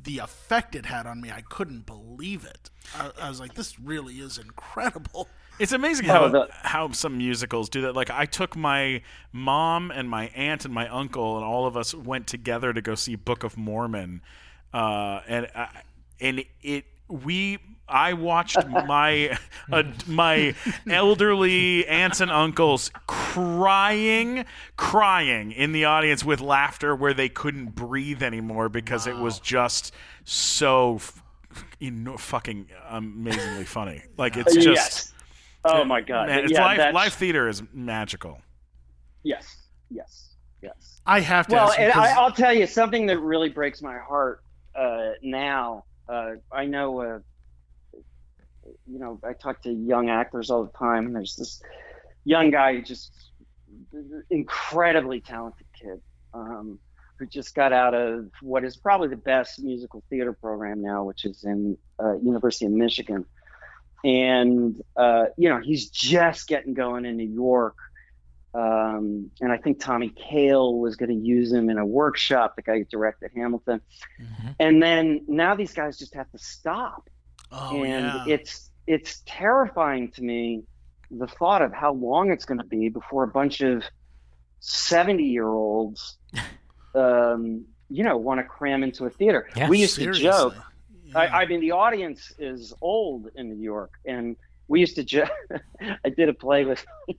the 0.02 0.18
effect 0.18 0.74
it 0.74 0.86
had 0.86 1.06
on 1.06 1.20
me, 1.20 1.30
I 1.30 1.40
couldn't 1.40 1.86
believe 1.86 2.44
it. 2.44 2.70
I, 2.94 3.10
I 3.22 3.28
was 3.28 3.40
like, 3.40 3.54
this 3.54 3.78
really 3.80 4.14
is 4.14 4.38
incredible. 4.38 5.28
It's 5.58 5.72
amazing 5.72 6.06
how 6.06 6.24
Oh, 6.24 6.46
how 6.50 6.90
some 6.92 7.16
musicals 7.16 7.68
do 7.68 7.82
that. 7.82 7.94
Like 7.94 8.10
I 8.10 8.26
took 8.26 8.56
my 8.56 9.02
mom 9.32 9.90
and 9.90 10.08
my 10.08 10.26
aunt 10.34 10.64
and 10.64 10.74
my 10.74 10.88
uncle 10.88 11.36
and 11.36 11.44
all 11.44 11.66
of 11.66 11.76
us 11.76 11.94
went 11.94 12.26
together 12.26 12.72
to 12.72 12.82
go 12.82 12.94
see 12.94 13.14
Book 13.14 13.44
of 13.44 13.56
Mormon, 13.56 14.22
uh, 14.72 15.20
and 15.28 15.46
I, 15.54 15.82
and 16.20 16.44
it 16.60 16.86
we 17.08 17.58
I 17.88 18.14
watched 18.14 18.66
my 18.66 19.36
uh, 19.70 19.82
my 20.06 20.54
elderly 20.88 21.86
aunts 21.86 22.20
and 22.20 22.30
uncles 22.30 22.90
crying, 23.06 24.44
crying 24.76 25.52
in 25.52 25.72
the 25.72 25.84
audience 25.84 26.24
with 26.24 26.40
laughter 26.40 26.96
where 26.96 27.12
they 27.14 27.28
couldn't 27.28 27.74
breathe 27.74 28.22
anymore 28.22 28.68
because 28.68 29.06
it 29.06 29.16
was 29.16 29.38
just 29.40 29.92
so. 30.24 30.96
f- 30.96 31.22
You 31.78 31.90
know, 31.90 32.16
fucking 32.16 32.68
amazingly 32.88 33.64
funny. 33.64 34.02
Like 34.16 34.36
it's 34.36 34.54
just 34.54 34.66
yes. 34.66 35.12
Oh 35.64 35.84
my 35.84 36.00
god, 36.00 36.28
Man, 36.28 36.40
it's 36.44 36.52
yeah, 36.52 36.64
live, 36.64 36.76
that's- 36.78 36.94
live 36.94 37.12
theater 37.14 37.48
is 37.48 37.62
magical. 37.72 38.40
Yes, 39.22 39.46
yes, 39.90 40.34
yes. 40.62 41.00
I 41.06 41.20
have 41.20 41.46
to 41.48 41.54
Well, 41.54 41.72
and 41.78 41.92
'cause- 41.92 42.08
I, 42.08 42.12
I'll 42.20 42.32
tell 42.32 42.52
you 42.52 42.66
something 42.66 43.06
that 43.06 43.18
really 43.18 43.48
breaks 43.50 43.80
my 43.82 43.98
heart 43.98 44.42
uh, 44.74 45.12
now. 45.22 45.84
Uh, 46.08 46.32
I 46.52 46.66
know, 46.66 47.00
uh, 47.00 47.18
you 48.86 48.98
know, 48.98 49.20
I 49.24 49.32
talk 49.32 49.62
to 49.62 49.70
young 49.72 50.10
actors 50.10 50.50
all 50.50 50.64
the 50.64 50.78
time, 50.78 51.06
and 51.06 51.16
there's 51.16 51.36
this 51.36 51.62
young 52.24 52.50
guy, 52.50 52.80
just 52.80 53.12
incredibly 54.30 55.20
talented 55.20 55.66
kid. 55.80 56.00
um, 56.34 56.78
who 57.18 57.26
just 57.26 57.54
got 57.54 57.72
out 57.72 57.94
of 57.94 58.28
what 58.42 58.64
is 58.64 58.76
probably 58.76 59.08
the 59.08 59.16
best 59.16 59.62
musical 59.62 60.02
theater 60.10 60.32
program 60.32 60.82
now, 60.82 61.04
which 61.04 61.24
is 61.24 61.44
in 61.44 61.78
uh, 62.02 62.16
University 62.18 62.66
of 62.66 62.72
Michigan. 62.72 63.24
And 64.04 64.82
uh, 64.96 65.26
you 65.38 65.48
know, 65.48 65.60
he's 65.60 65.88
just 65.88 66.48
getting 66.48 66.74
going 66.74 67.04
in 67.04 67.16
New 67.16 67.28
York. 67.28 67.76
Um, 68.54 69.30
and 69.40 69.50
I 69.50 69.56
think 69.56 69.80
Tommy 69.80 70.10
Kail 70.10 70.78
was 70.78 70.94
going 70.96 71.08
to 71.08 71.14
use 71.16 71.52
him 71.52 71.68
in 71.70 71.78
a 71.78 71.84
workshop. 71.84 72.54
The 72.56 72.62
guy 72.62 72.78
who 72.78 72.84
directed 72.84 73.32
Hamilton, 73.34 73.80
and 74.60 74.80
then 74.82 75.24
now 75.26 75.54
these 75.56 75.72
guys 75.72 75.98
just 75.98 76.14
have 76.14 76.30
to 76.30 76.38
stop 76.38 77.08
Oh 77.52 77.84
and 77.84 78.04
yeah. 78.06 78.24
it's 78.26 78.70
it's 78.86 79.22
terrifying 79.26 80.10
to 80.12 80.22
me 80.22 80.62
the 81.10 81.26
thought 81.26 81.62
of 81.62 81.72
how 81.72 81.92
long 81.92 82.32
it's 82.32 82.44
going 82.44 82.58
to 82.58 82.64
be 82.66 82.88
before 82.88 83.22
a 83.22 83.28
bunch 83.28 83.60
of 83.60 83.84
70 84.60 85.22
year 85.22 85.46
olds 85.48 86.18
um, 86.94 87.64
you 87.90 88.02
know 88.02 88.16
want 88.16 88.40
to 88.40 88.44
cram 88.44 88.82
into 88.82 89.04
a 89.04 89.10
theater 89.10 89.48
Yeah, 89.56 89.68
we 89.68 89.78
used 89.80 89.94
Seriously. 89.94 90.24
to 90.24 90.30
joke 90.30 90.54
Yeah. 91.04 91.18
I, 91.18 91.42
I 91.42 91.46
mean 91.46 91.60
the 91.60 91.72
audience 91.72 92.32
is 92.38 92.72
old 92.80 93.28
in 93.36 93.48
new 93.50 93.62
york 93.62 93.92
and 94.04 94.36
we 94.68 94.80
used 94.80 94.96
to 94.96 95.04
joke 95.04 95.30
i 96.04 96.08
did 96.08 96.28
a 96.28 96.34
play 96.34 96.64
with 96.64 96.84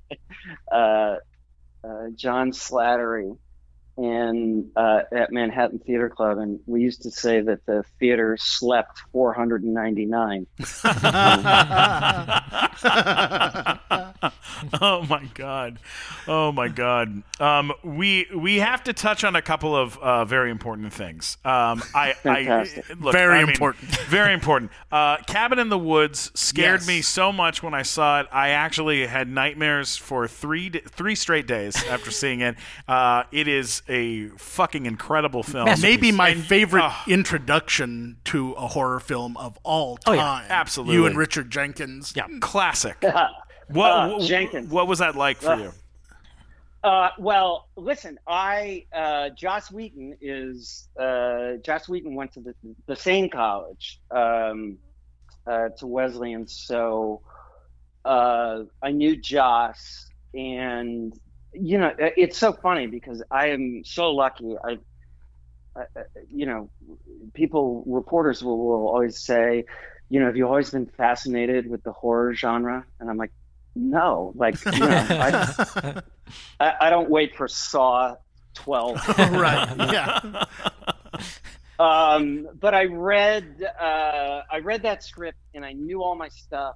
uh, 0.72 1.16
uh, 1.84 2.08
john 2.16 2.52
slattery 2.52 3.38
and 3.98 4.72
uh, 4.76 5.02
at 5.12 5.32
Manhattan 5.32 5.80
Theater 5.80 6.10
Club, 6.10 6.38
and 6.38 6.60
we 6.66 6.82
used 6.82 7.04
to 7.04 7.12
say 7.12 7.42
that 7.42 7.66
the 7.66 7.84
theater 8.00 8.36
slept 8.38 9.00
499. 9.14 10.48
oh 14.82 15.04
my 15.04 15.24
god 15.34 15.80
oh 16.28 16.52
my 16.52 16.68
god 16.68 17.24
um, 17.40 17.72
we 17.84 18.28
we 18.36 18.58
have 18.60 18.84
to 18.84 18.94
touch 18.94 19.24
on 19.24 19.36
a 19.36 19.42
couple 19.42 19.76
of 19.76 19.98
uh, 20.00 20.26
very 20.26 20.52
important 20.52 20.92
things 20.94 21.38
um, 21.46 21.84
I, 21.94 22.16
I 22.26 22.68
look, 23.00 23.14
Very 23.14 23.36
I 23.40 23.42
mean, 23.42 23.50
important. 23.52 23.84
very 24.08 24.34
important 24.34 24.72
uh, 24.92 25.18
cabin 25.28 25.60
in 25.60 25.70
the 25.70 25.78
woods 25.78 26.32
scared 26.34 26.82
Yes. 26.82 26.88
me 26.88 27.02
so 27.02 27.32
much 27.32 27.62
when 27.64 27.74
I 27.74 27.82
saw 27.84 28.22
it 28.22 28.28
I 28.32 28.50
actually 28.50 29.06
had 29.08 29.28
nightmares 29.30 29.98
for 29.98 30.28
three 30.28 30.70
three 30.70 31.16
straight 31.16 31.48
days 31.48 31.76
after 31.88 32.12
seeing 32.12 32.42
it 32.42 32.56
uh, 32.88 33.24
it 33.32 33.48
is 33.48 33.82
a 33.88 34.28
fucking 34.38 34.86
incredible 34.86 35.44
film 35.44 35.70
Maybe 35.82 36.12
my 36.12 36.30
And- 36.30 36.44
favorite 36.44 36.84
oh. 36.86 37.04
introduction 37.08 38.18
to 38.26 38.54
a 38.54 38.68
horror 38.68 39.00
film 39.00 39.38
of 39.38 39.58
all 39.64 40.00
Oh, 40.08 40.16
time. 40.16 40.46
yeah. 40.48 40.60
Absolutely. 40.60 40.96
You 40.96 41.06
and 41.06 41.18
Richard 41.18 41.52
Jenkins. 41.52 42.14
Yeah. 42.16 42.28
classic 42.40 43.04
what, 43.68 43.92
Uh, 43.92 44.10
what- 44.10 44.22
Jenkins. 44.28 44.72
what 44.72 44.88
was 44.88 45.00
that 45.00 45.16
like 45.16 45.38
for 45.38 45.54
Uh, 45.54 45.58
you 45.58 45.72
Uh, 46.84 47.10
well, 47.18 47.68
listen, 47.76 48.20
I 48.28 48.86
uh, 48.94 49.30
Joss 49.30 49.72
Whedon 49.72 50.18
is 50.22 50.88
uh, 51.00 51.54
Joss 51.66 51.90
Whedon 51.90 52.14
went 52.14 52.34
to 52.34 52.42
the, 52.42 52.54
the 52.86 52.96
same 52.96 53.28
college 53.30 54.00
um, 54.12 54.78
uh, 55.48 55.70
to 55.80 55.88
Wesleyan, 55.88 56.48
so 56.48 57.22
uh, 58.06 58.66
I 58.84 58.92
knew 58.92 59.16
Joss, 59.20 60.06
and 60.36 61.12
you 61.54 61.80
know 61.80 61.92
it's 61.98 62.38
so 62.38 62.54
funny 62.54 62.86
because 62.86 63.24
I 63.32 63.48
am 63.50 63.82
so 63.84 64.12
lucky. 64.12 64.56
I, 64.64 64.78
I 65.76 65.82
I- 65.98 66.04
you 66.30 66.46
know, 66.46 66.70
people 67.34 67.84
reporters 67.88 68.44
will, 68.44 68.58
will 68.60 68.88
always 68.90 69.20
say, 69.20 69.66
you 70.10 70.20
know, 70.20 70.28
have 70.28 70.38
you 70.38 70.46
always 70.48 70.70
been 70.70 70.86
fascinated 70.86 71.68
with 71.68 71.82
the 71.84 71.92
horror 71.94 72.34
genre? 72.36 72.86
And 73.00 73.10
I'm 73.10 73.18
like, 73.18 73.32
no, 73.76 74.32
like 74.36 74.64
you 74.66 74.72
know, 74.80 74.88
I, 74.90 76.02
I, 76.60 76.74
I 76.82 76.90
don't 76.90 77.10
wait 77.10 77.36
for 77.36 77.48
Saw 77.48 78.16
12. 78.56 79.08
right. 79.18 79.76
Yeah. 79.78 80.46
um, 81.80 82.48
but 82.60 82.74
I 82.74 82.86
read 82.86 83.64
uh, 83.80 84.42
I 84.52 84.60
read 84.64 84.84
that 84.84 85.04
script 85.04 85.38
and 85.54 85.64
I 85.64 85.74
knew 85.74 86.02
all 86.02 86.16
my 86.16 86.30
stuff 86.30 86.76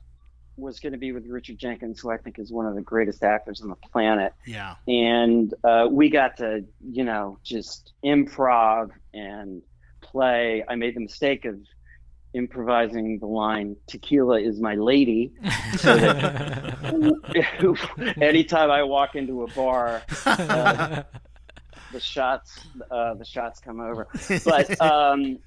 was 0.58 0.80
going 0.82 0.92
to 0.92 1.00
be 1.00 1.14
with 1.14 1.26
Richard 1.26 1.58
Jenkins, 1.58 2.02
who 2.02 2.12
I 2.12 2.18
think 2.18 2.38
is 2.38 2.52
one 2.52 2.66
of 2.66 2.76
the 2.76 2.82
greatest 2.82 3.24
actors 3.24 3.62
on 3.62 3.70
the 3.70 3.76
planet. 3.76 4.34
Yeah. 4.46 4.76
And 4.88 5.54
uh, 5.64 5.88
we 5.90 6.10
got 6.10 6.38
to, 6.38 6.66
you 6.86 7.06
know, 7.06 7.40
just 7.44 7.94
improv 8.04 8.92
and 9.14 9.62
play. 10.02 10.66
I 10.68 10.76
made 10.76 10.96
the 10.96 11.00
mistake 11.00 11.46
of 11.46 11.60
improvising 12.34 13.20
the 13.20 13.26
line 13.26 13.76
"Tequila 13.88 14.40
is 14.40 14.60
my 14.60 14.76
lady," 14.76 15.34
so 15.78 15.96
that 15.98 18.16
anytime 18.22 18.72
I 18.72 18.84
walk 18.84 19.16
into 19.16 19.44
a 19.44 19.48
bar, 19.48 20.04
uh, 20.26 21.04
the 21.92 22.00
shots 22.00 22.68
uh, 22.92 23.16
the 23.16 23.26
shots 23.26 23.60
come 23.60 23.80
over. 23.80 24.08
But 24.46 24.80
um, 24.82 25.40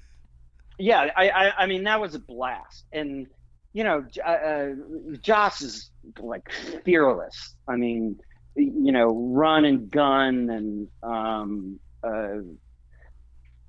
yeah, 0.77 1.07
I, 1.15 1.29
I 1.29 1.63
I 1.63 1.65
mean 1.67 1.83
that 1.83 2.01
was 2.01 2.15
a 2.15 2.19
blast, 2.19 2.85
and 2.91 3.27
you 3.73 3.83
know, 3.83 4.05
J- 4.09 4.21
uh, 4.21 5.17
Joss 5.21 5.61
is 5.61 5.89
like 6.19 6.49
fearless. 6.85 7.55
I 7.67 7.75
mean, 7.75 8.19
you 8.55 8.91
know, 8.91 9.31
run 9.33 9.65
and 9.65 9.89
gun, 9.89 10.49
and 10.49 10.87
um, 11.01 11.79
uh, 12.03 12.39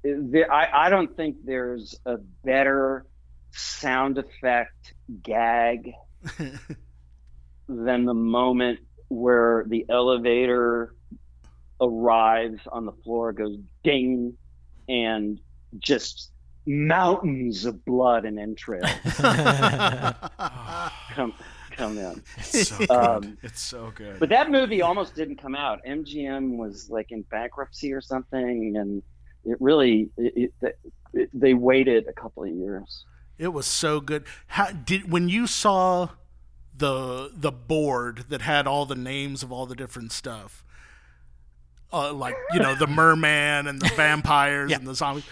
there, 0.05 0.53
I 0.53 0.87
I 0.87 0.91
don't 0.91 1.17
think 1.17 1.37
there's 1.45 1.99
a 2.05 2.19
better 2.45 3.07
sound 3.53 4.19
effect 4.19 4.95
gag 5.23 5.93
than 7.69 8.05
the 8.05 8.15
moment 8.15 8.81
where 9.09 9.65
the 9.69 9.87
elevator 9.89 10.95
arrives 11.81 12.61
on 12.71 12.85
the 12.85 12.93
floor, 13.05 13.33
goes 13.33 13.57
ding, 13.83 14.37
and 14.89 15.41
just 15.79 16.31
mountains 16.67 17.65
of 17.67 17.85
blood 17.85 18.25
and 18.25 18.39
entrails 18.39 18.89
come 21.11 21.35
come 21.73 21.99
in. 21.99 22.23
It's 22.39 22.69
so 22.69 22.79
good. 22.79 22.91
Um, 22.91 23.39
it's 23.43 23.61
so 23.61 23.93
good. 23.95 24.19
But 24.19 24.31
that 24.31 24.51
movie 24.51 24.81
almost 24.83 25.15
didn't 25.15 25.37
come 25.37 25.55
out. 25.55 25.81
MGM 25.87 26.57
was 26.57 26.89
like 26.89 27.11
in 27.11 27.23
bankruptcy 27.23 27.93
or 27.93 28.01
something, 28.01 28.77
and 28.77 29.03
it 29.45 29.57
really 29.61 30.11
it, 30.17 30.53
it, 30.63 30.79
it, 31.13 31.31
they 31.33 31.55
waited 31.55 32.07
a 32.09 32.13
couple 32.13 32.45
of 32.45 32.51
years. 32.51 33.05
It 33.39 33.49
was 33.53 33.67
so 33.67 34.01
good. 34.01 34.25
How 34.49 34.71
did 34.71 35.11
when 35.11 35.29
you 35.29 35.47
saw 35.47 36.09
the 36.77 37.31
the 37.35 37.53
board 37.53 38.25
that 38.29 38.43
had 38.43 38.67
all 38.67 38.87
the 38.87 38.95
names 38.97 39.43
of 39.43 39.51
all 39.53 39.67
the 39.67 39.75
different 39.77 40.13
stuff, 40.13 40.65
uh, 41.93 42.13
like 42.13 42.37
you 42.53 42.61
know 42.61 42.75
the 42.75 42.87
merman 42.87 43.67
and 43.67 43.81
the 43.81 43.89
vampires 43.97 44.71
Yeah. 44.71 44.79
and 44.79 44.87
the 44.87 44.95
zombies. 44.95 45.25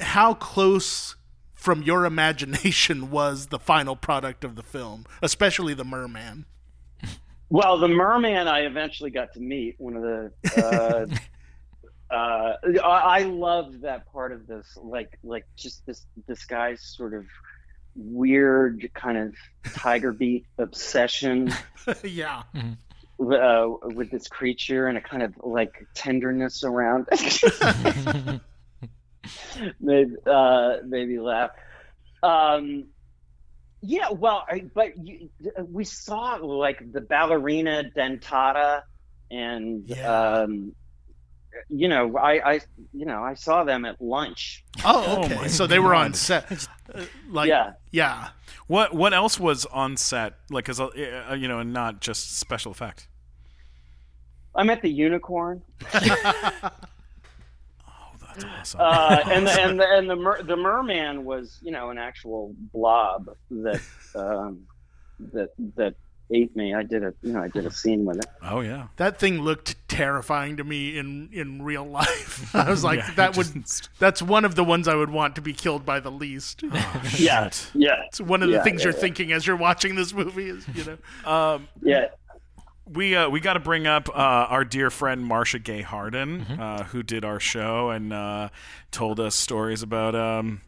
How 0.00 0.34
close 0.34 1.16
from 1.54 1.82
your 1.82 2.04
imagination 2.06 3.10
was 3.12 3.46
the 3.48 3.58
final 3.58 3.96
product 3.96 4.44
of 4.44 4.56
the 4.56 4.62
film, 4.62 5.04
especially 5.22 5.74
the 5.74 5.84
merman? 5.84 6.46
Well, 7.50 7.78
the 7.78 7.88
merman 7.88 8.48
I 8.48 8.60
eventually 8.60 9.10
got 9.10 9.34
to 9.34 9.40
meet. 9.40 9.74
One 9.78 9.94
of 9.94 10.02
the 10.02 10.32
uh, 10.56 11.06
uh, 12.12 12.56
I 12.84 13.22
loved 13.22 13.82
that 13.82 14.10
part 14.12 14.32
of 14.32 14.46
this, 14.46 14.66
like 14.82 15.18
like 15.22 15.46
just 15.56 15.84
this 15.86 16.04
this 16.26 16.44
guy's 16.44 16.82
sort 16.82 17.14
of 17.14 17.24
weird 17.94 18.90
kind 18.94 19.18
of 19.18 19.34
tiger 19.74 20.12
beat 20.20 20.46
obsession 20.58 21.52
yeah, 22.04 22.42
uh, 22.54 23.66
with 23.82 24.10
this 24.10 24.28
creature 24.28 24.86
and 24.88 24.98
a 24.98 25.00
kind 25.00 25.22
of 25.22 25.34
like 25.42 25.86
tenderness 25.94 26.64
around 26.64 27.06
it. 27.12 28.40
maybe 29.80 30.14
uh, 30.26 30.76
maybe 30.84 31.18
laugh. 31.18 31.50
Um, 32.22 32.86
yeah, 33.80 34.10
well, 34.10 34.44
I, 34.48 34.64
but 34.72 34.96
you, 35.04 35.28
we 35.68 35.84
saw 35.84 36.34
like 36.36 36.92
the 36.92 37.00
ballerina 37.00 37.84
dentata, 37.96 38.82
and 39.30 39.88
Yeah. 39.88 40.42
um, 40.42 40.74
you 41.68 41.88
know, 41.88 42.16
I, 42.16 42.52
I, 42.54 42.60
you 42.92 43.06
know, 43.06 43.22
I 43.22 43.34
saw 43.34 43.64
them 43.64 43.84
at 43.84 44.00
lunch. 44.00 44.64
Oh, 44.84 45.04
Oh 45.06 45.24
okay. 45.24 45.34
my 45.36 45.46
so 45.48 45.66
they 45.66 45.78
were 45.78 45.94
on 45.94 46.14
set. 46.14 46.50
Uh, 46.94 47.02
like, 47.30 47.48
Yeah. 47.48 47.72
yeah. 47.90 48.28
What 48.66 48.94
what 48.94 49.12
else 49.12 49.38
was 49.40 49.66
on 49.66 49.96
set? 49.96 50.34
Like, 50.50 50.68
as 50.68 50.80
uh, 50.80 50.88
you 51.38 51.48
know, 51.48 51.58
and 51.58 51.72
not 51.72 52.00
just 52.00 52.38
special 52.38 52.70
effect. 52.72 53.08
I 54.54 54.62
met 54.64 54.82
the 54.82 54.90
unicorn, 54.90 55.62
Oh, 55.94 56.00
that's 58.20 58.74
awesome. 58.74 58.80
uh, 58.80 59.22
and 59.30 59.46
the, 59.46 59.60
and 59.62 59.80
the, 59.80 59.86
and 59.88 60.10
the 60.10 60.16
mer- 60.16 60.42
the 60.42 60.56
merman 60.56 61.24
was, 61.24 61.58
you 61.62 61.72
know, 61.72 61.90
an 61.90 61.98
actual 61.98 62.54
blob 62.72 63.30
that 63.50 63.80
um, 64.14 64.60
that 65.32 65.50
that 65.76 65.94
ate 66.30 66.54
me. 66.56 66.74
I 66.74 66.82
did 66.82 67.02
a, 67.02 67.12
you 67.22 67.32
know, 67.32 67.42
I 67.42 67.48
did 67.48 67.66
a 67.66 67.70
scene 67.70 68.04
with 68.04 68.18
it. 68.18 68.26
oh 68.42 68.60
yeah. 68.60 68.86
That 68.96 69.18
thing 69.18 69.40
looked 69.42 69.76
terrifying 69.88 70.56
to 70.58 70.64
me 70.64 70.96
in 70.98 71.28
in 71.32 71.62
real 71.62 71.84
life. 71.84 72.54
I 72.54 72.70
was 72.70 72.82
like, 72.84 73.00
Yeah, 73.00 73.10
that 73.16 73.36
would. 73.36 73.52
just- 73.54 73.90
That's 73.98 74.22
one 74.22 74.44
of 74.44 74.54
the 74.54 74.64
ones 74.64 74.88
I 74.88 74.94
would 74.94 75.10
want 75.10 75.34
to 75.36 75.42
be 75.42 75.52
killed 75.52 75.84
by 75.84 76.00
the 76.00 76.10
least. 76.10 76.62
Yeah, 77.18 77.50
yeah. 77.74 78.02
It's 78.06 78.20
one 78.20 78.42
of 78.42 78.50
the 78.50 78.62
things 78.62 78.80
yeah, 78.82 78.86
you're 78.88 78.94
yeah. 78.94 79.00
thinking 79.00 79.32
as 79.32 79.46
you're 79.46 79.56
watching 79.56 79.94
this 79.94 80.12
movie. 80.14 80.48
Is 80.48 80.66
you 80.74 80.84
know, 81.24 81.30
Um, 81.30 81.68
Yeah. 81.82 82.06
we 82.90 83.14
uh, 83.14 83.28
we 83.28 83.40
got 83.40 83.54
to 83.54 83.60
bring 83.60 83.86
up 83.86 84.08
uh, 84.08 84.12
our 84.12 84.64
dear 84.64 84.90
friend 84.90 85.24
Marcia 85.24 85.58
Gay 85.58 85.82
Harden, 85.82 86.42
uh, 86.42 86.84
who 86.84 87.02
did 87.02 87.24
our 87.24 87.38
show 87.40 87.90
and 87.90 88.12
uh, 88.12 88.48
told 88.90 89.20
us 89.20 89.34
stories 89.34 89.82
about 89.82 90.14
um, 90.14 90.62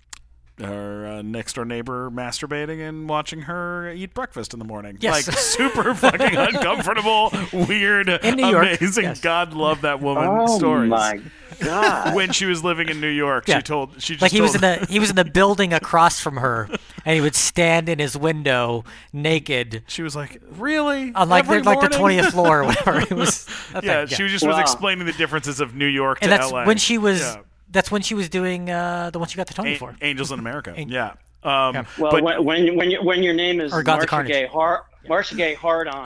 her 0.58 1.06
uh, 1.06 1.22
next 1.22 1.54
door 1.54 1.64
neighbor 1.64 2.10
masturbating 2.10 2.86
and 2.88 3.08
watching 3.08 3.42
her 3.42 3.90
eat 3.92 4.14
breakfast 4.14 4.52
in 4.52 4.58
the 4.60 4.64
morning. 4.64 4.96
Yes. 5.00 5.26
Like 5.26 5.36
super 5.38 5.94
fucking 5.94 6.36
uncomfortable, 6.36 7.32
weird, 7.52 8.08
In 8.08 8.36
New 8.36 8.46
York, 8.46 8.78
amazing. 8.80 9.04
yes. 9.04 9.20
God 9.20 9.52
love 9.54 9.80
that 9.80 10.00
woman 10.00 10.24
Oh 10.28 10.56
stories. 10.58 10.90
my 10.90 11.20
god! 11.60 12.14
When 12.14 12.32
she 12.32 12.46
was 12.46 12.62
living 12.62 12.88
in 12.88 13.00
New 13.00 13.08
York, 13.08 13.48
Yeah. 13.48 13.58
she 13.58 13.62
told 13.62 14.00
she 14.00 14.14
just 14.14 14.22
Like 14.22 14.30
he 14.32 14.40
was 14.40 14.54
in 14.54 14.60
the 14.60 14.86
he 14.88 14.98
was 15.00 15.10
in 15.10 15.16
the 15.16 15.24
building 15.24 15.72
across 15.72 16.20
from 16.20 16.36
her, 16.36 16.68
and 17.04 17.14
he 17.14 17.20
would 17.20 17.34
stand 17.34 17.88
in 17.88 17.98
his 17.98 18.16
window 18.16 18.84
naked 19.12 19.82
She 19.88 20.02
was 20.02 20.14
like, 20.16 20.40
"Really?" 20.56 21.12
on 21.14 21.28
like 21.28 21.44
Every 21.44 21.58
the, 21.62 21.64
like 21.64 21.80
the 21.80 21.88
twentieth 21.96 22.26
floor 22.30 22.60
or 22.60 22.64
whatever. 22.66 23.00
It 23.00 23.10
was 23.12 23.46
a 23.74 23.80
thing, 23.80 23.84
Yeah, 23.90 24.06
she 24.06 24.22
was 24.22 24.32
just 24.32 24.46
was 24.46 24.58
explaining 24.58 25.06
the 25.06 25.12
differences 25.12 25.60
of 25.60 25.74
New 25.74 25.86
York 25.86 26.18
and 26.22 26.30
to 26.30 26.36
that's 26.38 26.52
LA. 26.52 26.64
when 26.64 26.78
she 26.78 26.98
was. 26.98 27.20
Yeah. 27.20 27.36
That's 27.70 27.90
when 27.90 28.02
she 28.02 28.14
was 28.14 28.28
doing 28.28 28.70
uh, 28.70 29.10
the 29.10 29.18
one 29.18 29.28
she 29.28 29.36
got 29.36 29.46
the 29.48 29.54
Tony 29.54 29.74
A- 29.74 29.78
for. 29.78 29.96
Angels 30.02 30.30
in 30.32 30.38
America. 30.38 30.72
Ang- 30.76 30.88
yeah. 30.88 31.14
Um, 31.42 31.74
Yeah. 31.74 31.84
well, 31.98 32.10
but 32.12 32.22
when 32.22 32.44
when 32.44 32.76
when, 32.76 32.90
you, 32.90 33.02
when 33.02 33.22
your 33.22 33.34
name 33.34 33.60
is 33.60 33.72
Or 33.72 33.82
Gods 33.82 34.04
of 34.04 34.10
Marcia 34.12 34.28
Gay 34.32 34.46
Hard, 34.46 34.80
Marcia 35.08 35.34
Gay 35.34 35.54
Hard 35.54 35.88
on. 35.88 36.04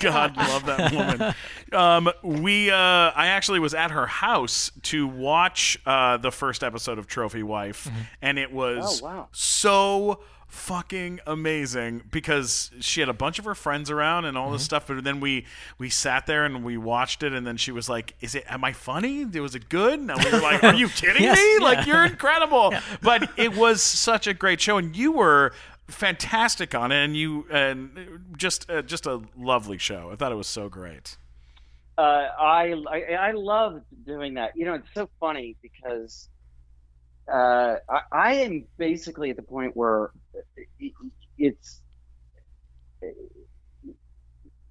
God 0.00 0.36
love 0.36 0.66
that 0.66 0.92
woman. 0.92 1.34
Um, 1.72 2.12
we, 2.22 2.70
uh, 2.70 2.76
I 2.76 3.28
actually 3.28 3.58
was 3.60 3.72
at 3.72 3.90
her 3.90 4.06
house 4.06 4.70
to 4.82 5.06
watch 5.06 5.78
uh, 5.86 6.18
the 6.18 6.30
first 6.30 6.62
episode 6.62 6.98
of 6.98 7.06
Trophy 7.06 7.42
Wife, 7.42 7.84
Mm-hmm. 7.88 8.00
and 8.20 8.38
it 8.38 8.52
was 8.52 9.00
Oh, 9.02 9.06
wow. 9.06 9.28
so 9.32 10.20
fucking 10.52 11.18
amazing 11.26 12.02
because 12.10 12.70
she 12.78 13.00
had 13.00 13.08
a 13.08 13.14
bunch 13.14 13.38
of 13.38 13.46
her 13.46 13.54
friends 13.54 13.90
around 13.90 14.26
and 14.26 14.36
all 14.36 14.44
Mm-hmm. 14.48 14.52
this 14.56 14.64
stuff. 14.64 14.86
But 14.86 15.02
then 15.02 15.18
we 15.18 15.46
we 15.78 15.88
sat 15.88 16.26
there 16.26 16.44
and 16.44 16.62
we 16.62 16.76
watched 16.76 17.22
it, 17.22 17.32
and 17.32 17.46
then 17.46 17.56
she 17.56 17.72
was 17.72 17.88
like, 17.88 18.14
"Is 18.20 18.34
it? 18.34 18.44
Am 18.48 18.62
I 18.62 18.72
funny? 18.72 19.24
Was 19.24 19.54
it 19.54 19.68
good?" 19.70 19.98
And 19.98 20.12
we 20.22 20.30
were 20.30 20.40
like, 20.40 20.62
"Are 20.62 20.74
you 20.74 20.88
kidding 21.00 21.22
Yes, 21.22 21.38
me? 21.38 21.54
yeah. 21.54 21.64
Like 21.64 21.86
you're 21.86 22.04
incredible!" 22.04 22.74
But 23.02 23.30
it 23.38 23.56
was 23.56 23.82
such 23.82 24.26
a 24.26 24.34
great 24.34 24.60
show, 24.60 24.76
and 24.76 24.94
you 24.94 25.12
were 25.12 25.52
fantastic 25.88 26.74
on 26.74 26.92
it, 26.92 27.02
and 27.04 27.16
you 27.16 27.46
and 27.50 28.20
just 28.36 28.70
uh, 28.70 28.82
just 28.82 29.06
a 29.06 29.22
lovely 29.36 29.78
show. 29.78 30.10
I 30.12 30.16
thought 30.16 30.32
it 30.32 30.36
was 30.36 30.46
so 30.46 30.68
great. 30.68 31.16
uh, 31.98 32.02
I, 32.38 32.74
I 32.90 33.00
I 33.28 33.30
love 33.32 33.80
doing 34.06 34.34
that. 34.34 34.52
You 34.54 34.66
know, 34.66 34.74
it's 34.74 34.88
so 34.94 35.08
funny 35.18 35.56
because 35.62 36.28
uh, 37.32 37.76
I, 37.88 38.00
I 38.12 38.32
am 38.34 38.64
basically 38.76 39.30
at 39.30 39.36
the 39.36 39.42
point 39.42 39.76
where 39.76 40.04
it, 40.06 40.10
it's 41.38 41.80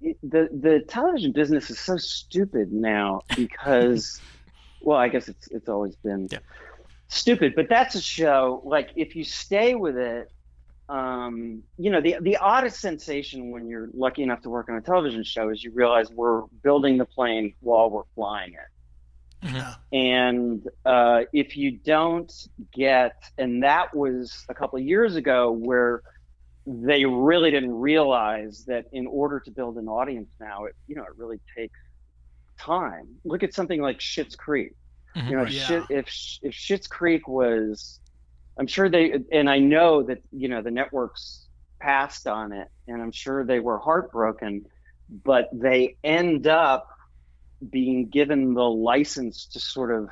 it, 0.00 0.18
the 0.22 0.48
the 0.52 0.82
television 0.88 1.32
business 1.32 1.70
is 1.70 1.78
so 1.78 1.96
stupid 1.96 2.72
now 2.72 3.22
because 3.36 4.20
well, 4.80 4.98
I 4.98 5.08
guess 5.08 5.28
it's 5.28 5.48
it's 5.50 5.68
always 5.68 5.96
been 5.96 6.28
Yeah. 6.30 6.38
stupid, 7.08 7.54
but 7.54 7.66
that's 7.68 7.94
a 7.94 8.02
show 8.02 8.62
like 8.64 8.90
if 8.96 9.14
you 9.16 9.24
stay 9.24 9.74
with 9.74 9.96
it. 9.96 10.28
Um, 10.88 11.62
you 11.78 11.90
know, 11.90 12.00
the 12.02 12.16
the 12.20 12.36
oddest 12.36 12.80
sensation 12.80 13.50
when 13.50 13.68
you're 13.68 13.88
lucky 13.94 14.22
enough 14.22 14.42
to 14.42 14.50
work 14.50 14.68
on 14.68 14.76
a 14.76 14.82
television 14.82 15.24
show 15.24 15.48
is 15.48 15.62
you 15.62 15.72
realize 15.72 16.10
we're 16.10 16.42
building 16.62 16.98
the 16.98 17.06
plane 17.06 17.54
while 17.60 17.88
we're 17.88 18.02
flying 18.14 18.52
it. 18.52 18.81
Yeah. 19.42 19.74
And 19.92 20.68
uh, 20.84 21.22
if 21.32 21.56
you 21.56 21.72
don't 21.72 22.32
get, 22.72 23.22
and 23.38 23.62
that 23.62 23.94
was 23.94 24.44
a 24.48 24.54
couple 24.54 24.78
of 24.78 24.84
years 24.84 25.16
ago 25.16 25.50
where 25.50 26.02
they 26.64 27.04
really 27.04 27.50
didn't 27.50 27.74
realize 27.74 28.64
that 28.66 28.86
in 28.92 29.06
order 29.08 29.40
to 29.40 29.50
build 29.50 29.78
an 29.78 29.88
audience 29.88 30.30
now, 30.40 30.64
it 30.66 30.76
you 30.86 30.94
know 30.94 31.02
it 31.02 31.16
really 31.16 31.40
takes 31.56 31.78
time. 32.58 33.08
Look 33.24 33.42
at 33.42 33.52
something 33.52 33.80
like 33.80 33.98
Schitt's 33.98 34.36
Creek. 34.36 34.74
Mhm. 35.16 35.28
You 35.30 35.36
know, 35.36 35.42
Yeah. 35.42 35.66
Shit, 35.66 35.84
if 35.90 36.06
if 36.42 36.54
Schitt's 36.54 36.86
Creek 36.86 37.26
was, 37.26 37.98
I'm 38.58 38.68
sure 38.68 38.88
they, 38.88 39.18
and 39.32 39.50
I 39.50 39.58
know 39.58 40.02
that 40.04 40.22
you 40.30 40.48
know 40.48 40.62
the 40.62 40.70
networks 40.70 41.48
passed 41.80 42.28
on 42.28 42.52
it, 42.52 42.68
and 42.86 43.02
I'm 43.02 43.10
sure 43.12 43.44
they 43.44 43.58
were 43.58 43.78
heartbroken, 43.78 44.64
but 45.24 45.48
they 45.52 45.96
end 46.04 46.46
up 46.46 46.86
being 47.70 48.08
given 48.08 48.54
the 48.54 48.62
license 48.62 49.46
to 49.46 49.60
sort 49.60 49.92
of 49.92 50.08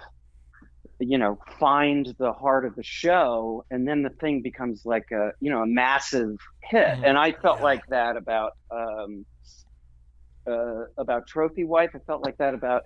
you 0.99 1.19
know 1.19 1.39
find 1.59 2.15
the 2.19 2.33
heart 2.33 2.65
of 2.65 2.75
the 2.77 2.83
show 2.83 3.65
and 3.71 3.89
then 3.89 4.03
the 4.03 4.11
thing 4.11 4.43
becomes 4.43 4.83
like 4.85 5.11
a 5.13 5.31
you 5.41 5.51
know 5.51 5.63
a 5.63 5.67
massive 5.67 6.37
hit 6.63 6.87
Mhm. 6.87 7.03
and 7.07 7.19
i 7.19 7.33
felt 7.33 7.59
Yeah. 7.59 7.65
like 7.65 7.87
that 7.89 8.17
about 8.17 8.53
um 8.71 9.25
uh 10.47 10.85
about 10.99 11.27
trophy 11.27 11.65
wife 11.65 11.91
i 11.95 11.99
felt 12.07 12.23
like 12.23 12.37
that 12.39 12.55
about 12.55 12.83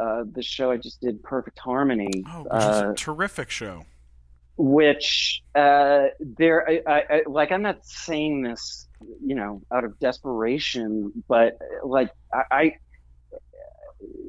uh 0.00 0.24
the 0.32 0.42
show 0.42 0.70
i 0.70 0.76
just 0.76 1.00
did 1.00 1.22
perfect 1.22 1.58
harmony 1.58 2.22
Oh, 2.26 2.42
which 2.44 2.52
is 2.52 2.82
uh, 2.82 2.90
a 2.92 2.94
terrific 2.94 3.50
show. 3.50 3.86
which 4.56 5.42
uh, 5.56 6.06
there, 6.20 6.68
I, 6.68 6.80
I, 6.86 7.02
I, 7.10 7.22
like, 7.26 7.50
I'm 7.50 7.62
not 7.62 7.84
saying 7.84 8.42
this, 8.42 8.88
you 9.20 9.34
know, 9.34 9.62
out 9.72 9.82
of 9.84 9.98
desperation, 9.98 11.12
but 11.28 11.58
like, 11.84 12.10
I, 12.32 12.42
I 12.52 12.72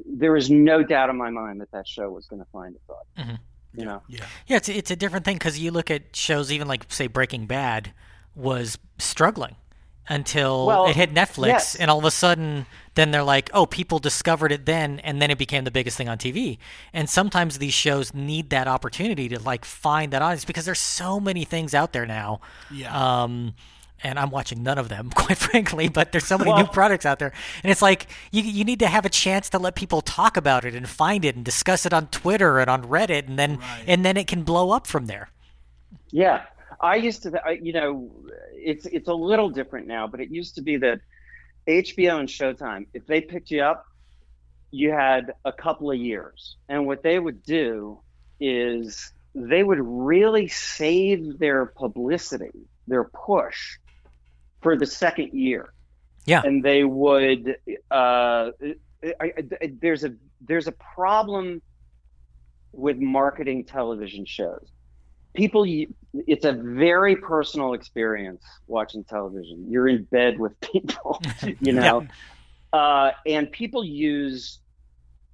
there 0.06 0.36
is 0.36 0.50
no 0.50 0.82
doubt 0.82 1.10
in 1.10 1.16
my 1.16 1.30
mind 1.30 1.60
that 1.60 1.70
that 1.72 1.86
show 1.86 2.10
was 2.10 2.26
going 2.26 2.40
to 2.42 2.48
find 2.50 2.74
its 2.74 2.84
audience. 2.88 3.38
Mhm. 3.38 3.78
You 3.78 3.84
know, 3.84 4.02
Yeah. 4.08 4.24
Yeah, 4.46 4.56
it's 4.56 4.68
it's 4.68 4.90
a 4.90 4.96
different 4.96 5.24
thing 5.24 5.36
because 5.36 5.58
you 5.58 5.70
look 5.70 5.90
at 5.90 6.16
shows 6.16 6.50
even 6.50 6.66
like 6.68 6.86
say 6.88 7.06
Breaking 7.08 7.46
Bad 7.46 7.92
was 8.34 8.78
struggling 8.98 9.56
until 10.08 10.66
Well, 10.66 10.86
it 10.86 10.94
hit 10.96 11.12
Netflix, 11.12 11.46
yes. 11.48 11.74
and 11.74 11.90
all 11.90 11.98
of 11.98 12.04
a 12.04 12.10
sudden, 12.12 12.64
then 12.94 13.10
they're 13.10 13.24
like, 13.24 13.50
oh, 13.52 13.66
people 13.66 13.98
discovered 13.98 14.52
it 14.52 14.64
then, 14.64 15.00
and 15.00 15.20
then 15.20 15.30
it 15.32 15.36
became 15.38 15.64
the 15.64 15.70
biggest 15.72 15.96
thing 15.96 16.08
on 16.08 16.16
TV. 16.16 16.58
And 16.92 17.10
sometimes 17.10 17.58
these 17.58 17.74
shows 17.74 18.14
need 18.14 18.50
that 18.50 18.68
opportunity 18.68 19.28
to 19.30 19.40
like 19.40 19.64
find 19.64 20.12
that 20.12 20.22
audience 20.22 20.44
because 20.44 20.64
there's 20.64 20.78
so 20.78 21.18
many 21.18 21.44
things 21.44 21.74
out 21.74 21.92
there 21.92 22.06
now. 22.06 22.40
Yeah. 22.70 22.94
Um, 23.22 23.54
and 24.02 24.18
I'm 24.18 24.30
watching 24.30 24.62
none 24.62 24.78
of 24.78 24.88
them, 24.88 25.10
quite 25.14 25.38
frankly. 25.38 25.88
But 25.88 26.12
there's 26.12 26.26
so 26.26 26.38
many 26.38 26.52
new 26.52 26.66
products 26.66 27.06
out 27.06 27.18
there, 27.18 27.32
and 27.62 27.70
it's 27.70 27.82
like 27.82 28.06
you 28.32 28.42
you 28.42 28.64
need 28.64 28.80
to 28.80 28.88
have 28.88 29.04
a 29.04 29.10
chance 29.10 29.48
to 29.50 29.58
let 29.58 29.74
people 29.74 30.00
talk 30.00 30.36
about 30.36 30.64
it 30.64 30.74
and 30.74 30.88
find 30.88 31.24
it 31.24 31.36
and 31.36 31.44
discuss 31.44 31.86
it 31.86 31.92
on 31.92 32.08
Twitter 32.08 32.58
and 32.58 32.68
on 32.70 32.84
Reddit, 32.84 33.26
and 33.28 33.38
then 33.38 33.58
Right. 33.58 33.84
and 33.86 34.04
then 34.04 34.16
it 34.16 34.26
can 34.26 34.42
blow 34.42 34.70
up 34.70 34.86
from 34.86 35.06
there. 35.06 35.28
yeah. 36.10 36.42
I 36.78 36.96
used 36.96 37.22
to, 37.22 37.40
I, 37.42 37.52
you 37.52 37.72
know, 37.72 38.10
it's 38.52 38.84
it's 38.84 39.08
a 39.08 39.14
little 39.14 39.48
different 39.48 39.86
now, 39.86 40.06
but 40.06 40.20
it 40.20 40.30
used 40.30 40.56
to 40.56 40.62
be 40.62 40.76
that 40.76 41.00
HBO 41.66 42.20
and 42.20 42.28
Showtime, 42.28 42.86
if 42.92 43.06
they 43.06 43.22
picked 43.22 43.50
you 43.50 43.62
up, 43.62 43.86
you 44.70 44.90
had 44.92 45.32
a 45.46 45.52
couple 45.52 45.90
of 45.90 45.96
years, 45.96 46.56
and 46.68 46.86
what 46.86 47.02
they 47.02 47.18
would 47.18 47.42
do 47.44 48.00
is 48.40 49.10
they 49.34 49.62
would 49.62 49.78
really 49.80 50.48
save 50.48 51.38
their 51.38 51.64
publicity, 51.64 52.52
their 52.86 53.04
push, 53.04 53.78
for 54.66 54.76
the 54.76 54.86
second 54.86 55.32
year. 55.32 55.72
Yeah. 56.24 56.42
and 56.44 56.60
they 56.60 56.82
would. 56.82 57.56
Uh, 57.88 58.50
I, 59.20 59.32
I, 59.62 59.72
there's 59.80 60.02
a 60.02 60.12
there's 60.40 60.66
a 60.66 60.72
problem 60.72 61.62
with 62.72 62.96
marketing 62.98 63.64
television 63.64 64.26
shows. 64.26 64.66
People, 65.34 65.64
it's 66.14 66.44
a 66.44 66.52
very 66.52 67.14
personal 67.14 67.74
experience 67.74 68.42
watching 68.66 69.04
television. 69.04 69.66
You're 69.70 69.86
in 69.86 70.02
bed 70.04 70.40
with 70.40 70.58
people, 70.60 71.22
you 71.60 71.72
know, 71.72 72.04
uh, 72.72 73.12
and 73.24 73.52
people 73.52 73.84
use 73.84 74.58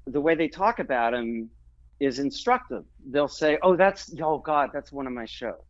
the 0.07 0.21
way 0.21 0.35
they 0.35 0.49
talk 0.49 0.79
about 0.79 1.13
them 1.13 1.49
is 2.01 2.19
instructive. 2.19 2.85
They'll 3.11 3.29
say, 3.29 3.57
"Oh, 3.63 3.77
that's 3.77 4.15
oh 4.21 4.37
God, 4.37 4.69
that's 4.75 4.93
one 4.93 5.07
of 5.07 5.15
my 5.15 5.25
shows. 5.25 5.65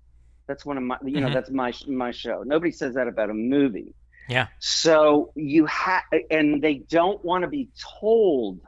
That's 0.47 0.64
one 0.66 0.76
of 0.76 0.82
my 0.82 0.99
you 1.05 1.20
know 1.20 1.28
Mhm. 1.28 1.34
that's 1.34 1.51
my 1.51 1.72
my 1.86 2.11
show." 2.11 2.43
Nobody 2.45 2.72
says 2.72 2.95
that 2.95 3.09
about 3.09 3.30
a 3.30 3.34
movie. 3.34 3.95
Yeah. 4.28 4.49
So 4.61 5.32
you 5.34 5.66
have, 5.66 6.03
and 6.30 6.62
they 6.62 6.74
don't 6.74 7.22
want 7.24 7.43
to 7.43 7.49
be 7.49 7.68
told 8.01 8.61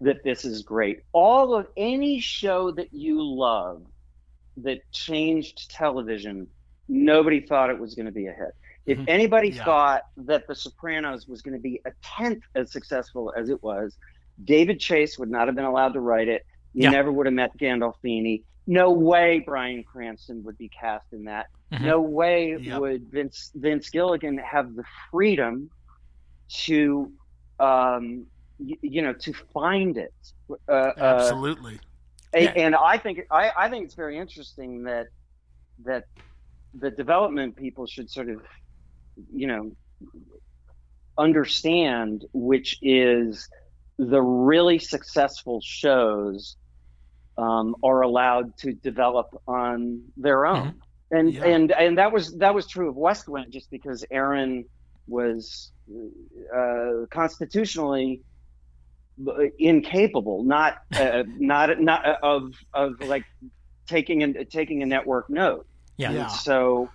that 0.00 0.22
this 0.24 0.44
is 0.44 0.62
great. 0.62 1.00
All 1.12 1.54
of 1.54 1.68
any 1.76 2.18
show 2.20 2.70
that 2.72 2.92
you 2.92 3.22
love 3.22 3.82
that 4.58 4.80
changed 4.92 5.70
television, 5.70 6.48
nobody 6.88 7.40
thought 7.40 7.70
it 7.70 7.78
was 7.78 7.94
going 7.94 8.06
to 8.06 8.12
be 8.12 8.26
a 8.26 8.32
hit. 8.32 8.54
If 8.86 8.98
Mhm. 8.98 9.04
anybody 9.08 9.50
Yeah. 9.50 9.64
thought 9.64 10.02
that 10.18 10.46
The 10.46 10.54
Sopranos 10.54 11.26
was 11.28 11.42
going 11.42 11.54
to 11.54 11.60
be 11.62 11.80
a 11.84 11.92
tenth 12.02 12.42
as 12.54 12.72
successful 12.72 13.32
as 13.36 13.48
it 13.48 13.62
was, 13.62 13.96
David 14.44 14.80
Chase 14.80 15.18
would 15.18 15.30
not 15.30 15.46
have 15.48 15.54
been 15.56 15.64
allowed 15.64 15.94
to 15.94 16.00
write 16.00 16.28
it. 16.28 16.44
You 16.74 16.84
Yeah. 16.84 16.90
never 16.90 17.10
would 17.10 17.26
have 17.26 17.34
met 17.34 17.56
Gandolfini. 17.56 18.42
No 18.66 18.90
way 18.90 19.38
Bryan 19.40 19.84
Cranston 19.84 20.42
would 20.44 20.58
be 20.58 20.68
cast 20.68 21.12
in 21.12 21.24
that. 21.24 21.46
Mhm. 21.72 21.82
No 21.82 22.00
way 22.00 22.56
Yep. 22.56 22.80
would 22.80 23.10
Vince 23.10 23.50
Vince 23.54 23.90
Gilligan 23.90 24.38
have 24.38 24.74
the 24.74 24.84
freedom 25.10 25.70
to, 26.64 27.12
um, 27.60 28.26
y- 28.58 28.76
you 28.82 29.02
know, 29.02 29.12
to 29.12 29.32
find 29.54 29.96
it. 29.96 30.14
Uh, 30.50 30.72
uh, 30.72 30.92
Absolutely. 30.96 31.78
a- 32.34 32.44
Yeah. 32.44 32.50
and 32.56 32.74
I 32.74 32.98
think 32.98 33.20
I, 33.30 33.50
I 33.56 33.68
think 33.70 33.84
it's 33.84 33.94
very 33.94 34.16
interesting 34.18 34.84
that 34.84 35.06
that 35.84 36.04
the 36.74 36.90
development 36.90 37.56
people 37.56 37.86
should 37.86 38.10
sort 38.10 38.28
of, 38.30 38.42
you 39.32 39.46
know, 39.46 39.72
understand, 41.18 42.24
which 42.32 42.78
is 42.82 43.48
the 43.98 44.20
really 44.22 44.78
successful 44.78 45.60
shows 45.62 46.56
um, 47.38 47.76
are 47.82 48.02
allowed 48.02 48.56
to 48.58 48.72
develop 48.72 49.40
on 49.46 50.02
their 50.16 50.46
own. 50.46 50.80
And 51.10 51.32
Yeah. 51.32 51.44
and 51.44 51.72
and 51.72 51.98
that 51.98 52.12
was 52.12 52.36
that 52.38 52.54
was 52.54 52.66
true 52.66 52.88
of 52.88 52.96
West 52.96 53.28
Wing, 53.28 53.46
just 53.50 53.70
because 53.70 54.04
Aaron 54.10 54.64
was 55.06 55.70
uh, 56.54 57.06
constitutionally 57.10 58.22
incapable, 59.58 60.42
not 60.42 60.78
uh, 60.98 61.22
not 61.38 61.80
not 61.80 62.04
of 62.22 62.52
of 62.74 63.00
like 63.00 63.24
taking 63.86 64.22
a 64.22 64.44
taking 64.44 64.82
a 64.82 64.86
network 64.86 65.30
note. 65.30 65.66
Yeah. 65.96 66.10
Yeah. 66.10 66.26
So 66.28 66.90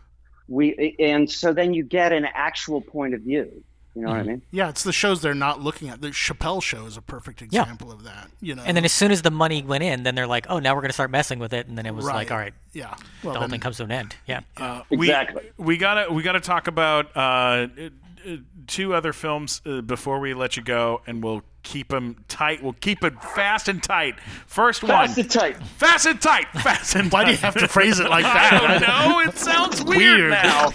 we 0.48 0.96
and 1.00 1.30
so 1.30 1.54
then 1.54 1.74
you 1.74 1.84
get 1.84 2.12
an 2.12 2.26
actual 2.34 2.82
point 2.82 3.14
of 3.14 3.22
view. 3.22 3.64
You 3.96 4.04
know 4.04 4.10
what 4.12 4.20
I 4.20 4.24
mean? 4.24 4.42
Yeah, 4.52 4.70
it's 4.70 4.84
the 4.84 4.94
shows 4.94 5.22
they're 5.22 5.34
not 5.34 5.60
looking 5.62 5.90
at. 5.90 6.00
The 6.00 6.10
Chappelle 6.10 6.64
show 6.64 6.86
is 6.86 6.96
a 6.96 7.02
perfect 7.02 7.42
Yeah. 7.50 7.62
example 7.64 7.92
of 7.92 8.04
that. 8.04 8.30
You 8.40 8.56
know, 8.56 8.64
And 8.66 8.78
then 8.78 8.86
as 8.86 8.94
soon 8.94 9.12
as 9.12 9.22
the 9.22 9.32
money 9.32 9.64
went 9.64 9.84
in, 9.84 10.04
then 10.04 10.16
they're 10.16 10.28
like, 10.28 10.46
"Oh, 10.50 10.60
now 10.60 10.74
we're 10.76 10.82
going 10.82 10.90
to 10.90 10.94
start 10.94 11.12
messing 11.12 11.40
with 11.40 11.52
it," 11.54 11.68
and 11.68 11.78
then 11.78 11.86
it 11.86 11.94
was 11.94 12.06
like, 12.06 12.32
"All 12.32 12.38
right, 12.38 12.54
yeah, 12.74 12.96
the 13.22 13.28
well, 13.30 13.38
whole 13.40 13.50
thing 13.50 13.60
comes 13.60 13.78
to 13.78 13.84
an 13.84 13.92
end." 13.92 14.16
Yeah. 14.28 14.42
Uh, 14.56 14.84
Exactly. 14.92 15.44
We, 15.58 15.66
we 15.66 15.78
gotta 15.78 16.12
we 16.14 16.24
gotta 16.24 16.40
talk 16.40 16.68
about 16.68 17.16
uh, 17.18 17.20
uh, 17.20 18.38
two 18.68 18.94
other 18.94 19.12
films 19.12 19.62
uh, 19.66 19.82
before 19.82 20.20
we 20.22 20.34
let 20.34 20.56
you 20.56 20.64
go, 20.64 21.02
and 21.06 21.22
we'll 21.22 21.44
keep 21.64 21.90
them 21.90 22.24
tight. 22.30 22.64
We'll 22.64 22.74
keep 22.74 23.04
it 23.04 23.22
fast 23.22 23.68
and 23.68 23.84
tight. 23.84 24.20
First 24.48 24.82
Fast 24.82 24.90
one, 24.90 25.08
Fast 25.08 25.18
and 25.20 25.30
tight. 25.32 25.58
fast 25.78 26.06
and 26.06 26.22
tight, 26.22 26.48
fast 26.62 26.96
and. 26.96 27.12
Why 27.12 27.26
do 27.26 27.32
you 27.32 27.38
have 27.38 27.56
to 27.56 27.68
phrase 27.68 28.00
it 28.00 28.10
like 28.10 28.24
that? 28.34 28.54
I 28.54 28.80
don't 28.80 28.82
know. 28.88 29.20
It 29.20 29.38
sounds 29.38 29.84
weird, 29.84 29.98
Weird. 29.98 30.32
now. 30.32 30.68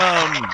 Um, 0.00 0.50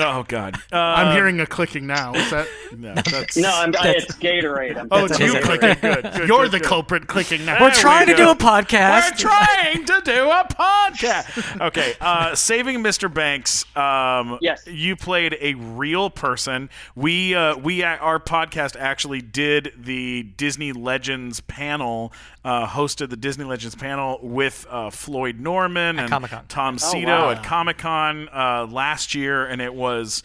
oh 0.00 0.24
God. 0.28 0.56
Uh, 0.72 0.76
I'm 0.76 1.14
hearing 1.14 1.40
a 1.40 1.46
clicking 1.46 1.86
now. 1.86 2.14
Is 2.14 2.30
that? 2.30 2.46
No, 2.76 2.94
that's, 2.94 3.36
No, 3.36 3.50
I'm, 3.50 3.74
I, 3.80 3.90
it's 3.90 4.14
Gatorade. 4.16 4.76
I'm 4.76 4.88
Oh, 4.90 5.06
it's 5.06 5.18
you 5.18 5.32
Gatorade. 5.34 5.42
clicking. 5.42 5.68
good. 5.80 6.02
good 6.02 6.28
You're 6.28 6.42
good, 6.44 6.50
the 6.52 6.58
good. 6.58 6.68
culprit 6.68 7.06
clicking 7.06 7.44
now. 7.44 7.54
We're 7.60 7.70
There 7.70 7.80
trying 7.80 8.06
we 8.08 8.12
to 8.14 8.16
do 8.18 8.30
a 8.30 8.34
podcast. 8.36 9.10
We're 9.12 9.16
trying 9.16 9.84
to 9.86 10.00
do 10.04 10.30
a 10.30 10.46
podcast. 10.50 11.44
Okay, 11.68 11.94
uh, 12.00 12.34
saving 12.34 12.82
Mr. 12.82 13.12
Banks. 13.12 13.64
Um, 13.76 14.38
Yes. 14.40 14.66
you 14.66 14.96
played 14.96 15.36
a 15.40 15.54
real 15.54 16.08
person. 16.10 16.70
We 16.94 17.34
uh, 17.34 17.56
we 17.56 17.82
uh, 17.82 17.96
our 17.96 18.20
podcast 18.20 18.76
actually 18.78 19.20
did 19.22 19.72
the 19.76 20.22
Disney 20.22 20.72
Legends 20.72 21.40
panel. 21.40 22.12
Uh, 22.44 22.66
hosted 22.66 23.10
the 23.10 23.16
Disney 23.16 23.44
Legends 23.44 23.74
panel 23.74 24.18
with 24.22 24.64
uh, 24.70 24.90
Floyd 24.90 25.40
Norman 25.40 25.98
and 25.98 26.08
Comic-Con. 26.08 26.44
Tom 26.48 26.76
Sito 26.76 27.06
wow. 27.06 27.30
at 27.30 27.42
Comic 27.44 27.78
Con 27.78 28.28
uh, 28.32 28.66
last 28.70 29.14
year, 29.14 29.44
and 29.44 29.60
it 29.60 29.74
was 29.74 30.22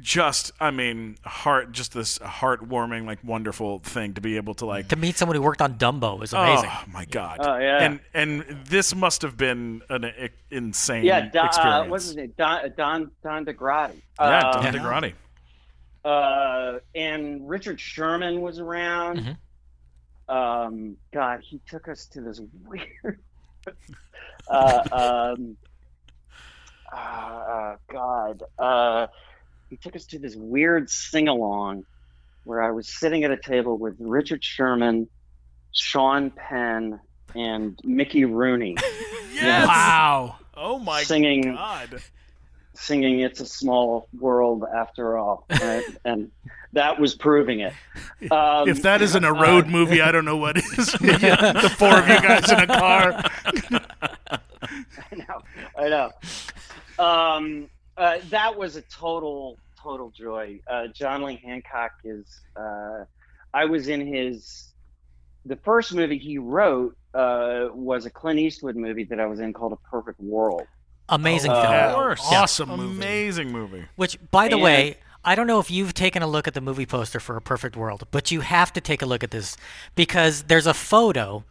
just 0.00 0.52
I 0.60 0.70
mean 0.70 1.16
heart 1.24 1.72
just 1.72 1.94
this 1.94 2.18
heartwarming 2.20 3.06
like 3.06 3.18
wonderful 3.24 3.80
thing 3.80 4.14
to 4.14 4.20
be 4.20 4.36
able 4.36 4.54
to 4.54 4.66
like 4.66 4.88
To 4.88 4.96
meet 4.96 5.16
someone 5.16 5.34
who 5.34 5.42
worked 5.42 5.60
on 5.62 5.74
Dumbo 5.78 6.18
was 6.18 6.32
amazing. 6.32 6.70
Oh 6.70 6.84
my 6.92 7.06
god! 7.06 7.38
Oh, 7.40 7.56
yeah. 7.58 7.78
And 7.82 8.00
and 8.14 8.44
this 8.66 8.94
must 8.94 9.22
have 9.22 9.36
been 9.36 9.82
an 9.88 10.12
insane 10.50 11.04
Yeah, 11.04 11.28
Don, 11.28 11.44
uh, 11.44 11.48
experience. 11.48 11.90
what's 11.90 12.04
his 12.04 12.16
name? 12.16 12.34
Don 12.38 12.72
Don 12.76 13.10
Don 13.24 13.44
DaGradi. 13.44 14.00
yeah, 14.20 14.40
Don 14.52 14.74
DaGradi. 14.74 15.14
uh, 16.04 16.78
and 16.94 17.48
Richard 17.48 17.80
Sherman 17.80 18.40
was 18.40 18.58
around. 18.58 19.18
Mhm. 19.18 19.36
Um, 20.28 20.96
God, 21.12 21.40
he 21.42 21.60
took 21.68 21.88
us 21.88 22.06
to 22.06 22.20
this 22.20 22.40
weird. 22.64 23.20
uh, 24.48 25.34
um, 25.36 25.56
uh, 26.92 26.96
uh, 26.96 27.76
God, 27.90 28.42
uh, 28.58 29.06
he 29.70 29.76
took 29.76 29.96
us 29.96 30.06
to 30.06 30.18
this 30.18 30.36
weird 30.36 30.90
sing 30.90 31.28
along 31.28 31.84
where 32.44 32.62
I 32.62 32.70
was 32.70 32.88
sitting 32.88 33.24
at 33.24 33.30
a 33.30 33.36
table 33.36 33.78
with 33.78 33.96
Richard 33.98 34.42
Sherman, 34.42 35.08
Sean 35.72 36.30
Penn, 36.30 37.00
and 37.34 37.78
Mickey 37.82 38.24
Rooney 38.24 38.76
Yes. 39.34 39.66
Wow. 39.66 40.36
Oh 40.54 40.78
my 40.78 41.02
singing 41.02 41.54
god! 41.54 42.02
Singing 42.74 43.20
"It's 43.20 43.40
a 43.40 43.46
Small 43.46 44.08
World 44.18 44.64
After 44.74 45.16
All," 45.18 45.46
right? 45.50 45.84
and 46.04 46.30
that 46.72 46.98
was 46.98 47.14
proving 47.14 47.60
it. 47.60 47.72
Um, 48.30 48.68
If 48.68 48.82
that 48.82 49.02
isn't 49.02 49.24
a 49.24 49.32
road 49.32 49.66
movie, 49.66 50.00
I 50.00 50.10
don't 50.12 50.24
know 50.24 50.36
what 50.36 50.56
is. 50.56 50.64
the 50.76 51.74
four 51.78 51.98
of 51.98 52.08
you 52.08 52.20
guys 52.20 52.50
in 52.50 52.58
a 52.60 52.66
car. 52.66 53.22
I 54.62 55.16
know, 55.16 55.42
I 55.78 55.88
know. 55.88 56.10
Um, 56.98 57.68
uh, 57.96 58.18
that 58.30 58.56
was 58.56 58.76
a 58.76 58.82
total, 58.82 59.58
total 59.80 60.10
joy. 60.10 60.60
Uh, 60.66 60.86
John 60.88 61.22
Lee 61.22 61.40
Hancock 61.44 61.92
is. 62.04 62.40
Uh, 62.56 63.04
I 63.52 63.64
was 63.66 63.88
in 63.88 64.06
his. 64.06 64.68
The 65.44 65.56
first 65.56 65.92
movie 65.92 66.18
he 66.18 66.38
wrote 66.38 66.96
uh, 67.14 67.68
was 67.72 68.06
a 68.06 68.10
Clint 68.10 68.38
Eastwood 68.38 68.76
movie 68.76 69.04
that 69.04 69.18
I 69.20 69.26
was 69.26 69.40
in 69.40 69.52
called 69.52 69.72
A 69.72 69.88
Perfect 69.90 70.20
World. 70.20 70.62
Amazing 71.12 71.50
Uh, 71.52 71.62
film. 71.62 71.74
Of 71.74 71.94
course. 71.94 72.20
Awesome 72.24 72.68
movie. 72.70 72.96
Amazing 72.96 73.52
movie. 73.52 73.84
Which, 73.96 74.18
by 74.30 74.48
the 74.48 74.54
And- 74.54 74.62
way, 74.62 74.96
I 75.24 75.34
don't 75.36 75.46
know 75.46 75.60
if 75.60 75.70
you've 75.70 75.94
taken 75.94 76.22
a 76.22 76.26
look 76.26 76.48
at 76.48 76.54
the 76.54 76.60
movie 76.60 76.86
poster 76.86 77.20
for 77.20 77.36
A 77.36 77.40
Perfect 77.40 77.76
World, 77.76 78.06
but 78.10 78.30
you 78.32 78.40
have 78.40 78.72
to 78.72 78.80
take 78.80 79.02
a 79.02 79.06
look 79.06 79.22
at 79.22 79.30
this 79.30 79.56
because 79.94 80.44
there's 80.44 80.66
a 80.66 80.74
photo 80.74 81.44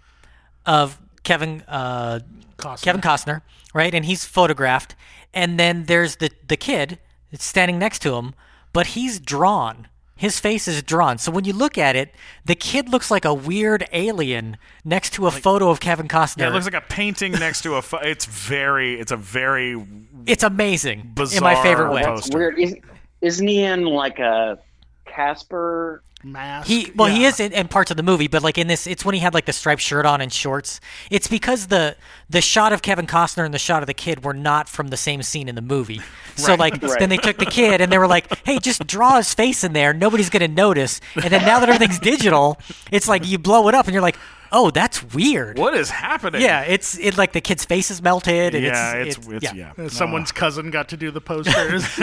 of 0.65 0.99
Kevin 1.23 1.63
uh, 1.67 2.19
Costner. 2.57 2.81
Kevin 2.83 3.01
Costner, 3.01 3.41
right? 3.73 3.93
And 3.93 4.03
he's 4.05 4.25
photographed, 4.25 4.95
and 5.33 5.57
then 5.59 5.85
there's 5.85 6.17
the 6.17 6.31
the 6.47 6.57
kid 6.57 6.99
standing 7.33 7.79
next 7.79 7.99
to 7.99 8.15
him, 8.15 8.33
but 8.73 8.87
he's 8.87 9.19
drawn. 9.19 9.87
His 10.21 10.39
face 10.39 10.67
is 10.67 10.83
drawn. 10.83 11.17
So 11.17 11.31
when 11.31 11.45
you 11.45 11.53
look 11.53 11.79
at 11.79 11.95
it, 11.95 12.13
the 12.45 12.53
kid 12.53 12.89
looks 12.89 13.09
like 13.09 13.25
a 13.25 13.33
weird 13.33 13.87
alien 13.91 14.57
next 14.85 15.13
to 15.13 15.25
a 15.25 15.31
photo 15.31 15.71
of 15.71 15.79
Kevin 15.79 16.07
Costner. 16.07 16.41
Yeah, 16.41 16.49
it 16.49 16.53
looks 16.53 16.65
like 16.65 16.75
a 16.75 16.81
painting 16.81 17.31
next 17.31 17.63
to 17.63 17.73
a. 17.73 17.81
Pho- 17.81 17.97
it's 18.03 18.25
very. 18.25 18.99
It's 18.99 19.11
a 19.11 19.17
very. 19.17 19.83
it's 20.27 20.43
amazing 20.43 21.15
in 21.17 21.41
my 21.41 21.55
favorite 21.63 21.91
way. 21.91 22.03
poster. 22.03 22.27
That's 22.27 22.35
weird. 22.35 22.59
Isn't, 22.59 22.83
isn't 23.21 23.47
he 23.47 23.63
in 23.63 23.85
like 23.85 24.19
a 24.19 24.59
Casper? 25.05 26.03
Mask. 26.23 26.67
He 26.67 26.91
well, 26.95 27.07
he 27.09 27.25
is 27.25 27.39
in, 27.39 27.51
in 27.53 27.67
parts 27.67 27.91
of 27.91 27.97
the 27.97 28.03
movie, 28.03 28.27
but 28.27 28.43
like 28.43 28.57
in 28.57 28.67
this, 28.67 28.85
it's 28.87 29.03
when 29.03 29.13
he 29.15 29.21
had 29.21 29.33
like 29.33 29.45
the 29.45 29.53
striped 29.53 29.81
shirt 29.81 30.05
on 30.05 30.21
and 30.21 30.31
shorts. 30.31 30.79
It's 31.09 31.27
because 31.27 31.67
the 31.67 31.95
the 32.29 32.41
shot 32.41 32.73
of 32.73 32.81
Kevin 32.81 33.07
Costner 33.07 33.43
and 33.45 33.53
the 33.53 33.59
shot 33.59 33.83
of 33.83 33.87
the 33.87 33.93
kid 33.93 34.23
were 34.23 34.33
not 34.33 34.69
from 34.69 34.87
the 34.89 34.97
same 34.97 35.23
scene 35.23 35.49
in 35.49 35.55
the 35.55 35.61
movie. 35.61 36.01
So 36.35 36.55
like 36.55 36.81
Right. 36.81 36.99
then 36.99 37.09
they 37.09 37.17
took 37.17 37.37
the 37.37 37.45
kid 37.45 37.81
and 37.81 37.91
they 37.91 37.97
were 37.97 38.07
like, 38.07 38.27
"Hey, 38.45 38.59
just 38.59 38.85
draw 38.87 39.17
his 39.17 39.33
face 39.33 39.63
in 39.63 39.73
there. 39.73 39.93
Nobody's 39.93 40.29
gonna 40.29 40.47
notice." 40.47 41.01
And 41.15 41.25
then 41.31 41.45
now 41.45 41.59
that 41.59 41.69
everything's 41.69 41.99
digital, 41.99 42.59
it's 42.91 43.07
like 43.07 43.25
you 43.27 43.37
blow 43.37 43.67
it 43.67 43.75
up 43.75 43.85
and 43.85 43.93
you're 43.93 44.01
like, 44.01 44.17
"Oh, 44.51 44.71
that's 44.71 45.03
weird." 45.13 45.57
What 45.57 45.73
is 45.75 45.89
happening? 45.89 46.41
Yeah, 46.41 46.61
it's 46.61 46.97
it 46.97 47.17
like 47.17 47.31
the 47.33 47.41
kid's 47.41 47.65
face 47.65 47.89
is 47.91 48.01
melted. 48.01 48.55
And 48.55 48.63
Yeah, 48.63 48.93
it's, 48.93 49.17
it's 49.17 49.27
it's, 49.27 49.53
yeah. 49.53 49.73
Uh, 49.77 49.89
Someone's 49.89 50.31
cousin 50.31 50.69
got 50.71 50.89
to 50.89 50.97
do 50.97 51.11
the 51.11 51.21
posters. 51.21 51.83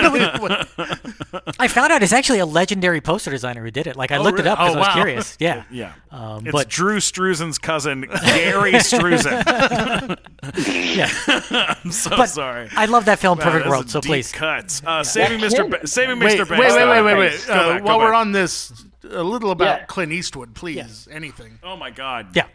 I 1.59 1.69
found 1.69 1.93
out 1.93 2.03
it's 2.03 2.13
actually 2.13 2.39
a 2.39 2.47
legendary 2.47 3.01
poster 3.01 3.31
designer 3.31 3.63
who 3.65 3.71
did 3.71 3.87
it. 3.87 3.97
Like 3.97 4.13
I 4.13 4.19
looked 4.19 4.39
it 4.39 4.43
really? 4.43 4.51
up 4.51 4.59
because 4.59 4.75
Oh, 4.75 4.77
I 4.77 4.79
was 4.79 4.89
wow. 4.89 4.95
curious. 4.95 5.37
Yeah. 5.41 5.65
Yeah. 5.71 5.93
Um, 6.11 6.47
It's 6.47 6.53
but 6.53 6.69
Drew 6.69 6.97
Struzan's 6.99 7.59
cousin, 7.59 8.03
Gary 8.25 8.73
Struzan. 8.73 10.19
yeah. 10.97 11.75
I'm 11.83 11.91
so 11.93 12.11
But 12.11 12.27
sorry. 12.31 12.69
I 12.77 12.87
love 12.87 13.05
that 13.05 13.19
film, 13.19 13.39
Wow, 13.39 13.45
Perfect 13.45 13.65
that's 13.65 13.71
World. 13.71 13.91
So 13.91 14.01
deep 14.01 14.09
please, 14.11 14.33
cuts. 14.33 14.83
Uh, 14.85 15.05
saving 15.05 15.41
Mr. 15.41 15.69
Ba- 15.71 15.87
saving 15.87 16.19
wait, 16.19 16.39
Mr. 16.39 16.49
wait, 16.51 16.59
Banks. 16.61 16.75
wait, 16.75 16.87
wait, 16.89 16.95
though. 16.97 17.05
wait, 17.05 17.17
wait. 17.19 17.45
Go 17.47 17.53
Uh, 17.53 17.69
back, 17.75 17.85
while 17.85 17.99
we're 17.99 18.15
on 18.15 18.33
this, 18.33 18.73
a 19.11 19.23
little 19.23 19.51
about 19.51 19.81
Yeah. 19.81 19.85
Clint 19.87 20.13
Eastwood, 20.13 20.55
please. 20.55 21.09
Anything. 21.11 21.59
Oh 21.63 21.77
my 21.77 21.91
God. 21.91 22.35
yeah. 22.37 22.47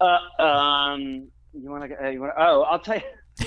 Uh, 0.00 0.18
um, 0.42 1.28
you 1.52 1.70
want 1.70 1.88
to? 1.90 2.04
Uh, 2.04 2.08
you 2.08 2.20
want? 2.20 2.32
Oh, 2.38 2.62
I'll 2.62 2.78
tell 2.78 2.96
you. 2.96 3.46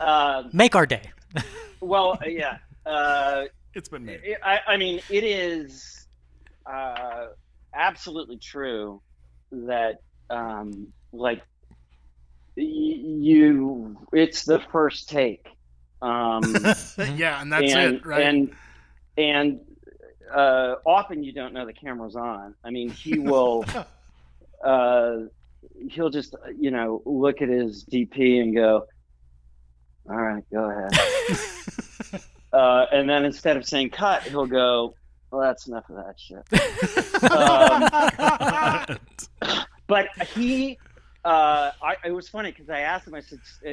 uh, 0.00 0.44
Make 0.52 0.74
our 0.76 0.86
day. 0.86 1.02
well, 1.80 2.18
yeah. 2.26 2.58
Uh, 2.84 3.44
It's 3.74 3.88
been 3.88 4.04
made. 4.04 4.20
it, 4.24 4.38
I, 4.44 4.60
I 4.66 4.76
mean, 4.76 5.00
it 5.08 5.24
is 5.24 6.06
uh, 6.66 7.26
absolutely 7.74 8.38
true 8.38 9.00
that, 9.52 10.00
um, 10.30 10.88
like, 11.12 11.42
y- 12.56 12.64
you, 12.64 13.96
it's 14.12 14.44
the 14.44 14.58
first 14.72 15.08
take. 15.08 15.46
Um, 16.02 16.42
yeah, 17.16 17.40
and 17.40 17.52
that's 17.52 17.72
and, 17.72 17.94
it, 17.96 18.06
right? 18.06 18.22
And 18.22 18.52
and 19.16 19.60
uh, 20.34 20.76
often 20.86 21.22
you 21.22 21.32
don't 21.32 21.52
know 21.52 21.66
the 21.66 21.72
camera's 21.72 22.16
on. 22.16 22.54
I 22.64 22.70
mean, 22.70 22.90
he 22.90 23.18
will. 23.18 23.64
uh, 24.64 25.16
he'll 25.90 26.10
just 26.10 26.34
you 26.58 26.70
know 26.70 27.02
look 27.04 27.42
at 27.42 27.48
his 27.48 27.84
DP 27.84 28.40
and 28.40 28.54
go, 28.54 28.86
"All 30.08 30.16
right, 30.16 30.44
go 30.52 30.70
ahead." 30.70 30.92
uh, 32.52 32.86
and 32.92 33.08
then 33.08 33.24
instead 33.24 33.56
of 33.56 33.66
saying 33.66 33.90
"cut," 33.90 34.22
he'll 34.22 34.46
go, 34.46 34.94
"Well, 35.30 35.40
that's 35.40 35.66
enough 35.66 35.88
of 35.90 35.96
that 35.96 36.18
shit." 36.18 36.44
um, 39.50 39.66
but 39.86 40.08
he, 40.34 40.78
uh, 41.24 41.70
I, 41.82 41.96
it 42.04 42.12
was 42.12 42.28
funny 42.28 42.50
because 42.50 42.70
I 42.70 42.80
asked 42.80 43.06
him. 43.06 43.14
I 43.14 43.20
said, 43.20 43.40
uh, 43.66 43.70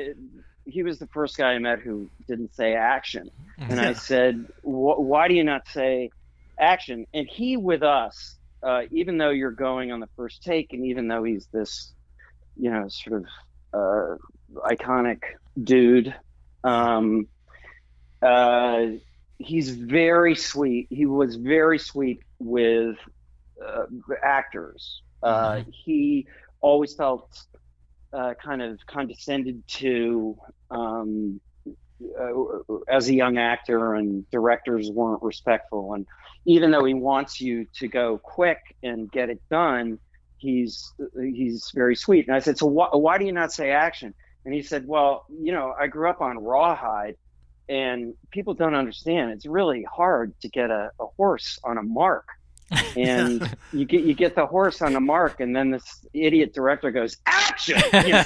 he 0.66 0.84
was 0.84 1.00
the 1.00 1.08
first 1.08 1.38
guy 1.38 1.54
I 1.54 1.60
met 1.60 1.80
who 1.80 2.10
didn't 2.28 2.56
say 2.56 2.74
action, 2.74 3.30
and 3.58 3.80
I 3.80 3.94
said, 3.94 4.48
"Wh- 4.62 5.00
"Why 5.00 5.28
do 5.28 5.34
you 5.34 5.44
not 5.44 5.68
say 5.68 6.12
action. 6.60 7.06
And 7.14 7.28
he 7.28 7.58
with 7.58 7.84
us, 7.84 8.38
uh, 8.64 8.84
even 8.92 9.18
though 9.18 9.30
you're 9.30 9.52
going 9.52 9.92
on 9.92 10.00
the 10.00 10.10
first 10.16 10.44
take, 10.44 10.74
and 10.74 10.86
even 10.86 11.08
though 11.08 11.24
he's 11.24 11.48
this, 11.52 11.94
you 12.58 12.72
know, 12.72 12.88
sort 12.88 13.22
of 13.22 13.26
uh, 13.74 14.16
iconic 14.70 15.22
dude, 15.62 16.14
um, 16.64 17.28
uh, 18.22 18.86
he's 19.38 19.70
very 19.70 20.36
sweet. 20.36 20.88
He 20.90 21.06
was 21.06 21.36
very 21.36 21.78
sweet 21.80 22.22
with 22.40 22.96
uh, 23.64 23.86
actors. 24.24 25.02
Uh, 25.22 25.64
He 25.70 26.28
always 26.62 26.96
felt 26.96 27.44
uh, 28.14 28.34
kind 28.44 28.62
of 28.62 28.80
condescended 28.88 29.68
to 29.68 30.38
um, 30.72 31.40
uh, 31.68 32.30
as 32.88 33.10
a 33.10 33.14
young 33.14 33.38
actor, 33.38 33.94
and 33.94 34.30
directors 34.32 34.90
weren't 34.90 35.22
respectful. 35.22 35.94
And 35.94 36.08
even 36.46 36.72
though 36.72 36.84
he 36.84 36.94
wants 36.94 37.42
you 37.42 37.66
to 37.76 37.88
go 37.88 38.18
quick 38.18 38.60
and 38.84 39.12
get 39.12 39.30
it 39.30 39.42
done, 39.50 40.00
he's 40.38 40.94
he's 41.20 41.72
very 41.74 41.96
sweet. 41.96 42.28
And 42.28 42.36
I 42.36 42.40
said, 42.40 42.58
so 42.58 42.68
why, 42.68 42.90
why 42.92 43.18
do 43.18 43.26
you 43.26 43.32
not 43.32 43.52
say 43.52 43.72
action? 43.72 44.14
And 44.46 44.54
he 44.54 44.62
said, 44.62 44.88
well, 44.88 45.26
you 45.30 45.52
know, 45.52 45.74
I 45.80 45.88
grew 45.88 46.10
up 46.10 46.22
on 46.22 46.38
rawhide, 46.38 47.18
and 47.68 48.14
people 48.32 48.54
don't 48.54 48.76
understand. 48.76 49.32
It's 49.32 49.48
really 49.48 49.84
hard 49.84 50.40
to 50.42 50.50
get 50.50 50.70
a, 50.70 50.92
a 51.00 51.06
horse 51.18 51.60
on 51.64 51.78
a 51.78 51.84
mark. 51.84 52.28
and 52.98 53.56
you 53.74 53.86
get 53.86 54.02
you 54.02 54.16
get 54.16 54.34
the 54.36 54.46
horse 54.46 54.82
on 54.82 54.94
the 54.94 55.00
mark, 55.00 55.40
and 55.40 55.56
then 55.56 55.70
this 55.70 56.04
idiot 56.14 56.54
director 56.54 56.90
goes 56.92 57.18
action. 57.26 57.82
You 58.06 58.14
know? 58.14 58.24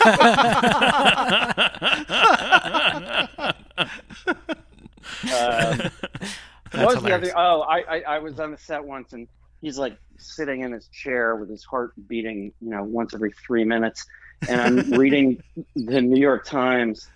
Uh, 5.31 5.89
what 6.73 6.95
was 6.95 7.03
the 7.03 7.13
other? 7.13 7.31
Oh, 7.35 7.61
I, 7.61 7.79
I 7.79 8.01
I 8.01 8.19
was 8.19 8.39
on 8.39 8.51
the 8.51 8.57
set 8.57 8.83
once, 8.83 9.13
and 9.13 9.27
he's 9.61 9.77
like 9.77 9.97
sitting 10.17 10.61
in 10.61 10.71
his 10.71 10.87
chair 10.89 11.35
with 11.35 11.49
his 11.49 11.63
heart 11.63 11.91
beating, 12.07 12.53
you 12.61 12.69
know, 12.69 12.83
once 12.83 13.13
every 13.13 13.33
three 13.45 13.63
minutes, 13.65 14.05
and 14.47 14.59
I'm 14.61 14.91
reading 14.99 15.41
the 15.75 16.01
New 16.01 16.19
York 16.19 16.45
Times, 16.45 17.07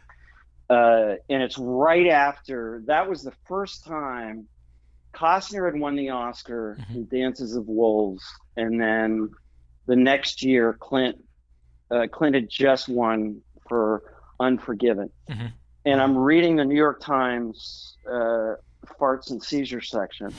uh, 0.70 1.16
and 1.30 1.44
it's 1.44 1.58
right 1.58 2.08
after 2.08 2.84
that 2.88 3.10
was 3.10 3.24
the 3.24 3.34
first 3.48 3.86
time 3.86 4.48
Costner 5.14 5.72
had 5.72 5.80
won 5.80 5.96
the 5.96 6.10
Oscar 6.10 6.78
in 6.90 7.08
Dances 7.08 7.56
of 7.56 7.68
Wolves, 7.68 8.24
and 8.58 8.80
then 8.82 9.30
the 9.86 9.96
next 9.96 10.42
year 10.44 10.74
Clint 10.80 11.18
uh, 11.92 12.08
Clint 12.12 12.36
had 12.36 12.50
just 12.50 12.90
won 12.90 13.42
for 13.70 14.04
Unforgiven, 14.40 15.10
Mhm. 15.30 15.54
and 15.86 16.02
I'm 16.02 16.18
reading 16.18 16.56
the 16.56 16.66
New 16.66 16.76
York 16.76 17.00
Times 17.02 17.96
uh, 18.12 18.56
farts 19.00 19.32
and 19.32 19.42
seizure 19.42 19.82
section, 19.82 20.34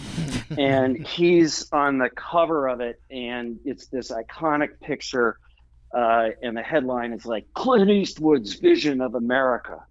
and 0.58 0.96
he's 1.06 1.70
on 1.72 1.98
the 1.98 2.10
cover 2.10 2.68
of 2.68 2.80
it, 2.80 3.00
and 3.10 3.58
it's 3.64 3.86
this 3.86 4.10
iconic 4.10 4.80
picture, 4.80 5.38
uh, 5.94 6.28
and 6.42 6.56
the 6.56 6.62
headline 6.62 7.12
is 7.12 7.24
like 7.26 7.46
Clint 7.54 7.90
Eastwood's 7.90 8.54
vision 8.54 9.00
of 9.00 9.14
America 9.14 9.84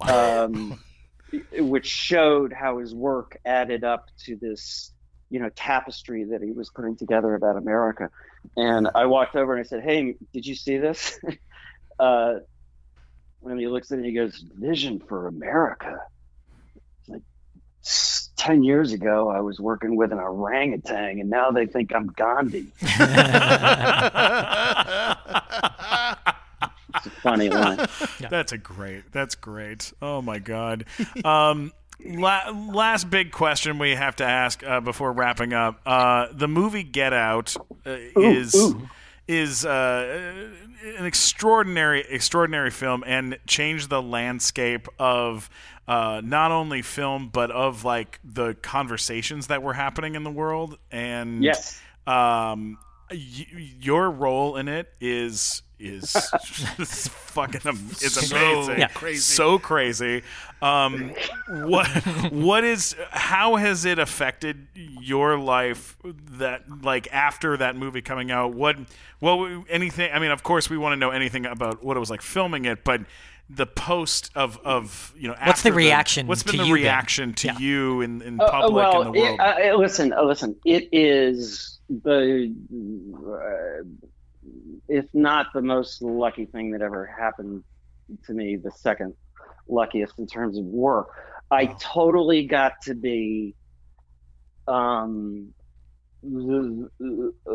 um, 0.00 0.80
which 1.58 1.86
showed 1.86 2.52
how 2.52 2.78
his 2.78 2.94
work 2.94 3.38
added 3.44 3.84
up 3.84 4.08
to 4.24 4.36
this, 4.36 4.92
you 5.30 5.40
know, 5.40 5.50
tapestry 5.50 6.24
that 6.24 6.42
he 6.42 6.52
was 6.52 6.70
putting 6.70 6.96
together 6.96 7.34
about 7.34 7.56
America. 7.56 8.10
And 8.56 8.88
I 8.94 9.06
walked 9.06 9.36
over 9.36 9.54
and 9.54 9.64
I 9.64 9.68
said, 9.68 9.82
"Hey, 9.82 10.16
did 10.32 10.46
you 10.46 10.54
see 10.54 10.78
this?" 10.78 11.18
uh, 11.98 12.36
when 13.40 13.58
he 13.58 13.66
looks 13.66 13.90
at 13.90 13.96
it, 13.96 13.98
and 13.98 14.06
he 14.06 14.12
goes, 14.12 14.44
"Vision 14.54 15.00
for 15.00 15.26
America." 15.26 16.00
It's 17.84 17.92
like 17.92 18.30
"S- 18.30 18.30
ten 18.36 18.62
years 18.64 18.92
ago, 18.92 19.28
I 19.28 19.40
was 19.40 19.60
working 19.60 19.96
with 19.96 20.12
an 20.12 20.18
orangutan, 20.18 21.20
and 21.20 21.30
now 21.30 21.50
they 21.50 21.66
think 21.66 21.94
I'm 21.94 22.06
Gandhi. 22.08 22.66
It's 26.96 27.06
a 27.06 27.10
funny 27.22 27.48
line. 27.48 27.84
That's 28.30 28.52
a 28.52 28.58
great. 28.58 29.10
That's 29.12 29.34
great. 29.34 29.92
Oh 30.00 30.22
my 30.22 30.38
god. 30.38 30.84
Um, 31.24 31.72
la- 32.04 32.50
last 32.50 33.10
big 33.10 33.32
question 33.32 33.78
we 33.78 33.90
have 33.96 34.14
to 34.16 34.24
ask 34.24 34.62
uh, 34.64 34.80
before 34.80 35.12
wrapping 35.12 35.52
up. 35.52 35.80
Uh, 35.84 36.28
the 36.32 36.46
movie 36.48 36.84
Get 36.84 37.12
Out 37.12 37.56
uh, 37.84 37.96
is 38.16 38.74
is 39.26 39.64
uh, 39.66 40.46
an 40.98 41.04
extraordinary 41.04 42.04
extraordinary 42.08 42.70
film 42.70 43.02
and 43.06 43.38
changed 43.46 43.90
the 43.90 44.00
landscape 44.00 44.86
of. 44.98 45.50
Uh, 45.86 46.22
not 46.24 46.50
only 46.50 46.80
film, 46.80 47.28
but 47.32 47.50
of 47.50 47.84
like 47.84 48.18
the 48.24 48.54
conversations 48.62 49.48
that 49.48 49.62
were 49.62 49.74
happening 49.74 50.14
in 50.14 50.24
the 50.24 50.30
world, 50.30 50.78
and 50.90 51.44
Yes. 51.44 51.78
um, 52.06 52.78
y- 53.10 53.46
your 53.80 54.10
role 54.10 54.56
in 54.56 54.68
it 54.68 54.92
is 55.00 55.60
is 55.78 56.14
it's 56.78 57.08
fucking 57.34 57.60
am- 57.66 57.88
it's 57.90 58.28
So 58.28 58.34
amazing, 58.36 58.78
Yeah. 58.78 58.88
crazy. 58.88 59.18
so 59.20 59.58
crazy. 59.58 60.22
Um, 60.62 61.12
what 61.48 61.86
what 62.32 62.64
is 62.64 62.96
how 63.10 63.56
has 63.56 63.84
it 63.84 63.98
affected 63.98 64.66
your 64.74 65.36
life 65.38 65.98
that 66.38 66.62
like 66.82 67.08
after 67.12 67.58
that 67.58 67.76
movie 67.76 68.00
coming 68.00 68.30
out? 68.30 68.54
What 68.54 68.76
what 69.18 69.64
anything? 69.68 70.10
I 70.14 70.18
mean, 70.18 70.30
of 70.30 70.42
course, 70.42 70.70
we 70.70 70.78
want 70.78 70.92
to 70.92 70.96
know 70.96 71.10
anything 71.10 71.44
about 71.44 71.84
what 71.84 71.96
it 71.98 72.00
was 72.00 72.08
like 72.08 72.22
filming 72.22 72.64
it, 72.64 72.84
but. 72.84 73.02
The 73.50 73.66
post 73.66 74.30
of, 74.34 74.58
of 74.64 75.12
you 75.16 75.28
know 75.28 75.34
What's 75.44 75.62
the 75.62 75.68
after 75.68 75.72
reaction 75.74 76.26
what's 76.26 76.42
been 76.42 76.52
to 76.52 76.58
the 76.58 76.64
you 76.64 76.74
been? 76.74 76.82
reaction 76.82 77.34
to 77.34 77.48
Yeah. 77.48 77.58
you 77.58 78.00
in, 78.00 78.22
in 78.22 78.40
Uh, 78.40 78.44
uh, 78.44 78.50
public 78.50 78.74
well, 78.74 79.02
in 79.02 79.12
the 79.12 79.20
world? 79.20 79.40
It, 79.40 79.70
uh, 79.70 79.74
uh, 79.74 79.76
listen, 79.76 80.12
uh, 80.14 80.22
listen. 80.22 80.56
It 80.64 80.88
is 80.92 81.78
the, 81.88 82.54
uh, 83.14 83.84
if 84.88 85.04
not 85.12 85.48
the 85.52 85.60
most 85.60 86.00
lucky 86.00 86.46
thing 86.46 86.70
that 86.72 86.80
ever 86.80 87.04
happened 87.04 87.64
to 88.26 88.32
me, 88.32 88.56
the 88.56 88.70
second 88.70 89.14
luckiest 89.68 90.18
in 90.18 90.26
terms 90.26 90.56
of 90.56 90.64
work. 90.64 91.08
I 91.50 91.66
totally 91.78 92.46
got 92.46 92.80
to 92.84 92.94
be, 92.94 93.54
um, 94.66 95.52
the, 96.22 96.88
uh, 97.46 97.52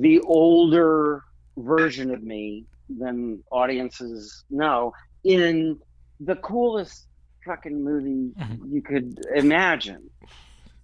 the 0.00 0.20
older 0.20 1.24
version 1.56 2.12
of 2.12 2.22
me 2.22 2.66
than 2.88 3.42
audiences 3.50 4.44
know 4.50 4.92
in 5.24 5.78
the 6.20 6.36
coolest 6.36 7.06
fucking 7.44 7.82
movie 7.82 8.32
Mhm. 8.38 8.72
you 8.72 8.82
could 8.82 9.18
imagine. 9.34 10.10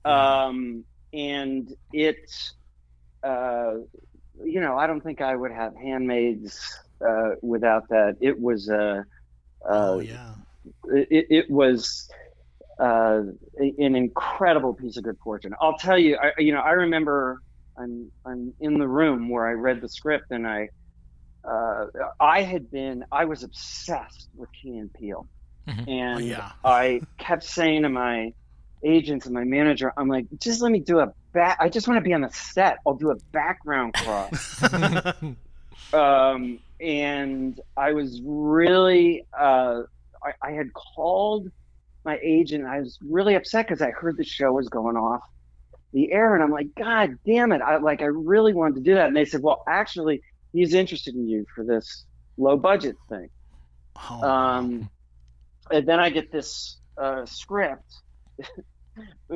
Um, 0.04 0.84
and 1.12 1.68
it, 1.92 2.16
uh, 3.22 3.74
you 4.44 4.60
know, 4.60 4.78
I 4.78 4.86
don't 4.86 5.00
think 5.02 5.20
I 5.20 5.34
would 5.34 5.52
have 5.52 5.74
handmaids 5.76 6.58
uh, 7.06 7.30
without 7.42 7.88
that. 7.90 8.16
It 8.20 8.38
was 8.40 8.68
a, 8.68 9.04
uh, 9.68 9.72
oh 9.72 10.00
yeah. 10.00 10.34
it, 10.84 11.26
it 11.30 11.50
was 11.50 12.08
uh, 12.78 13.22
an 13.58 13.94
incredible 13.96 14.74
piece 14.74 14.96
of 14.96 15.04
good 15.04 15.18
fortune. 15.22 15.54
I'll 15.60 15.78
tell 15.78 15.98
you, 15.98 16.16
I, 16.16 16.32
you 16.40 16.52
know, 16.52 16.60
I 16.60 16.72
remember 16.72 17.40
I'm 17.78 18.10
I'm 18.24 18.54
in 18.60 18.78
the 18.78 18.88
room 18.88 19.28
where 19.28 19.46
I 19.46 19.52
read 19.52 19.80
the 19.80 19.88
script 19.88 20.26
and 20.30 20.46
I 20.46 20.68
uh, 21.50 21.86
I 22.20 22.42
had 22.42 22.70
been 22.70 23.04
I 23.10 23.24
was 23.24 23.42
obsessed 23.42 24.28
with 24.36 24.48
Key 24.60 24.76
and 24.78 24.92
Peele, 24.92 25.26
Mhm. 25.68 25.88
and 25.88 26.16
Oh, 26.16 26.18
yeah. 26.24 26.52
I 26.64 27.00
kept 27.18 27.42
saying 27.44 27.82
to 27.82 27.88
my 27.88 28.32
agents 28.84 29.26
and 29.26 29.34
my 29.34 29.44
manager, 29.44 29.92
I'm 29.96 30.08
like, 30.08 30.26
just 30.40 30.62
let 30.62 30.72
me 30.72 30.80
do 30.80 31.00
a 31.00 31.12
back. 31.34 31.58
I 31.60 31.68
just 31.68 31.86
want 31.88 31.98
to 31.98 32.02
be 32.02 32.14
on 32.14 32.22
the 32.22 32.30
set. 32.30 32.78
I'll 32.86 32.94
do 32.94 33.10
a 33.10 33.16
background 33.32 33.94
cross 33.94 34.62
um, 35.92 36.58
and 36.80 37.60
I 37.76 37.92
was 37.92 38.20
really, 38.24 39.26
uh, 39.38 39.82
I, 40.24 40.32
I 40.42 40.52
had 40.52 40.68
called 40.72 41.48
my 42.04 42.18
agent. 42.22 42.64
I 42.64 42.80
was 42.80 42.98
really 43.06 43.34
upset 43.34 43.66
because 43.66 43.82
I 43.82 43.90
heard 43.90 44.16
the 44.16 44.24
show 44.24 44.52
was 44.52 44.68
going 44.68 44.96
off 44.96 45.20
the 45.92 46.12
air, 46.12 46.34
and 46.34 46.42
I'm 46.44 46.52
like, 46.52 46.68
God 46.78 47.16
damn 47.26 47.50
it! 47.52 47.60
I 47.60 47.76
like, 47.78 48.00
I 48.00 48.06
really 48.06 48.54
wanted 48.54 48.76
to 48.76 48.80
do 48.80 48.94
that, 48.94 49.08
and 49.08 49.16
they 49.16 49.24
said, 49.24 49.42
Well, 49.42 49.62
actually, 49.68 50.22
he's 50.52 50.74
interested 50.74 51.14
in 51.14 51.28
you 51.28 51.44
for 51.54 51.64
this 51.64 52.04
low 52.36 52.56
budget 52.56 52.96
thing. 53.08 53.28
Oh, 54.10 54.22
Um, 54.22 54.90
and 55.70 55.86
then 55.86 56.00
I 56.00 56.10
get 56.10 56.32
this 56.32 56.78
uh, 56.96 57.24
script. 57.26 57.92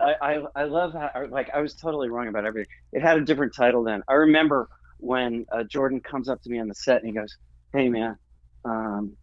I, 0.00 0.14
I 0.20 0.42
I 0.56 0.64
love 0.64 0.92
how 0.92 1.10
like 1.30 1.50
I 1.54 1.60
was 1.60 1.74
totally 1.74 2.08
wrong 2.08 2.26
about 2.28 2.44
everything. 2.44 2.68
It 2.92 3.02
had 3.02 3.18
a 3.18 3.20
different 3.24 3.54
title 3.54 3.84
then. 3.84 4.02
I 4.08 4.14
remember 4.14 4.68
when 4.98 5.46
uh, 5.52 5.62
Jordan 5.64 6.00
comes 6.00 6.28
up 6.28 6.42
to 6.42 6.50
me 6.50 6.58
on 6.58 6.66
the 6.68 6.74
set 6.74 6.98
and 6.98 7.06
he 7.06 7.12
goes, 7.12 7.36
"Hey 7.72 7.88
man, 7.88 8.16
um, 8.64 9.16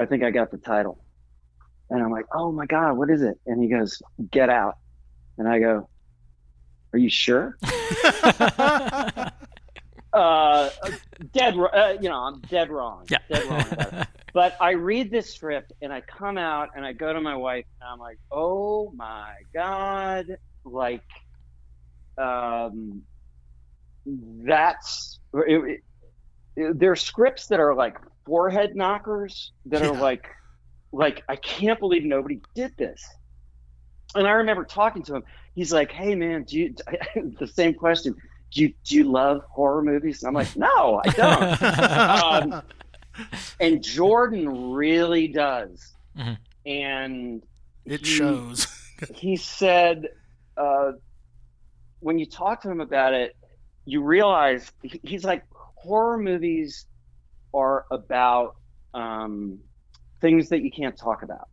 I 0.00 0.06
think 0.06 0.22
I 0.22 0.30
got 0.30 0.50
the 0.50 0.56
title," 0.58 1.04
and 1.90 2.02
I'm 2.02 2.10
like, 2.10 2.24
"Oh 2.34 2.50
my 2.50 2.64
god, 2.64 2.94
what 2.94 3.10
is 3.10 3.20
it?" 3.20 3.38
And 3.46 3.62
he 3.62 3.68
goes, 3.68 4.00
"Get 4.30 4.48
Out," 4.48 4.76
and 5.36 5.46
I 5.46 5.58
go, 5.58 5.88
"Are 6.94 6.98
you 6.98 7.10
sure?" 7.10 7.58
uh, 10.18 10.70
dead. 11.32 11.54
Uh, 11.58 11.94
you 12.00 12.08
know, 12.08 12.18
I'm 12.20 12.40
dead 12.42 12.70
wrong. 12.70 13.06
Yeah. 13.10 13.18
Dead 13.30 13.44
wrong 13.44 14.06
but 14.34 14.56
I 14.60 14.72
read 14.72 15.10
this 15.10 15.34
script 15.34 15.72
and 15.82 15.92
I 15.92 16.00
come 16.02 16.38
out 16.38 16.70
and 16.76 16.84
I 16.84 16.92
go 16.92 17.12
to 17.12 17.20
my 17.20 17.34
wife 17.34 17.64
and 17.80 17.90
I'm 17.90 17.98
like, 17.98 18.18
oh 18.30 18.92
my 18.94 19.32
god, 19.54 20.26
like, 20.64 21.02
um, 22.16 23.02
that's 24.06 25.20
it, 25.34 25.80
it, 26.56 26.78
there 26.78 26.92
are 26.92 26.96
scripts 26.96 27.46
that 27.48 27.60
are 27.60 27.74
like 27.74 27.96
forehead 28.26 28.74
knockers 28.76 29.52
that 29.66 29.82
are 29.82 29.94
Yeah. 29.94 30.00
like, 30.00 30.28
like 30.92 31.22
I 31.28 31.36
can't 31.36 31.78
believe 31.78 32.04
nobody 32.04 32.40
did 32.54 32.76
this. 32.76 33.04
And 34.14 34.26
I 34.26 34.32
remember 34.32 34.64
talking 34.64 35.02
to 35.04 35.16
him. 35.16 35.24
He's 35.54 35.72
like, 35.72 35.92
"Hey 35.92 36.14
man, 36.14 36.44
do 36.44 36.58
you?" 36.58 36.74
the 37.38 37.46
same 37.46 37.74
question. 37.74 38.14
Do 38.52 38.62
you 38.62 38.72
do 38.84 38.96
you 38.96 39.04
love 39.04 39.42
horror 39.50 39.82
movies? 39.82 40.22
And 40.22 40.28
I'm 40.28 40.34
like, 40.34 40.56
"No, 40.56 41.00
I 41.04 41.10
don't." 41.10 42.52
um, 42.54 42.62
and 43.60 43.82
Jordan 43.82 44.70
really 44.72 45.28
does. 45.28 45.94
Mhm. 46.16 46.38
And 46.66 47.42
it 47.84 48.00
he- 48.00 48.06
shows. 48.06 48.66
He 49.14 49.36
said, 49.36 50.08
uh, 50.56 50.90
when 52.00 52.18
you 52.18 52.26
talk 52.26 52.60
to 52.62 52.68
him 52.68 52.80
about 52.80 53.14
it, 53.14 53.36
you 53.84 54.02
realize 54.02 54.72
he's 54.82 55.22
like, 55.22 55.44
horror 55.52 56.18
movies 56.18 56.86
are 57.54 57.86
about 57.92 58.56
um, 58.94 59.60
things 60.20 60.48
that 60.48 60.62
you 60.62 60.72
can't 60.72 60.96
talk 60.96 61.22
about. 61.22 61.48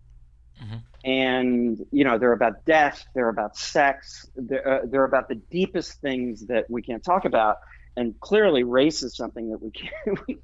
Mhm. 0.60 0.82
And 1.06 1.80
you 1.92 2.04
know 2.04 2.18
they're 2.18 2.34
about 2.34 2.66
death, 2.66 3.06
they're 3.16 3.30
about 3.30 3.58
sex, 3.58 4.26
they're, 4.36 4.68
uh, 4.68 4.80
they're 4.90 5.06
about 5.06 5.30
the 5.30 5.36
deepest 5.52 6.02
things 6.02 6.48
that 6.48 6.66
we 6.70 6.82
can't 6.82 7.04
talk 7.04 7.26
about. 7.26 7.58
And 7.98 8.20
clearly, 8.20 8.64
race 8.64 9.04
is 9.04 9.16
something 9.16 9.52
that 9.52 9.62
we, 9.62 9.72
can, 9.72 10.18
we 10.28 10.42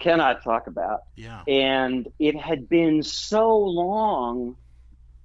cannot 0.00 0.44
talk 0.44 0.68
about 0.68 1.00
yeah. 1.16 1.44
and 1.46 2.08
it 2.18 2.36
had 2.40 2.68
been 2.68 3.02
so 3.02 3.56
long 3.58 4.56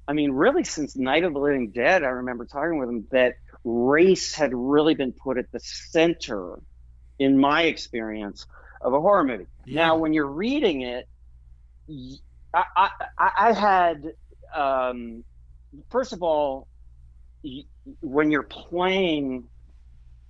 i 0.08 0.14
mean 0.14 0.32
really 0.32 0.64
since 0.64 0.96
night 0.98 1.24
of 1.24 1.34
the 1.34 1.40
living 1.40 1.72
dead 1.72 2.04
i 2.04 2.08
remember 2.08 2.46
talking 2.46 2.80
with 2.80 2.90
him 2.90 3.08
that 3.12 3.36
race 3.64 4.36
had 4.36 4.52
really 4.54 4.96
been 4.96 5.14
put 5.14 5.38
at 5.38 5.46
the 5.54 5.60
center 5.62 6.60
in 7.20 7.38
my 7.40 7.64
experience 7.64 8.46
of 8.82 8.94
a 8.94 9.00
horror 9.02 9.24
movie 9.24 9.48
Yeah. 9.66 9.76
now 9.76 9.98
when 9.98 10.14
you're 10.14 10.28
reading 10.32 10.82
it 10.82 11.08
y- 11.88 12.18
i, 12.54 12.64
I, 12.78 12.90
I- 13.18 13.32
I 13.50 13.54
had 13.54 14.14
um, 14.56 15.24
first 15.90 16.14
of 16.14 16.22
all 16.24 16.68
y- 17.44 17.64
when 18.02 18.32
you're 18.32 18.44
playing 18.44 19.46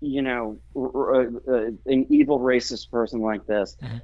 you 0.02 0.22
know 0.22 0.60
r- 0.76 1.16
r- 1.16 1.32
uh, 1.48 1.72
an 1.86 2.06
evil 2.10 2.40
racist 2.40 2.90
person 2.90 3.22
like 3.22 3.46
this 3.46 3.76
Mhm. 3.82 4.02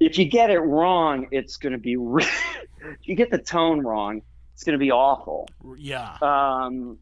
if 0.00 0.18
you 0.18 0.24
get 0.26 0.50
it 0.50 0.60
wrong 0.60 1.28
it's 1.32 1.56
going 1.56 1.72
to 1.72 1.78
be 1.78 1.96
re- 2.16 2.24
if 2.24 3.08
you 3.08 3.14
get 3.14 3.30
the 3.30 3.38
tone 3.38 3.80
wrong 3.80 4.22
it's 4.54 4.64
going 4.64 4.74
to 4.78 4.78
be 4.78 4.90
awful 4.92 5.48
Yeah. 5.76 6.16
um, 6.22 6.98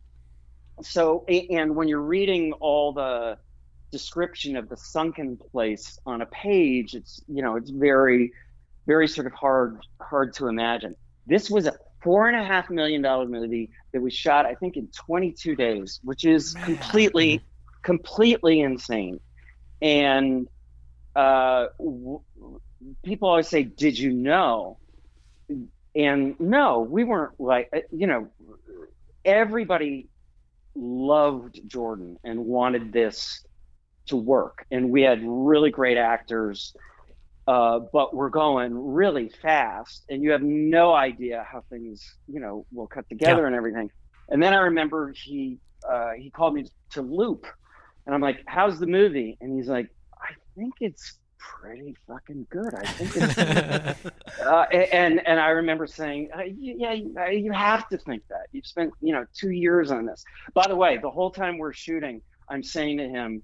so 0.83 1.25
and 1.29 1.77
when 1.77 1.87
you're 1.89 2.01
reading 2.01 2.53
all 2.55 2.93
the 2.93 3.39
description 3.93 4.57
of 4.57 4.69
the 4.71 4.77
sunken 4.77 5.37
place 5.37 5.99
on 6.07 6.23
a 6.23 6.27
page 6.27 6.95
it's 6.95 7.21
you 7.29 7.43
know 7.43 7.57
it's 7.57 7.71
very 7.71 8.33
very 8.87 9.07
sort 9.07 9.27
of 9.27 9.35
hard 9.35 9.79
hard 10.01 10.33
to 10.35 10.49
imagine 10.49 10.97
this 11.27 11.51
was 11.51 11.67
a 11.67 11.75
four 12.03 12.29
and 12.29 12.37
a 12.37 12.45
half 12.45 12.71
million 12.71 13.03
dollar 13.03 13.27
movie 13.27 13.71
that 13.93 14.01
was 14.01 14.13
shot 14.13 14.47
i 14.47 14.55
think 14.55 14.77
in 14.77 14.89
22 15.07 15.55
days 15.57 16.01
which 16.03 16.25
is 16.25 16.55
Man. 16.55 16.65
completely 16.65 17.43
completely 17.83 18.61
insane. 18.61 19.21
And 19.81 20.49
uh, 21.15 21.67
w- 21.79 22.21
people 23.05 23.29
always 23.29 23.49
say 23.49 23.65
did 23.65 23.99
you 23.99 24.13
know? 24.13 24.79
And 25.95 26.39
no 26.41 26.81
we 26.81 27.05
weren't 27.05 27.39
like 27.39 27.69
uh, 27.77 27.81
you 27.91 28.07
know 28.07 28.29
everybody 29.27 30.09
loved 30.75 31.61
jordan 31.67 32.17
and 32.25 32.47
wanted 32.47 32.93
this 32.93 33.45
to 34.07 34.17
work. 34.17 34.65
And 34.71 34.91
we 34.91 35.03
had 35.03 35.21
really 35.23 35.71
great 35.71 35.99
actors 35.99 36.75
uh, 37.53 37.81
but 37.93 38.15
we're 38.15 38.31
going 38.31 38.73
really 38.75 39.29
fast 39.29 40.05
and 40.09 40.23
you 40.23 40.31
have 40.31 40.43
no 40.43 40.95
idea 40.95 41.47
how 41.51 41.63
things 41.69 42.17
you 42.27 42.41
know 42.41 42.65
will 42.73 42.87
cut 42.87 43.07
together 43.09 43.47
and 43.47 43.55
everything. 43.55 43.91
And 44.31 44.43
then 44.43 44.55
i 44.55 44.61
remember 44.71 45.13
he 45.13 45.59
uh, 45.93 46.13
he 46.17 46.31
called 46.31 46.55
me 46.55 46.63
to 46.91 47.03
loop 47.03 47.47
and 48.07 48.15
i'm 48.15 48.23
like 48.23 48.43
how's 48.47 48.79
the 48.79 48.87
movie? 48.87 49.37
And 49.41 49.55
he's 49.57 49.69
like 49.69 49.89
i 50.15 50.33
think 50.57 50.75
it's 50.81 51.19
pretty 51.61 51.97
fucking 52.07 52.47
good. 52.51 52.73
I 52.75 52.87
think 52.87 53.11
it's 53.17 53.39
uh, 54.47 54.63
and 54.93 55.27
and 55.27 55.41
I 55.41 55.49
remember 55.49 55.87
saying, 55.87 56.31
uh, 56.37 56.43
yeah, 56.43 56.93
you 56.93 57.53
have 57.53 57.89
to 57.89 57.99
think 57.99 58.23
that. 58.29 58.47
You've 58.53 58.67
spent 58.67 58.93
you 59.01 59.13
know 59.13 59.27
two 59.35 59.51
years 59.51 59.91
on 59.91 60.07
this. 60.07 60.25
By 60.55 60.67
the 60.69 60.77
way, 60.77 60.99
the 60.99 61.11
whole 61.11 61.31
time 61.31 61.59
we're 61.59 61.73
shooting, 61.73 62.23
I'm 62.49 62.63
saying 62.63 62.99
to 62.99 63.09
him, 63.09 63.43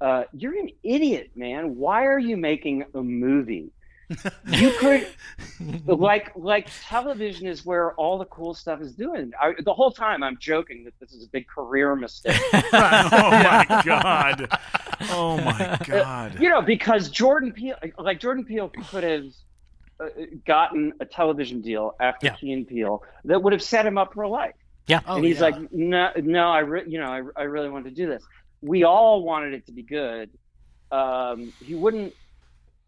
uh, 0.00 0.24
"You're 0.32 0.58
an 0.58 0.70
idiot, 0.82 1.30
man. 1.34 1.76
Why 1.76 2.06
are 2.06 2.18
you 2.18 2.36
making 2.36 2.84
a 2.94 3.02
movie? 3.02 3.70
You 4.46 4.70
could 4.78 5.08
like 5.86 6.30
like 6.36 6.68
television 6.86 7.48
is 7.48 7.66
where 7.66 7.92
all 7.94 8.18
the 8.18 8.24
cool 8.26 8.54
stuff 8.54 8.80
is 8.80 8.94
doing. 8.94 9.32
I, 9.40 9.54
the 9.64 9.74
whole 9.74 9.90
time 9.90 10.22
I'm 10.22 10.38
joking 10.38 10.84
that 10.84 10.94
this 11.00 11.12
is 11.12 11.24
a 11.24 11.28
big 11.28 11.48
career 11.48 11.96
mistake. 11.96 12.40
oh 12.52 13.30
my 13.30 13.82
god. 13.84 14.48
Oh 15.10 15.38
my 15.38 15.76
god. 15.84 16.40
you 16.40 16.48
know, 16.48 16.62
because 16.62 17.10
Jordan 17.10 17.50
Peele, 17.52 17.74
like 17.98 18.20
Jordan 18.20 18.44
Peele, 18.44 18.68
could 18.90 19.02
have 19.02 19.24
uh, 19.98 20.06
gotten 20.46 20.92
a 21.00 21.04
television 21.04 21.60
deal 21.60 21.96
after 21.98 22.26
Yeah. 22.26 22.34
Key 22.36 22.52
and 22.52 22.68
Peele 22.68 23.02
that 23.24 23.42
would 23.42 23.52
have 23.52 23.62
set 23.62 23.84
him 23.84 23.98
up 23.98 24.14
for 24.14 24.26
life. 24.28 24.54
yeah. 24.86 25.00
Oh, 25.08 25.16
and 25.16 25.24
he's 25.24 25.38
yeah. 25.38 25.42
like, 25.42 25.72
no, 25.72 26.10
no, 26.22 26.48
I, 26.48 26.60
re- 26.60 26.84
you 26.86 27.00
know, 27.00 27.06
I, 27.06 27.22
I 27.40 27.42
really 27.44 27.70
want 27.70 27.86
to 27.86 27.90
do 27.90 28.06
this. 28.06 28.22
We 28.62 28.84
all 28.84 29.22
wanted 29.22 29.54
it 29.54 29.66
to 29.66 29.72
be 29.72 29.82
good. 29.82 30.30
Um, 30.90 31.52
he 31.64 31.74
wouldn't 31.74 32.14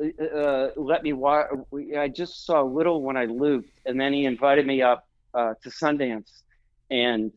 uh, 0.01 0.25
uh, 0.25 0.71
let 0.77 1.03
me 1.03 1.13
watch. 1.13 1.49
I 1.97 2.09
just 2.09 2.47
saw 2.47 2.63
a 2.63 2.65
little 2.65 3.03
when 3.03 3.17
I 3.17 3.25
looped, 3.25 3.71
and 3.85 4.01
then 4.01 4.13
he 4.13 4.25
invited 4.25 4.67
me 4.67 4.83
up 4.83 5.07
uh, 5.35 5.55
to 5.63 5.71
Sundance, 5.71 6.43
and 6.91 7.33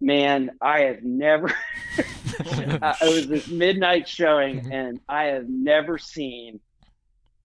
man, 0.00 0.50
I 0.60 0.80
have 0.80 1.02
never. 1.02 1.48
uh, 1.98 2.94
it 3.02 3.14
was 3.14 3.28
this 3.28 3.48
midnight 3.48 4.08
showing, 4.08 4.72
and 4.72 5.00
I 5.08 5.24
have 5.24 5.48
never 5.48 5.98
seen 5.98 6.60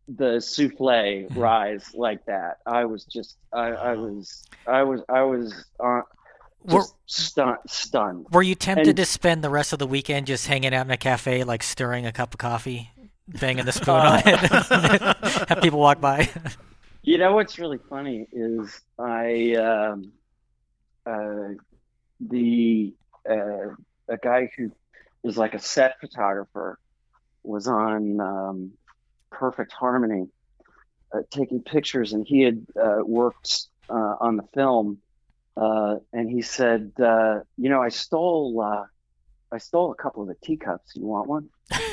the 0.07 0.41
souffle 0.41 1.27
rise 1.35 1.91
like 1.93 2.25
that. 2.25 2.57
I 2.65 2.85
was 2.85 3.05
just, 3.05 3.37
I, 3.53 3.69
I 3.69 3.93
was, 3.93 4.43
I 4.67 4.83
was, 4.83 5.01
I 5.07 5.21
was 5.21 5.65
uh, 5.79 6.01
Were, 6.63 6.83
stunned. 7.05 7.57
Stunned. 7.67 8.27
were 8.31 8.43
you 8.43 8.55
tempted 8.55 8.89
and- 8.89 8.97
to 8.97 9.05
spend 9.05 9.43
the 9.43 9.49
rest 9.49 9.73
of 9.73 9.79
the 9.79 9.87
weekend 9.87 10.27
just 10.27 10.47
hanging 10.47 10.73
out 10.73 10.85
in 10.85 10.91
a 10.91 10.97
cafe, 10.97 11.43
like 11.43 11.63
stirring 11.63 12.05
a 12.05 12.11
cup 12.11 12.33
of 12.33 12.37
coffee, 12.37 12.91
banging 13.27 13.65
the 13.65 13.71
spoon 13.71 13.95
Uh, 13.95 13.99
on 13.99 14.21
it, 14.25 14.39
have 15.49 15.59
people 15.61 15.79
walk 15.79 15.99
by? 15.99 16.29
You 17.01 17.17
know 17.17 17.33
what's 17.33 17.57
really 17.57 17.79
funny 17.89 18.27
is 18.31 18.79
I 18.99 19.55
um, 19.55 20.11
uh, 21.05 21.55
the 22.19 22.93
uh, 23.27 23.69
a 24.07 24.17
guy 24.21 24.51
who 24.55 24.71
is 25.23 25.37
like 25.37 25.53
a 25.55 25.59
set 25.59 25.99
photographer 25.99 26.77
was 27.43 27.67
on 27.67 28.19
um, 28.19 28.71
Perfect 29.31 29.71
Harmony 29.71 30.27
uh, 31.13 31.19
taking 31.31 31.61
pictures, 31.63 32.13
and 32.13 32.25
he 32.27 32.41
had 32.41 32.65
uh, 32.79 32.99
worked 33.03 33.65
uh, 33.89 34.15
on 34.19 34.37
the 34.37 34.43
film, 34.53 34.99
uh, 35.57 35.95
and 36.13 36.29
he 36.29 36.41
said, 36.41 36.91
uh, 37.01 37.39
"You 37.57 37.69
know, 37.69 37.81
I 37.81 37.89
stole." 37.89 38.61
Uh, 38.61 38.85
I 39.53 39.57
stole 39.57 39.91
a 39.91 39.95
couple 39.95 40.21
of 40.21 40.29
the 40.29 40.35
teacups. 40.43 40.95
You 40.95 41.05
want 41.05 41.27
one? 41.27 41.49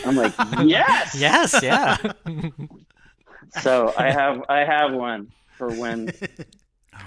I'm 0.06 0.14
like, 0.14 0.32
yes. 0.64 1.16
yes, 1.18 1.60
yeah. 1.62 1.96
So 3.62 3.94
I 3.96 4.10
have 4.10 4.42
I 4.50 4.58
have 4.58 4.92
one 4.92 5.32
for 5.56 5.70
when 5.72 6.10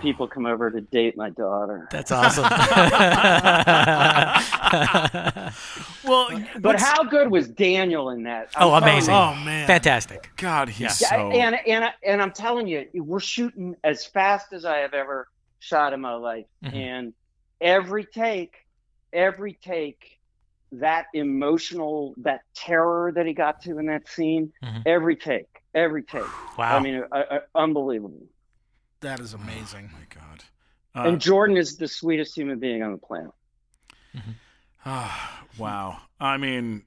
people 0.01 0.27
come 0.27 0.47
over 0.47 0.71
to 0.71 0.81
date 0.81 1.15
my 1.15 1.29
daughter. 1.29 1.87
That's 1.91 2.11
awesome. 2.11 2.45
Well, 6.03 6.29
But 6.55 6.63
what's- 6.63 6.83
how 6.83 7.03
good 7.03 7.29
was 7.29 7.47
Daniel 7.47 8.09
in 8.09 8.23
that? 8.23 8.49
I'm 8.55 8.67
Oh, 8.67 8.73
amazing. 8.73 9.13
you. 9.13 9.19
Oh 9.19 9.35
man. 9.35 9.67
Fantastic. 9.67 10.31
God, 10.37 10.69
he's 10.69 10.99
Yeah. 11.01 11.07
so. 11.09 11.31
and 11.31 11.55
and 11.67 11.85
and 12.03 12.21
I'm 12.21 12.31
telling 12.31 12.67
you, 12.67 12.87
we're 12.95 13.19
shooting 13.19 13.75
as 13.83 14.03
fast 14.05 14.51
as 14.53 14.65
I 14.65 14.77
have 14.77 14.93
ever 14.95 15.27
shot 15.61 15.93
in 15.93 16.01
my 16.01 16.13
life, 16.15 16.47
Mhm. 16.63 16.73
and 16.73 17.13
every 17.61 18.03
take, 18.05 18.55
every 19.13 19.53
take, 19.53 20.19
that 20.73 21.05
emotional, 21.13 22.13
that 22.17 22.41
terror 22.55 23.11
that 23.13 23.25
he 23.25 23.33
got 23.33 23.61
to 23.61 23.77
in 23.77 23.85
that 23.85 24.07
scene, 24.07 24.51
Mhm. 24.63 24.83
every 24.85 25.15
take, 25.15 25.47
every 25.73 26.03
take. 26.03 26.23
Wow. 26.57 26.77
I 26.77 26.79
mean, 26.79 27.03
uh, 27.11 27.15
uh, 27.15 27.39
unbelievable. 27.55 28.27
That 29.01 29.19
is 29.19 29.33
amazing. 29.33 29.91
Oh 29.93 29.97
my 29.99 30.05
god. 30.09 30.43
Uh, 30.95 31.09
and 31.09 31.21
Jordan 31.21 31.57
is 31.57 31.77
the 31.77 31.87
sweetest 31.87 32.35
human 32.35 32.59
being 32.59 32.83
on 32.83 32.91
the 32.91 32.97
planet. 32.97 33.31
Ah, 34.85 35.45
wow. 35.57 36.01
I 36.19 36.37
mean, 36.37 36.85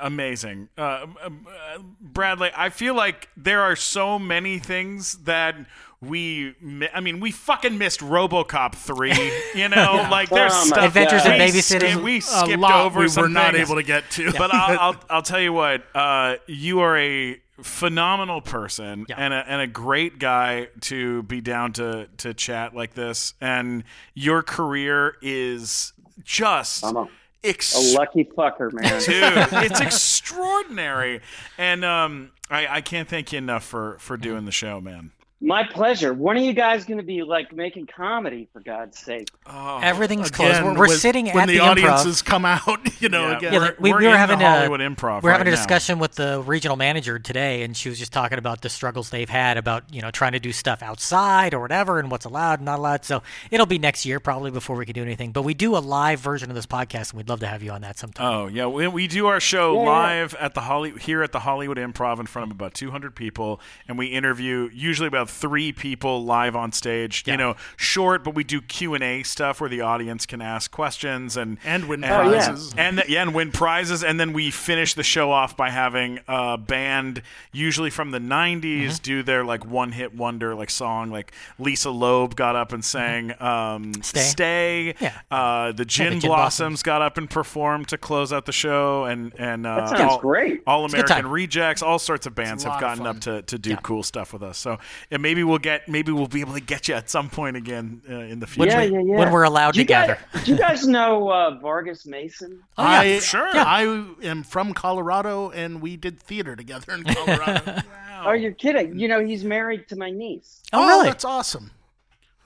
Amazing. 0.00 0.68
Uh, 0.76 1.06
um, 1.22 1.46
uh, 1.48 1.78
Bradley, 2.00 2.50
I 2.56 2.70
feel 2.70 2.94
like 2.94 3.28
there 3.36 3.62
are 3.62 3.76
so 3.76 4.18
many 4.18 4.58
things 4.58 5.18
that 5.24 5.56
we, 6.00 6.54
mi- 6.60 6.88
I 6.92 7.00
mean, 7.00 7.20
we 7.20 7.30
fucking 7.30 7.78
missed 7.78 8.00
Robocop 8.00 8.74
3, 8.74 9.12
you 9.60 9.68
know? 9.68 10.06
Like, 10.10 10.28
there's 10.28 10.52
Oh 10.54 10.64
stuff. 10.66 10.84
Adventures 10.84 11.24
in 11.24 11.32
we 11.32 11.38
Babysitting. 11.38 11.90
skip- 11.92 12.02
we 12.02 12.20
skipped 12.20 12.58
lot 12.60 12.84
over 12.86 13.00
we 13.00 13.08
were 13.16 13.28
not 13.28 13.54
things. 13.54 13.68
able 13.68 13.80
to 13.80 13.86
get 13.86 14.10
to. 14.12 14.32
But 14.32 14.52
I'll, 14.54 14.78
I'll, 14.78 14.96
I'll 15.10 15.22
tell 15.22 15.40
you 15.40 15.52
what, 15.52 15.84
uh, 15.94 16.36
you 16.46 16.80
are 16.80 16.96
a 16.98 17.40
phenomenal 17.62 18.42
person 18.42 19.06
Yeah. 19.08 19.14
and, 19.18 19.32
a, 19.32 19.38
and 19.48 19.60
a 19.62 19.66
great 19.66 20.18
guy 20.18 20.68
to 20.82 21.22
be 21.22 21.40
down 21.40 21.72
to, 21.74 22.08
to 22.18 22.34
chat 22.34 22.74
like 22.74 22.92
this. 22.94 23.32
And 23.40 23.82
your 24.14 24.42
career 24.42 25.16
is 25.22 25.92
just 26.22 26.84
I'm 26.84 26.96
a- 26.96 27.08
A 27.42 27.94
lucky 27.94 28.24
fucker, 28.24 28.72
man. 28.72 29.00
dude. 29.06 29.70
It's 29.70 29.80
extraordinary, 29.80 31.20
and 31.58 31.84
um, 31.84 32.32
I, 32.50 32.66
I 32.66 32.80
can't 32.80 33.08
thank 33.08 33.32
you 33.32 33.38
enough 33.38 33.62
for 33.64 33.96
for 34.00 34.16
doing 34.16 34.46
the 34.46 34.50
show, 34.52 34.80
man. 34.80 35.12
My 35.46 35.62
pleasure. 35.64 36.12
When 36.12 36.36
are 36.36 36.40
you 36.40 36.52
guys 36.52 36.84
going 36.84 36.98
to 36.98 37.04
be 37.04 37.22
like 37.22 37.52
making 37.54 37.86
comedy? 37.86 38.48
For 38.52 38.60
God's 38.60 38.98
sake. 38.98 39.28
Oh, 39.46 39.78
Everything's 39.82 40.30
closed. 40.30 40.62
We're, 40.62 40.74
we're 40.74 40.88
with- 40.88 40.98
sitting 41.00 41.26
when 41.26 41.44
at 41.44 41.46
the, 41.46 41.58
the, 41.58 41.64
improv. 41.64 41.70
audiences 41.70 42.22
come 42.22 42.44
out, 42.44 43.00
you 43.00 43.08
know, 43.08 43.28
Yeah, 43.30 43.36
again. 43.36 43.52
Yeah, 43.52 43.58
we're, 43.60 43.76
we- 43.78 43.92
we're 43.92 43.98
we 43.98 44.04
were 44.06 44.10
in 44.12 44.16
having 44.16 44.38
the 44.40 44.44
a- 44.44 44.48
Hollywood 44.48 44.80
Improv. 44.80 45.22
We're 45.22 45.30
right 45.30 45.38
having 45.38 45.46
a 45.48 45.50
now. 45.50 45.56
discussion 45.56 45.98
with 46.00 46.16
the 46.16 46.42
regional 46.44 46.76
manager 46.76 47.18
today, 47.18 47.62
and 47.62 47.76
she 47.76 47.88
was 47.88 47.98
just 47.98 48.12
talking 48.12 48.38
about 48.38 48.62
the 48.62 48.68
struggles 48.68 49.10
they've 49.10 49.28
had 49.28 49.56
about 49.56 49.84
you 49.94 50.02
know 50.02 50.10
trying 50.10 50.32
to 50.32 50.40
do 50.40 50.52
stuff 50.52 50.82
outside 50.82 51.54
or 51.54 51.60
whatever, 51.60 52.00
and 52.00 52.10
what's 52.10 52.24
allowed 52.24 52.58
and 52.58 52.66
not 52.66 52.78
allowed. 52.80 53.04
So 53.04 53.22
it'll 53.52 53.66
be 53.66 53.78
next 53.78 54.04
year 54.04 54.18
probably 54.18 54.50
before 54.50 54.74
we 54.76 54.84
can 54.84 54.94
do 54.94 55.02
anything. 55.02 55.30
But 55.30 55.42
we 55.42 55.54
do 55.54 55.76
a 55.76 55.78
live 55.78 56.18
version 56.18 56.50
of 56.50 56.56
this 56.56 56.66
podcast, 56.66 57.10
and 57.10 57.18
we'd 57.18 57.28
love 57.28 57.40
to 57.40 57.46
have 57.46 57.62
you 57.62 57.70
on 57.70 57.82
that 57.82 57.98
sometime. 57.98 58.26
Oh 58.26 58.46
yeah, 58.48 58.66
we, 58.66 58.88
we 58.88 59.06
do 59.06 59.26
our 59.28 59.38
show 59.40 59.74
Yeah, 59.76 59.82
yeah. 59.82 59.88
live 59.90 60.34
at 60.40 60.54
the 60.54 60.62
Holly 60.62 60.92
here 61.00 61.22
at 61.22 61.30
the 61.30 61.40
Hollywood 61.40 61.76
Improv 61.78 62.18
in 62.18 62.26
front 62.26 62.50
of 62.50 62.56
about 62.56 62.74
200 62.74 63.14
people, 63.14 63.60
and 63.86 63.96
we 63.96 64.06
interview 64.08 64.68
usually 64.72 65.06
about 65.06 65.28
three 65.36 65.72
people 65.72 66.24
live 66.24 66.56
on 66.56 66.72
stage. 66.72 67.24
Yeah. 67.26 67.34
You 67.34 67.38
know, 67.38 67.56
short, 67.76 68.24
but 68.24 68.34
we 68.34 68.44
do 68.44 68.60
Q 68.60 68.94
and 68.94 69.02
A 69.04 69.22
stuff 69.22 69.60
where 69.60 69.70
the 69.70 69.80
audience 69.82 70.26
can 70.26 70.40
ask 70.40 70.70
questions 70.70 71.36
and 71.36 71.58
And 71.64 71.88
win 71.88 72.04
Oh, 72.04 72.08
yeah. 72.30 72.46
prizes. 72.46 72.74
and 72.78 73.02
yeah, 73.08 73.22
and 73.22 73.34
win 73.34 73.52
prizes, 73.52 74.02
and 74.04 74.18
then 74.18 74.32
we 74.32 74.50
finish 74.50 74.94
the 74.94 75.02
show 75.02 75.30
off 75.30 75.56
by 75.56 75.70
having 75.70 76.20
a 76.28 76.56
band, 76.58 77.22
usually 77.52 77.90
from 77.90 78.10
the 78.10 78.18
'90s, 78.18 78.56
Mm-hmm. 78.86 79.02
do 79.02 79.22
their 79.22 79.44
like 79.44 79.64
one-hit 79.64 80.14
wonder 80.14 80.54
like 80.54 80.70
song. 80.70 81.10
Like 81.10 81.32
Lisa 81.58 81.90
Loeb 81.90 82.36
got 82.36 82.56
up 82.56 82.72
and 82.72 82.84
sang 82.84 83.32
um, 83.40 83.92
Mm-hmm. 83.92 84.02
Stay. 84.02 84.20
"Stay." 84.20 84.94
Yeah. 85.00 85.18
Uh, 85.30 85.72
the 85.72 85.84
Gin, 85.84 86.20
Gin 86.20 86.28
Blossoms 86.30 86.82
got 86.82 87.02
up 87.02 87.18
and 87.18 87.28
performed 87.28 87.88
to 87.88 87.98
close 87.98 88.32
out 88.32 88.46
the 88.46 88.52
show, 88.52 89.04
and 89.04 89.32
and 89.38 89.66
uh, 89.66 89.76
That 89.76 89.88
sounds 89.90 90.12
all, 90.12 90.18
great. 90.20 90.62
All 90.66 90.84
American 90.84 91.16
time. 91.16 91.26
Rejects, 91.28 91.82
all 91.82 91.98
sorts 91.98 92.26
of 92.26 92.34
bands 92.34 92.62
have 92.64 92.72
lot 92.74 92.82
of 92.82 92.88
gotten 92.98 93.06
up 93.06 93.20
to, 93.20 93.42
to 93.42 93.58
do 93.58 93.70
Yeah. 93.70 93.76
cool 93.82 94.02
stuff 94.02 94.32
with 94.32 94.42
us. 94.42 94.56
So 94.58 94.78
and 95.16 95.22
maybe 95.22 95.42
we'll 95.42 95.56
get 95.56 95.88
maybe 95.88 96.12
we'll 96.12 96.26
be 96.26 96.42
able 96.42 96.52
to 96.52 96.60
get 96.60 96.88
you 96.88 96.94
at 96.94 97.08
some 97.08 97.30
point 97.30 97.56
again 97.56 98.02
uh, 98.06 98.16
in 98.16 98.38
the 98.38 98.46
future. 98.46 98.70
yeah, 98.70 98.82
yeah, 98.82 98.98
yeah. 98.98 99.16
when 99.16 99.32
we're 99.32 99.44
allowed 99.44 99.72
do 99.72 99.80
you 99.80 99.86
to 99.86 99.88
gather. 99.88 100.18
Guys, 100.34 100.44
do 100.44 100.52
you 100.52 100.58
guys 100.58 100.86
know 100.86 101.30
uh, 101.30 101.58
Vargas 101.58 102.04
Mason? 102.04 102.62
Oh, 102.76 102.82
yeah. 102.84 102.98
I, 102.98 103.18
sure. 103.20 103.48
I 103.48 103.82
am 104.22 104.42
from 104.42 104.74
Colorado, 104.74 105.48
and 105.50 105.80
we 105.80 105.96
did 105.96 106.20
theater 106.20 106.54
together 106.54 106.92
in 106.92 107.04
Colorado. 107.04 107.82
Oh, 108.24 108.32
you're 108.32 108.52
kidding. 108.52 108.98
You 108.98 109.08
know, 109.08 109.24
he's 109.24 109.44
married 109.44 109.88
to 109.88 109.96
my 109.96 110.10
niece. 110.10 110.62
Oh, 110.72 110.86
really? 110.88 111.06
That's 111.06 111.24
awesome. 111.24 111.70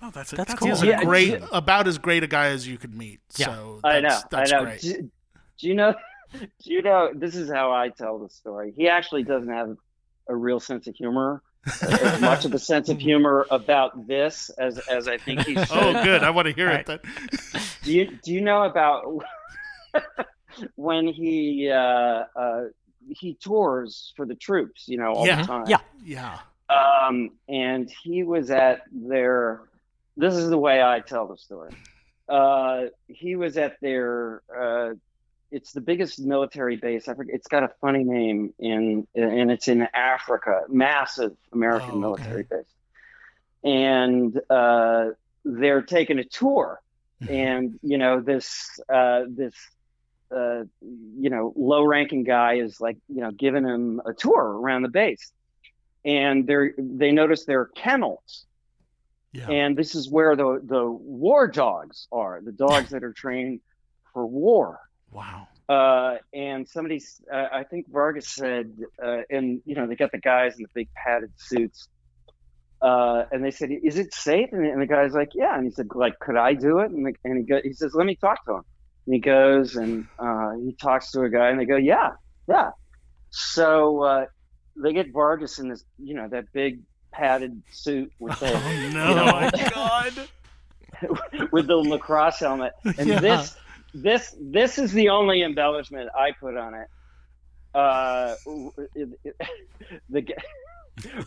Oh, 0.03 0.11
that's 0.11 0.33
That's 0.33 0.49
that's 0.51 0.59
cool. 0.59 0.69
He's 0.69 0.83
a 0.83 0.87
Yeah, 0.89 1.05
great, 1.05 1.31
yeah. 1.41 1.47
about 1.53 1.87
as 1.87 1.97
great 1.97 2.23
a 2.25 2.27
guy 2.27 2.49
as 2.49 2.67
you 2.67 2.77
could 2.77 2.93
meet. 2.95 3.21
Yeah. 3.37 3.47
So 3.47 3.81
I 3.85 4.01
know. 4.01 4.09
that's, 4.09 4.25
that's 4.25 4.53
I 4.53 4.57
know. 4.57 4.65
great. 4.65 4.81
Do, 4.81 5.11
do 5.59 5.69
you 5.69 5.75
know? 5.75 5.95
Do 6.33 6.49
you 6.65 6.83
know? 6.83 7.11
This 7.15 7.35
is 7.35 7.51
how 7.51 7.73
I 7.73 7.89
tell 7.89 8.19
the 8.19 8.29
story. 8.29 8.75
He 8.77 8.89
actually 8.89 9.23
doesn't 9.23 9.49
have 9.49 9.77
a 10.29 10.37
real 10.37 10.61
sense 10.61 10.87
of 10.87 10.95
humor, 10.97 11.43
as 11.83 12.21
much 12.21 12.45
of 12.45 12.55
a 12.55 12.59
sense 12.59 12.89
of 12.89 12.99
humor 13.09 13.47
about 13.51 14.07
this 14.07 14.51
as 14.59 14.79
as 14.89 15.09
I 15.09 15.19
think 15.19 15.41
he 15.47 15.55
should. 15.55 15.67
Oh, 15.71 16.03
good. 16.05 16.23
I 16.23 16.31
want 16.31 16.49
to 16.49 16.55
hear 16.55 16.71
All 16.71 16.77
it. 16.77 16.87
Then. 16.87 16.99
Do 17.83 17.93
you 17.93 18.19
do 18.23 18.33
you 18.33 18.41
know 18.41 18.63
about 18.65 19.05
when 20.77 21.07
he 21.09 21.71
uh, 21.71 22.25
uh, 22.37 22.65
he 23.09 23.35
tours 23.35 24.13
for 24.17 24.27
the 24.27 24.35
troops? 24.35 24.87
You 24.89 24.99
know, 24.99 25.13
all 25.15 25.27
Yeah. 25.27 25.41
the 25.43 25.47
time. 25.47 25.65
Yeah. 25.69 25.81
Yeah. 26.05 26.39
Um, 26.69 27.31
and 27.49 27.91
he 28.03 28.23
was 28.23 28.51
at 28.51 28.83
their. 28.93 29.63
This 30.17 30.35
is 30.35 30.51
the 30.51 30.59
way 30.59 30.83
I 30.83 31.01
tell 31.01 31.27
the 31.27 31.37
story. 31.37 31.73
Uh, 32.29 32.87
he 33.09 33.37
was 33.37 33.57
at 33.57 33.81
their. 33.81 34.43
It's 35.51 35.73
the 35.73 35.81
biggest 35.81 36.21
military 36.21 36.77
base. 36.77 37.09
I 37.09 37.15
forget. 37.15 37.35
It's 37.35 37.49
got 37.49 37.63
a 37.65 37.71
funny 37.81 38.05
name 38.05 38.55
in, 38.59 39.07
and 39.15 39.51
it's 39.51 39.69
in 39.69 39.87
Africa. 39.95 40.63
Massive 40.69 41.33
American 41.53 41.91
Oh, 42.05 42.13
okay. 42.15 42.23
military 42.29 42.43
base, 42.45 42.73
and 43.65 44.41
uh, 44.49 45.11
they're 45.45 45.83
taking 45.83 46.19
a 46.19 46.25
tour, 46.25 46.81
and 47.29 47.79
you 47.83 47.99
know 47.99 48.21
this 48.21 48.79
uh, 48.93 49.23
this 49.29 49.55
uh, 50.35 50.65
you 50.81 51.31
know 51.31 51.53
low 51.57 51.85
ranking 51.85 52.23
guy 52.25 52.55
is 52.55 52.81
like 52.81 52.97
you 53.09 53.21
know 53.21 53.31
giving 53.33 53.65
him 53.65 54.01
a 54.07 54.13
tour 54.13 54.43
around 54.43 54.83
the 54.83 54.89
base 54.89 55.33
and 56.05 56.47
they 56.47 56.71
they 56.79 57.11
notice 57.13 57.45
there 57.45 57.61
are 57.61 57.67
kennels 57.77 58.47
Yeah. 59.33 59.51
and 59.51 59.77
this 59.77 59.95
is 59.95 60.09
where 60.09 60.35
the 60.37 60.61
the 60.65 60.83
war 60.89 61.47
dogs 61.49 62.07
are 62.11 62.41
the 62.43 62.53
dogs 62.53 62.91
that 62.91 63.03
are 63.05 63.13
trained 63.13 63.61
for 64.15 64.25
war 64.27 64.79
Wow. 65.13 65.49
uh, 65.69 66.17
and 66.33 66.69
somebody 66.69 67.01
uh, 67.33 67.47
i 67.53 67.65
think 67.65 67.87
vargas 67.91 68.29
said 68.29 68.73
uh, 69.05 69.19
and 69.31 69.61
you 69.65 69.75
know 69.75 69.87
they 69.87 69.97
got 69.97 70.13
the 70.13 70.19
guys 70.19 70.57
in 70.57 70.63
the 70.63 70.69
big 70.75 70.89
padded 71.05 71.33
suits 71.37 71.89
uh, 72.83 73.25
and 73.31 73.45
they 73.45 73.51
said 73.51 73.71
is 73.85 73.99
it 73.99 74.15
safe 74.15 74.49
and, 74.53 74.65
and 74.67 74.81
the 74.81 74.87
guy's 74.87 75.13
like 75.13 75.31
yeah 75.35 75.55
and 75.57 75.65
he 75.65 75.71
said 75.71 75.87
like 75.95 76.19
could 76.21 76.37
i 76.37 76.55
do 76.55 76.79
it 76.79 76.91
and, 76.91 77.07
the, 77.07 77.13
and 77.25 77.39
he, 77.39 77.45
go, 77.45 77.61
he 77.63 77.73
says 77.73 77.93
let 77.95 78.07
me 78.07 78.17
talk 78.17 78.45
to 78.45 78.53
him 78.55 78.63
and 79.07 79.15
he 79.15 79.21
goes 79.21 79.77
and 79.77 80.05
uh, 80.19 80.53
he 80.65 80.75
talks 80.81 81.11
to 81.11 81.23
a 81.23 81.29
guy 81.31 81.49
and 81.51 81.61
they 81.61 81.65
go 81.67 81.77
yeah 81.77 82.11
yeah 82.49 82.71
so 83.31 84.03
uh, 84.03 84.25
they 84.83 84.93
get 84.93 85.13
vargas 85.13 85.59
in 85.59 85.69
this 85.69 85.85
you 85.99 86.15
know 86.15 86.29
that 86.29 86.45
big 86.53 86.81
padded 87.13 87.61
suit 87.71 88.11
with 88.19 88.39
the 88.41 88.47
Oh, 88.55 88.89
no. 88.93 89.09
you 89.09 89.15
know, 89.15 89.23
Oh 89.23 89.41
my 89.41 89.71
god. 89.75 90.29
with 91.53 91.67
the 91.67 91.77
lacrosse 91.77 92.39
helmet. 92.41 92.73
And 92.99 92.99
Yeah. 93.09 93.21
this 93.21 93.57
this 93.95 94.35
this 94.41 94.79
is 94.79 94.93
the 94.93 95.09
only 95.11 95.43
embellishment 95.43 96.11
I 96.19 96.33
put 96.33 96.57
on 96.57 96.75
it. 96.75 96.89
Uh, 97.75 98.35
it, 98.95 99.09
it- 99.25 99.37
the 100.09 100.23
g- 100.23 100.35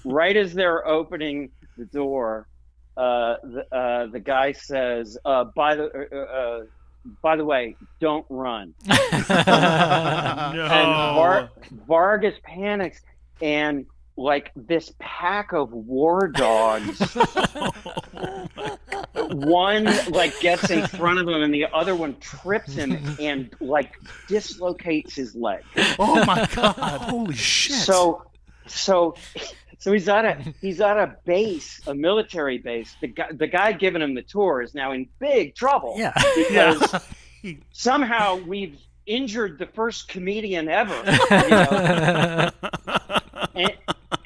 right 0.05 0.35
as 0.35 0.53
they're 0.53 0.87
opening 0.87 1.51
the 1.77 1.85
door, 1.85 2.47
uh, 2.97 3.35
the 3.43 3.65
uh, 3.75 4.05
the 4.07 4.19
guy 4.19 4.51
says, 4.51 5.17
uh, 5.25 5.45
"By 5.55 5.75
the 5.75 5.85
uh, 6.11 6.15
uh, 6.17 6.65
by 7.21 7.35
the 7.35 7.45
way, 7.45 7.75
don't 7.99 8.25
run." 8.29 8.73
No. 8.85 10.65
And 10.65 11.15
Var- 11.15 11.49
Vargas 11.87 12.35
panics, 12.43 13.01
and 13.41 13.85
like 14.15 14.51
this 14.55 14.93
pack 14.99 15.53
of 15.53 15.71
war 15.73 16.27
dogs 16.27 16.99
one 19.33 19.85
like 20.09 20.39
gets 20.39 20.69
in 20.69 20.85
front 20.97 21.19
of 21.19 21.27
him 21.27 21.41
and 21.41 21.53
the 21.53 21.65
other 21.73 21.95
one 21.95 22.15
trips 22.19 22.73
him 22.73 22.97
and 23.19 23.53
like 23.59 23.95
dislocates 24.27 25.15
his 25.15 25.35
leg 25.35 25.63
Oh 25.99 26.23
my 26.25 26.47
God! 26.53 26.75
Holy 27.01 27.35
shit! 27.35 27.75
so 27.75 28.23
so 28.67 29.15
so 29.79 29.91
he's 29.91 30.07
at 30.07 30.25
a 30.25 30.53
he's 30.61 30.79
at 30.79 30.97
a 30.97 31.17
base 31.25 31.81
a 31.87 31.93
military 31.93 32.57
base 32.57 32.95
the 33.01 33.07
guy 33.07 33.31
the 33.31 33.47
guy 33.47 33.71
giving 33.71 34.01
him 34.01 34.13
the 34.13 34.21
tour 34.21 34.61
is 34.61 34.73
now 34.73 34.91
in 34.91 35.07
big 35.19 35.55
trouble 35.55 35.95
yeah. 35.97 36.13
because 36.35 36.93
yeah. 37.41 37.53
somehow 37.71 38.37
we've 38.47 38.79
injured 39.05 39.59
the 39.59 39.65
first 39.65 40.07
comedian 40.07 40.69
ever 40.69 40.95
you 41.03 41.49
know? 41.49 42.49
and, 43.55 43.73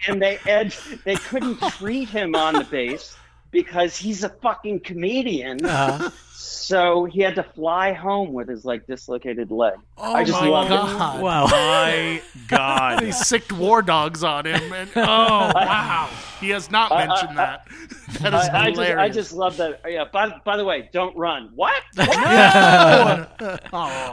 and 0.08 0.22
they 0.22 0.38
and 0.48 0.76
they 1.04 1.16
couldn't 1.16 1.60
treat 1.72 2.08
him 2.10 2.36
on 2.36 2.54
the 2.54 2.64
base 2.66 3.18
because 3.52 3.98
he's 3.98 4.24
a 4.24 4.30
fucking 4.30 4.82
comedian. 4.82 5.66
Uh, 5.66 6.10
So 6.48 7.06
he 7.06 7.22
had 7.22 7.36
to 7.36 7.44
fly 7.44 7.92
home 7.94 8.32
with 8.34 8.48
his 8.48 8.64
like 8.64 8.88
dislocated 8.88 9.52
leg. 9.52 9.74
Oh 9.98 10.14
I 10.14 10.24
just 10.24 10.40
my 10.40 10.48
love 10.48 10.66
it. 10.68 10.70
God! 10.70 11.22
wow. 11.22 11.46
my 11.46 12.22
god. 12.48 13.04
He 13.04 13.12
sicked 13.12 13.52
war 13.52 13.82
dogs 13.82 14.24
on 14.24 14.46
him, 14.46 14.72
and 14.72 14.90
oh 14.96 15.02
wow, 15.56 16.10
he 16.40 16.50
has 16.50 16.72
not 16.72 16.92
I- 16.92 17.04
I- 17.04 17.08
mentioned 17.08 17.38
that. 17.38 17.68
That 18.22 18.34
is 18.34 18.50
I, 18.50 18.62
I 18.62 18.66
just 18.70 18.80
hilarious. 18.80 19.00
I 19.00 19.10
just 19.10 19.34
love 19.34 19.58
that. 19.58 19.82
Yeah. 19.86 20.06
By, 20.06 20.30
by 20.46 20.56
the 20.56 20.64
way, 20.64 20.90
don't 20.94 21.16
run. 21.18 21.52
What? 21.54 21.74
oh, 21.98 23.28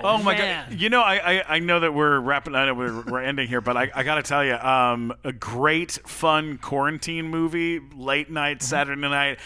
Oh 0.02 0.23
my 0.23 0.36
god! 0.36 0.73
You 0.73 0.90
know, 0.90 1.01
I, 1.01 1.15
I 1.39 1.43
I 1.55 1.59
know 1.61 1.81
that 1.81 1.94
we're 1.94 2.19
wrapping. 2.19 2.55
I 2.55 2.66
know 2.66 2.74
we're, 2.74 3.02
we're 3.02 3.20
ending 3.23 3.47
here, 3.47 3.61
but 3.61 3.77
I, 3.77 3.90
I 3.94 4.02
got 4.02 4.16
to 4.16 4.23
tell 4.23 4.44
you, 4.44 4.55
um, 4.55 5.12
a 5.23 5.32
great 5.32 5.93
fun 6.06 6.59
quarantine 6.59 7.27
movie, 7.28 7.81
late 7.94 8.31
night 8.31 8.62
Saturday 8.62 9.01
night, 9.01 9.39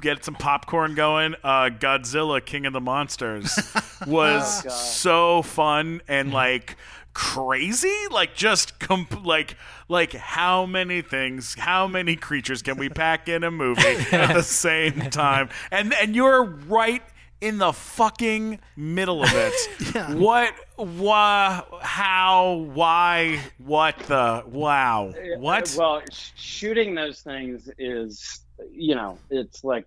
get 0.00 0.24
some 0.24 0.34
popcorn 0.34 0.94
going. 0.94 1.34
Uh, 1.42 1.70
Godzilla, 1.70 2.31
King 2.40 2.66
of 2.66 2.72
the 2.72 2.80
Monsters, 2.80 3.58
oh, 3.74 3.82
was 4.06 4.64
Oh, 4.66 4.68
so 4.70 5.42
fun 5.42 6.00
and 6.08 6.32
like 6.32 6.76
crazy? 7.14 7.94
Like 8.10 8.34
just 8.34 8.78
comp- 8.78 9.24
like 9.24 9.56
like 9.88 10.12
how 10.12 10.66
many 10.66 11.02
things, 11.02 11.54
how 11.58 11.86
many 11.86 12.16
creatures 12.16 12.62
can 12.62 12.78
we 12.78 12.88
pack 12.88 13.28
in 13.28 13.44
a 13.44 13.50
movie 13.50 13.82
at 14.12 14.34
the 14.34 14.42
same 14.42 15.10
time? 15.10 15.48
And 15.70 15.92
and 15.94 16.14
you're 16.16 16.44
right 16.44 17.02
in 17.40 17.58
the 17.58 17.72
fucking 17.72 18.60
middle 18.76 19.22
of 19.24 19.30
it. 19.34 19.52
What 20.16 20.54
why 20.76 21.62
how 21.80 22.68
why 22.72 23.40
what 23.58 23.98
the 24.06 24.42
wow. 24.46 25.08
Uh, 25.10 25.38
what? 25.38 25.74
Well, 25.78 26.02
sh- 26.10 26.30
shooting 26.36 26.94
those 26.94 27.20
things 27.20 27.68
is, 27.78 28.40
you 28.72 28.94
know, 28.94 29.18
it's 29.28 29.64
like 29.64 29.86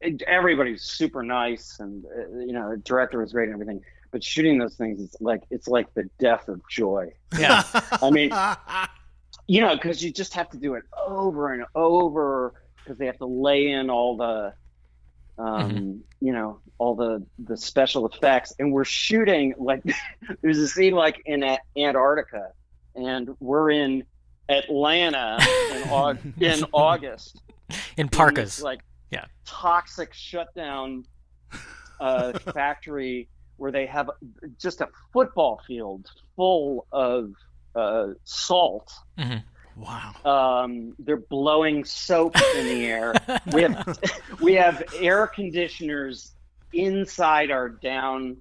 it, 0.00 0.22
everybody's 0.22 0.82
super 0.82 1.22
nice, 1.22 1.78
and 1.80 2.04
uh, 2.06 2.38
you 2.38 2.52
know, 2.52 2.70
the 2.70 2.76
director 2.78 3.18
was 3.18 3.32
great 3.32 3.48
and 3.48 3.54
everything. 3.54 3.80
But 4.10 4.22
shooting 4.22 4.58
those 4.58 4.76
things 4.76 5.00
is 5.00 5.16
like 5.20 5.42
it's 5.50 5.66
like 5.66 5.92
the 5.94 6.08
death 6.18 6.48
of 6.48 6.60
joy. 6.70 7.12
Yeah. 7.38 7.62
I 8.00 8.10
mean, 8.10 8.30
you 9.48 9.60
know, 9.60 9.74
because 9.74 10.02
you 10.02 10.12
just 10.12 10.34
have 10.34 10.48
to 10.50 10.56
do 10.56 10.74
it 10.74 10.84
over 11.06 11.52
and 11.52 11.64
over 11.74 12.54
because 12.76 12.98
they 12.98 13.06
have 13.06 13.18
to 13.18 13.26
lay 13.26 13.70
in 13.70 13.90
all 13.90 14.16
the, 14.16 14.52
um, 15.38 16.02
you 16.20 16.32
know, 16.32 16.60
all 16.78 16.94
the 16.94 17.24
the 17.38 17.56
special 17.56 18.06
effects, 18.06 18.52
and 18.58 18.72
we're 18.72 18.84
shooting 18.84 19.54
like 19.58 19.82
there's 20.42 20.58
a 20.58 20.68
scene 20.68 20.94
like 20.94 21.20
in 21.26 21.42
A- 21.42 21.58
Antarctica, 21.76 22.52
and 22.94 23.30
we're 23.40 23.70
in 23.70 24.04
Atlanta 24.48 25.38
in, 25.74 25.88
Au- 25.90 26.16
in 26.40 26.64
August. 26.72 27.40
In 27.70 27.76
in 27.96 28.08
parkas. 28.08 28.62
like 28.62 28.80
Yeah. 29.10 29.24
toxic 29.44 30.12
shutdown 30.12 31.04
uh, 32.00 32.32
factory 32.52 33.28
where 33.56 33.70
they 33.70 33.86
have 33.86 34.10
just 34.58 34.80
a 34.80 34.88
football 35.12 35.60
field 35.66 36.10
full 36.34 36.86
of 36.90 37.32
uh, 37.76 38.08
salt. 38.24 38.92
Wow. 39.76 40.14
Um, 40.24 40.94
they're 40.98 41.16
blowing 41.16 41.84
soap 41.84 42.36
in 42.56 42.66
the 42.66 42.86
air. 42.86 43.12
We 43.52 43.62
have 43.62 43.98
we 44.40 44.54
have 44.54 44.82
air 44.98 45.26
conditioners 45.26 46.32
inside 46.72 47.50
our 47.50 47.68
down 47.68 48.36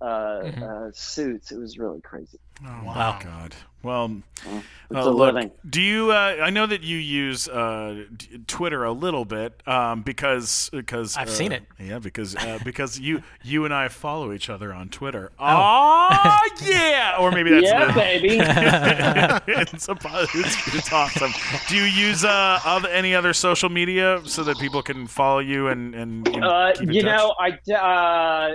uh, 0.00 0.04
uh, 0.04 0.90
suits. 0.92 1.52
It 1.52 1.58
was 1.58 1.78
really 1.78 2.00
crazy. 2.00 2.38
Oh 2.62 2.84
Wow. 2.84 3.16
my 3.18 3.24
god. 3.24 3.54
Well, 3.82 4.22
It's 4.46 4.64
uh, 4.94 5.10
look, 5.10 5.34
living. 5.34 5.50
do 5.68 5.82
you? 5.82 6.10
Uh, 6.10 6.36
I 6.40 6.48
know 6.48 6.64
that 6.66 6.82
you 6.82 6.96
use 6.96 7.46
uh, 7.48 8.04
Twitter 8.46 8.84
a 8.84 8.92
little 8.92 9.26
bit 9.26 9.60
um, 9.68 10.00
because 10.02 10.70
because 10.72 11.16
I've 11.18 11.28
uh, 11.28 11.32
seen 11.32 11.52
it. 11.52 11.64
Yeah, 11.78 11.98
because 11.98 12.34
uh, 12.34 12.58
because 12.64 12.98
you 12.98 13.22
you 13.42 13.66
and 13.66 13.74
I 13.74 13.88
follow 13.88 14.32
each 14.32 14.48
other 14.48 14.72
on 14.72 14.88
Twitter. 14.88 15.32
Oh. 15.38 16.08
Oh 16.12 16.48
yeah, 16.64 17.16
or 17.20 17.30
maybe 17.32 17.50
that's 17.50 17.66
Yeah, 17.66 17.86
the- 17.88 17.92
baby. 17.92 18.38
it's, 19.48 19.88
a, 19.88 19.96
it's, 20.34 20.74
it's 20.74 20.92
awesome. 20.92 21.32
Do 21.68 21.76
you 21.76 21.84
use 21.84 22.24
uh, 22.24 22.60
other, 22.64 22.88
any 22.88 23.14
other 23.14 23.34
social 23.34 23.68
media 23.68 24.22
so 24.24 24.44
that 24.44 24.58
people 24.58 24.82
can 24.82 25.06
follow 25.06 25.40
you 25.40 25.68
and 25.68 25.94
and 25.94 26.26
you 26.28 26.40
know, 26.40 26.48
Uh, 26.48 26.72
keep 26.72 26.88
in 26.88 26.94
you 26.94 27.02
touch? 27.02 27.18
know, 27.18 27.34
I 27.38 27.50
d- 27.50 27.74
uh, 27.74 28.54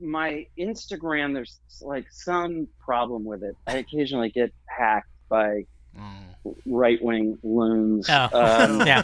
my 0.00 0.46
Instagram. 0.58 1.34
There's 1.34 1.60
like 1.80 2.06
some 2.10 2.68
problem 2.78 3.24
with 3.24 3.42
it. 3.42 3.56
I 3.66 3.76
occasionally 3.78 4.30
get 4.30 4.52
hacked 4.66 5.10
by 5.28 5.64
right 6.66 7.02
wing 7.02 7.38
loons. 7.42 8.08
Oh. 8.08 8.28
Um, 8.32 8.80
yeah. 8.86 9.02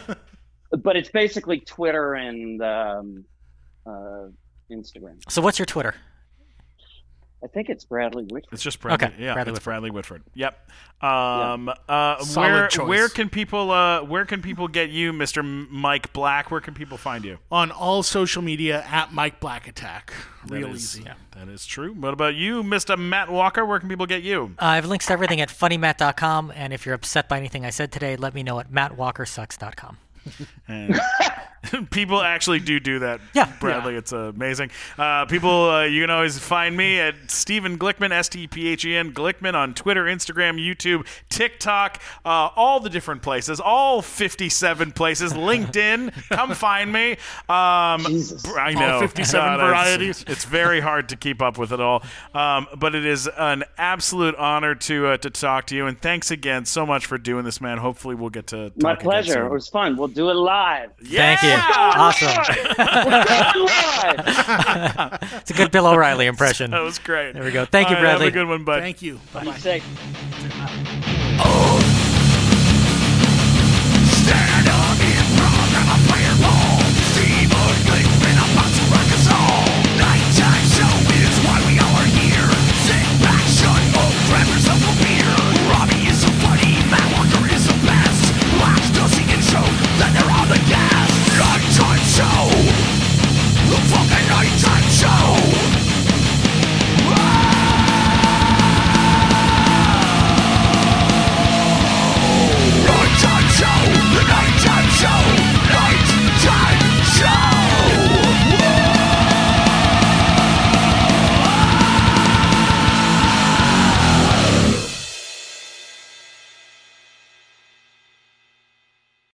but 0.71 0.97
it's 0.97 1.11
basically 1.11 1.61
Twitter 1.61 2.15
and 2.15 2.63
um, 2.63 3.25
uh, 3.87 4.29
Instagram. 4.71 5.21
So 5.29 5.43
what's 5.43 5.59
your 5.59 5.67
Twitter? 5.67 5.95
I 7.45 7.47
think 7.49 7.69
it's 7.69 7.85
Bradley 7.85 8.25
Whitford. 8.25 8.53
It's 8.55 8.63
just 8.63 8.81
Bradley. 8.81 9.07
Okay, 9.09 9.15
yeah, 9.23 9.35
Bradley 9.35 9.51
it's 9.53 9.57
Whitford. 9.59 9.65
Bradley 9.71 9.91
Whitford. 9.91 10.23
Yep. 10.33 10.71
Um, 11.03 11.69
uh, 11.89 12.19
Solid 12.25 12.51
where 12.53 12.69
choice. 12.69 12.89
where 12.89 13.09
can 13.11 13.29
people 13.29 13.71
uh, 13.71 14.03
where 14.03 14.25
can 14.25 14.41
people 14.41 14.67
get 14.67 14.89
you, 14.89 15.13
Mister 15.13 15.43
Mike 15.43 16.13
Black? 16.15 16.51
Where 16.51 16.63
can 16.63 16.73
people 16.73 16.97
find 16.97 17.23
you? 17.25 17.39
On 17.53 17.71
all 17.71 18.03
social 18.03 18.41
media 18.41 18.83
at 18.89 19.13
Mike 19.13 19.41
Black 19.41 19.69
Attack. 19.69 20.15
Real 20.49 20.69
That 20.69 20.75
is- 20.77 20.99
easy. 20.99 21.09
That 21.37 21.49
is 21.49 21.67
true. 21.67 21.93
What 21.93 22.15
about 22.15 22.35
you, 22.37 22.63
Mister 22.63 22.97
Matt 22.97 23.29
Walker? 23.31 23.67
Where 23.67 23.79
can 23.81 23.89
people 23.91 24.07
get 24.07 24.23
you? 24.23 24.55
Uh, 24.59 24.65
I 24.65 24.75
have 24.77 24.87
links 24.87 25.07
to 25.07 25.13
everything 25.13 25.41
at 25.43 25.51
funnymat.com, 25.51 26.53
and 26.55 26.73
if 26.73 26.87
you're 26.87 26.95
upset 26.95 27.29
by 27.29 27.37
anything 27.39 27.67
I 27.67 27.71
said 27.71 27.93
today, 27.93 28.17
let 28.17 28.35
me 28.35 28.43
know 28.43 28.59
at 28.61 28.71
mattwalkersucks.com. 28.73 29.99
And 30.69 30.99
people 31.91 32.21
actually 32.21 32.61
do 32.61 32.81
do 32.81 32.99
that. 33.01 33.21
Yeah. 33.35 33.51
Bradley, 33.61 33.95
it's 33.97 34.13
amazing. 34.13 34.71
Uh, 34.99 35.25
people, 35.27 35.71
uh, 35.71 35.85
you 35.85 36.03
can 36.03 36.11
always 36.11 36.39
find 36.39 36.77
me 36.77 37.01
at 37.01 37.15
Stephen 37.29 37.79
Glickman, 37.79 38.11
S 38.13 38.29
T 38.29 38.47
P 38.47 38.69
H 38.69 38.85
E 38.85 38.97
N 38.97 39.13
Glickman 39.13 39.55
on 39.55 39.75
Twitter, 39.75 40.05
Instagram, 40.05 40.59
YouTube, 40.65 41.07
TikTok, 41.29 42.01
uh, 42.25 42.29
all 42.57 42.81
the 42.81 42.91
different 42.91 43.23
places, 43.23 43.61
all 43.61 44.03
57 44.03 44.93
places. 44.93 45.33
LinkedIn, 45.45 46.13
come 46.31 46.55
find 46.55 46.93
me. 46.93 47.13
Um, 47.49 48.01
Jesus. 48.05 48.45
I 48.47 48.73
All 48.75 48.81
know 48.81 49.01
57 49.01 49.55
it's- 49.55 49.69
varieties. 49.69 50.25
It's, 50.35 50.45
very 50.45 50.81
hard 50.81 51.09
to 51.09 51.17
keep 51.17 51.41
up 51.43 51.59
with 51.59 51.73
it 51.73 51.81
all, 51.81 52.03
um, 52.35 52.67
but 52.77 52.95
it 52.95 53.05
is 53.07 53.27
an 53.39 53.65
absolute 53.79 54.35
honor 54.37 54.75
to 54.75 55.07
uh, 55.09 55.17
to 55.19 55.31
talk 55.31 55.67
to 55.69 55.75
you. 55.77 55.87
And 55.87 55.99
thanks 56.01 56.31
again 56.31 56.65
so 56.67 56.85
much 56.87 57.07
for 57.07 57.19
doing 57.19 57.45
this, 57.45 57.61
man. 57.61 57.79
Hopefully, 57.79 58.15
we'll 58.15 58.31
get 58.31 58.47
to 58.49 58.73
My 58.77 58.91
talk 58.91 59.01
again 59.01 59.11
pleasure. 59.11 59.33
soon. 59.35 59.47
It 59.47 59.51
was 59.51 59.69
fun. 59.69 59.97
We'll 59.97 60.09
do 60.09 60.31
it 60.31 60.35
live. 60.35 60.91
Thank 61.03 61.43
you. 61.43 61.54
Awesome. 61.55 62.29
it's 65.39 65.51
a 65.51 65.55
good 65.55 65.71
Bill 65.71 65.87
O'Reilly 65.87 66.27
impression. 66.27 66.71
That 66.71 66.83
was 66.83 66.99
great. 66.99 67.35
There 67.35 67.45
we 67.45 67.53
go. 67.53 67.65
Thank 67.65 67.91
you, 67.91 67.97
Bradley. 67.97 68.27
have 68.27 68.35
a 68.35 68.39
good 68.39 68.49
one, 68.49 68.65
bud. 68.65 68.81
Thank 68.81 69.03
you. 69.03 69.21
Bye. 69.33 69.45
Be. 69.45 69.83
Oh. 71.41 71.71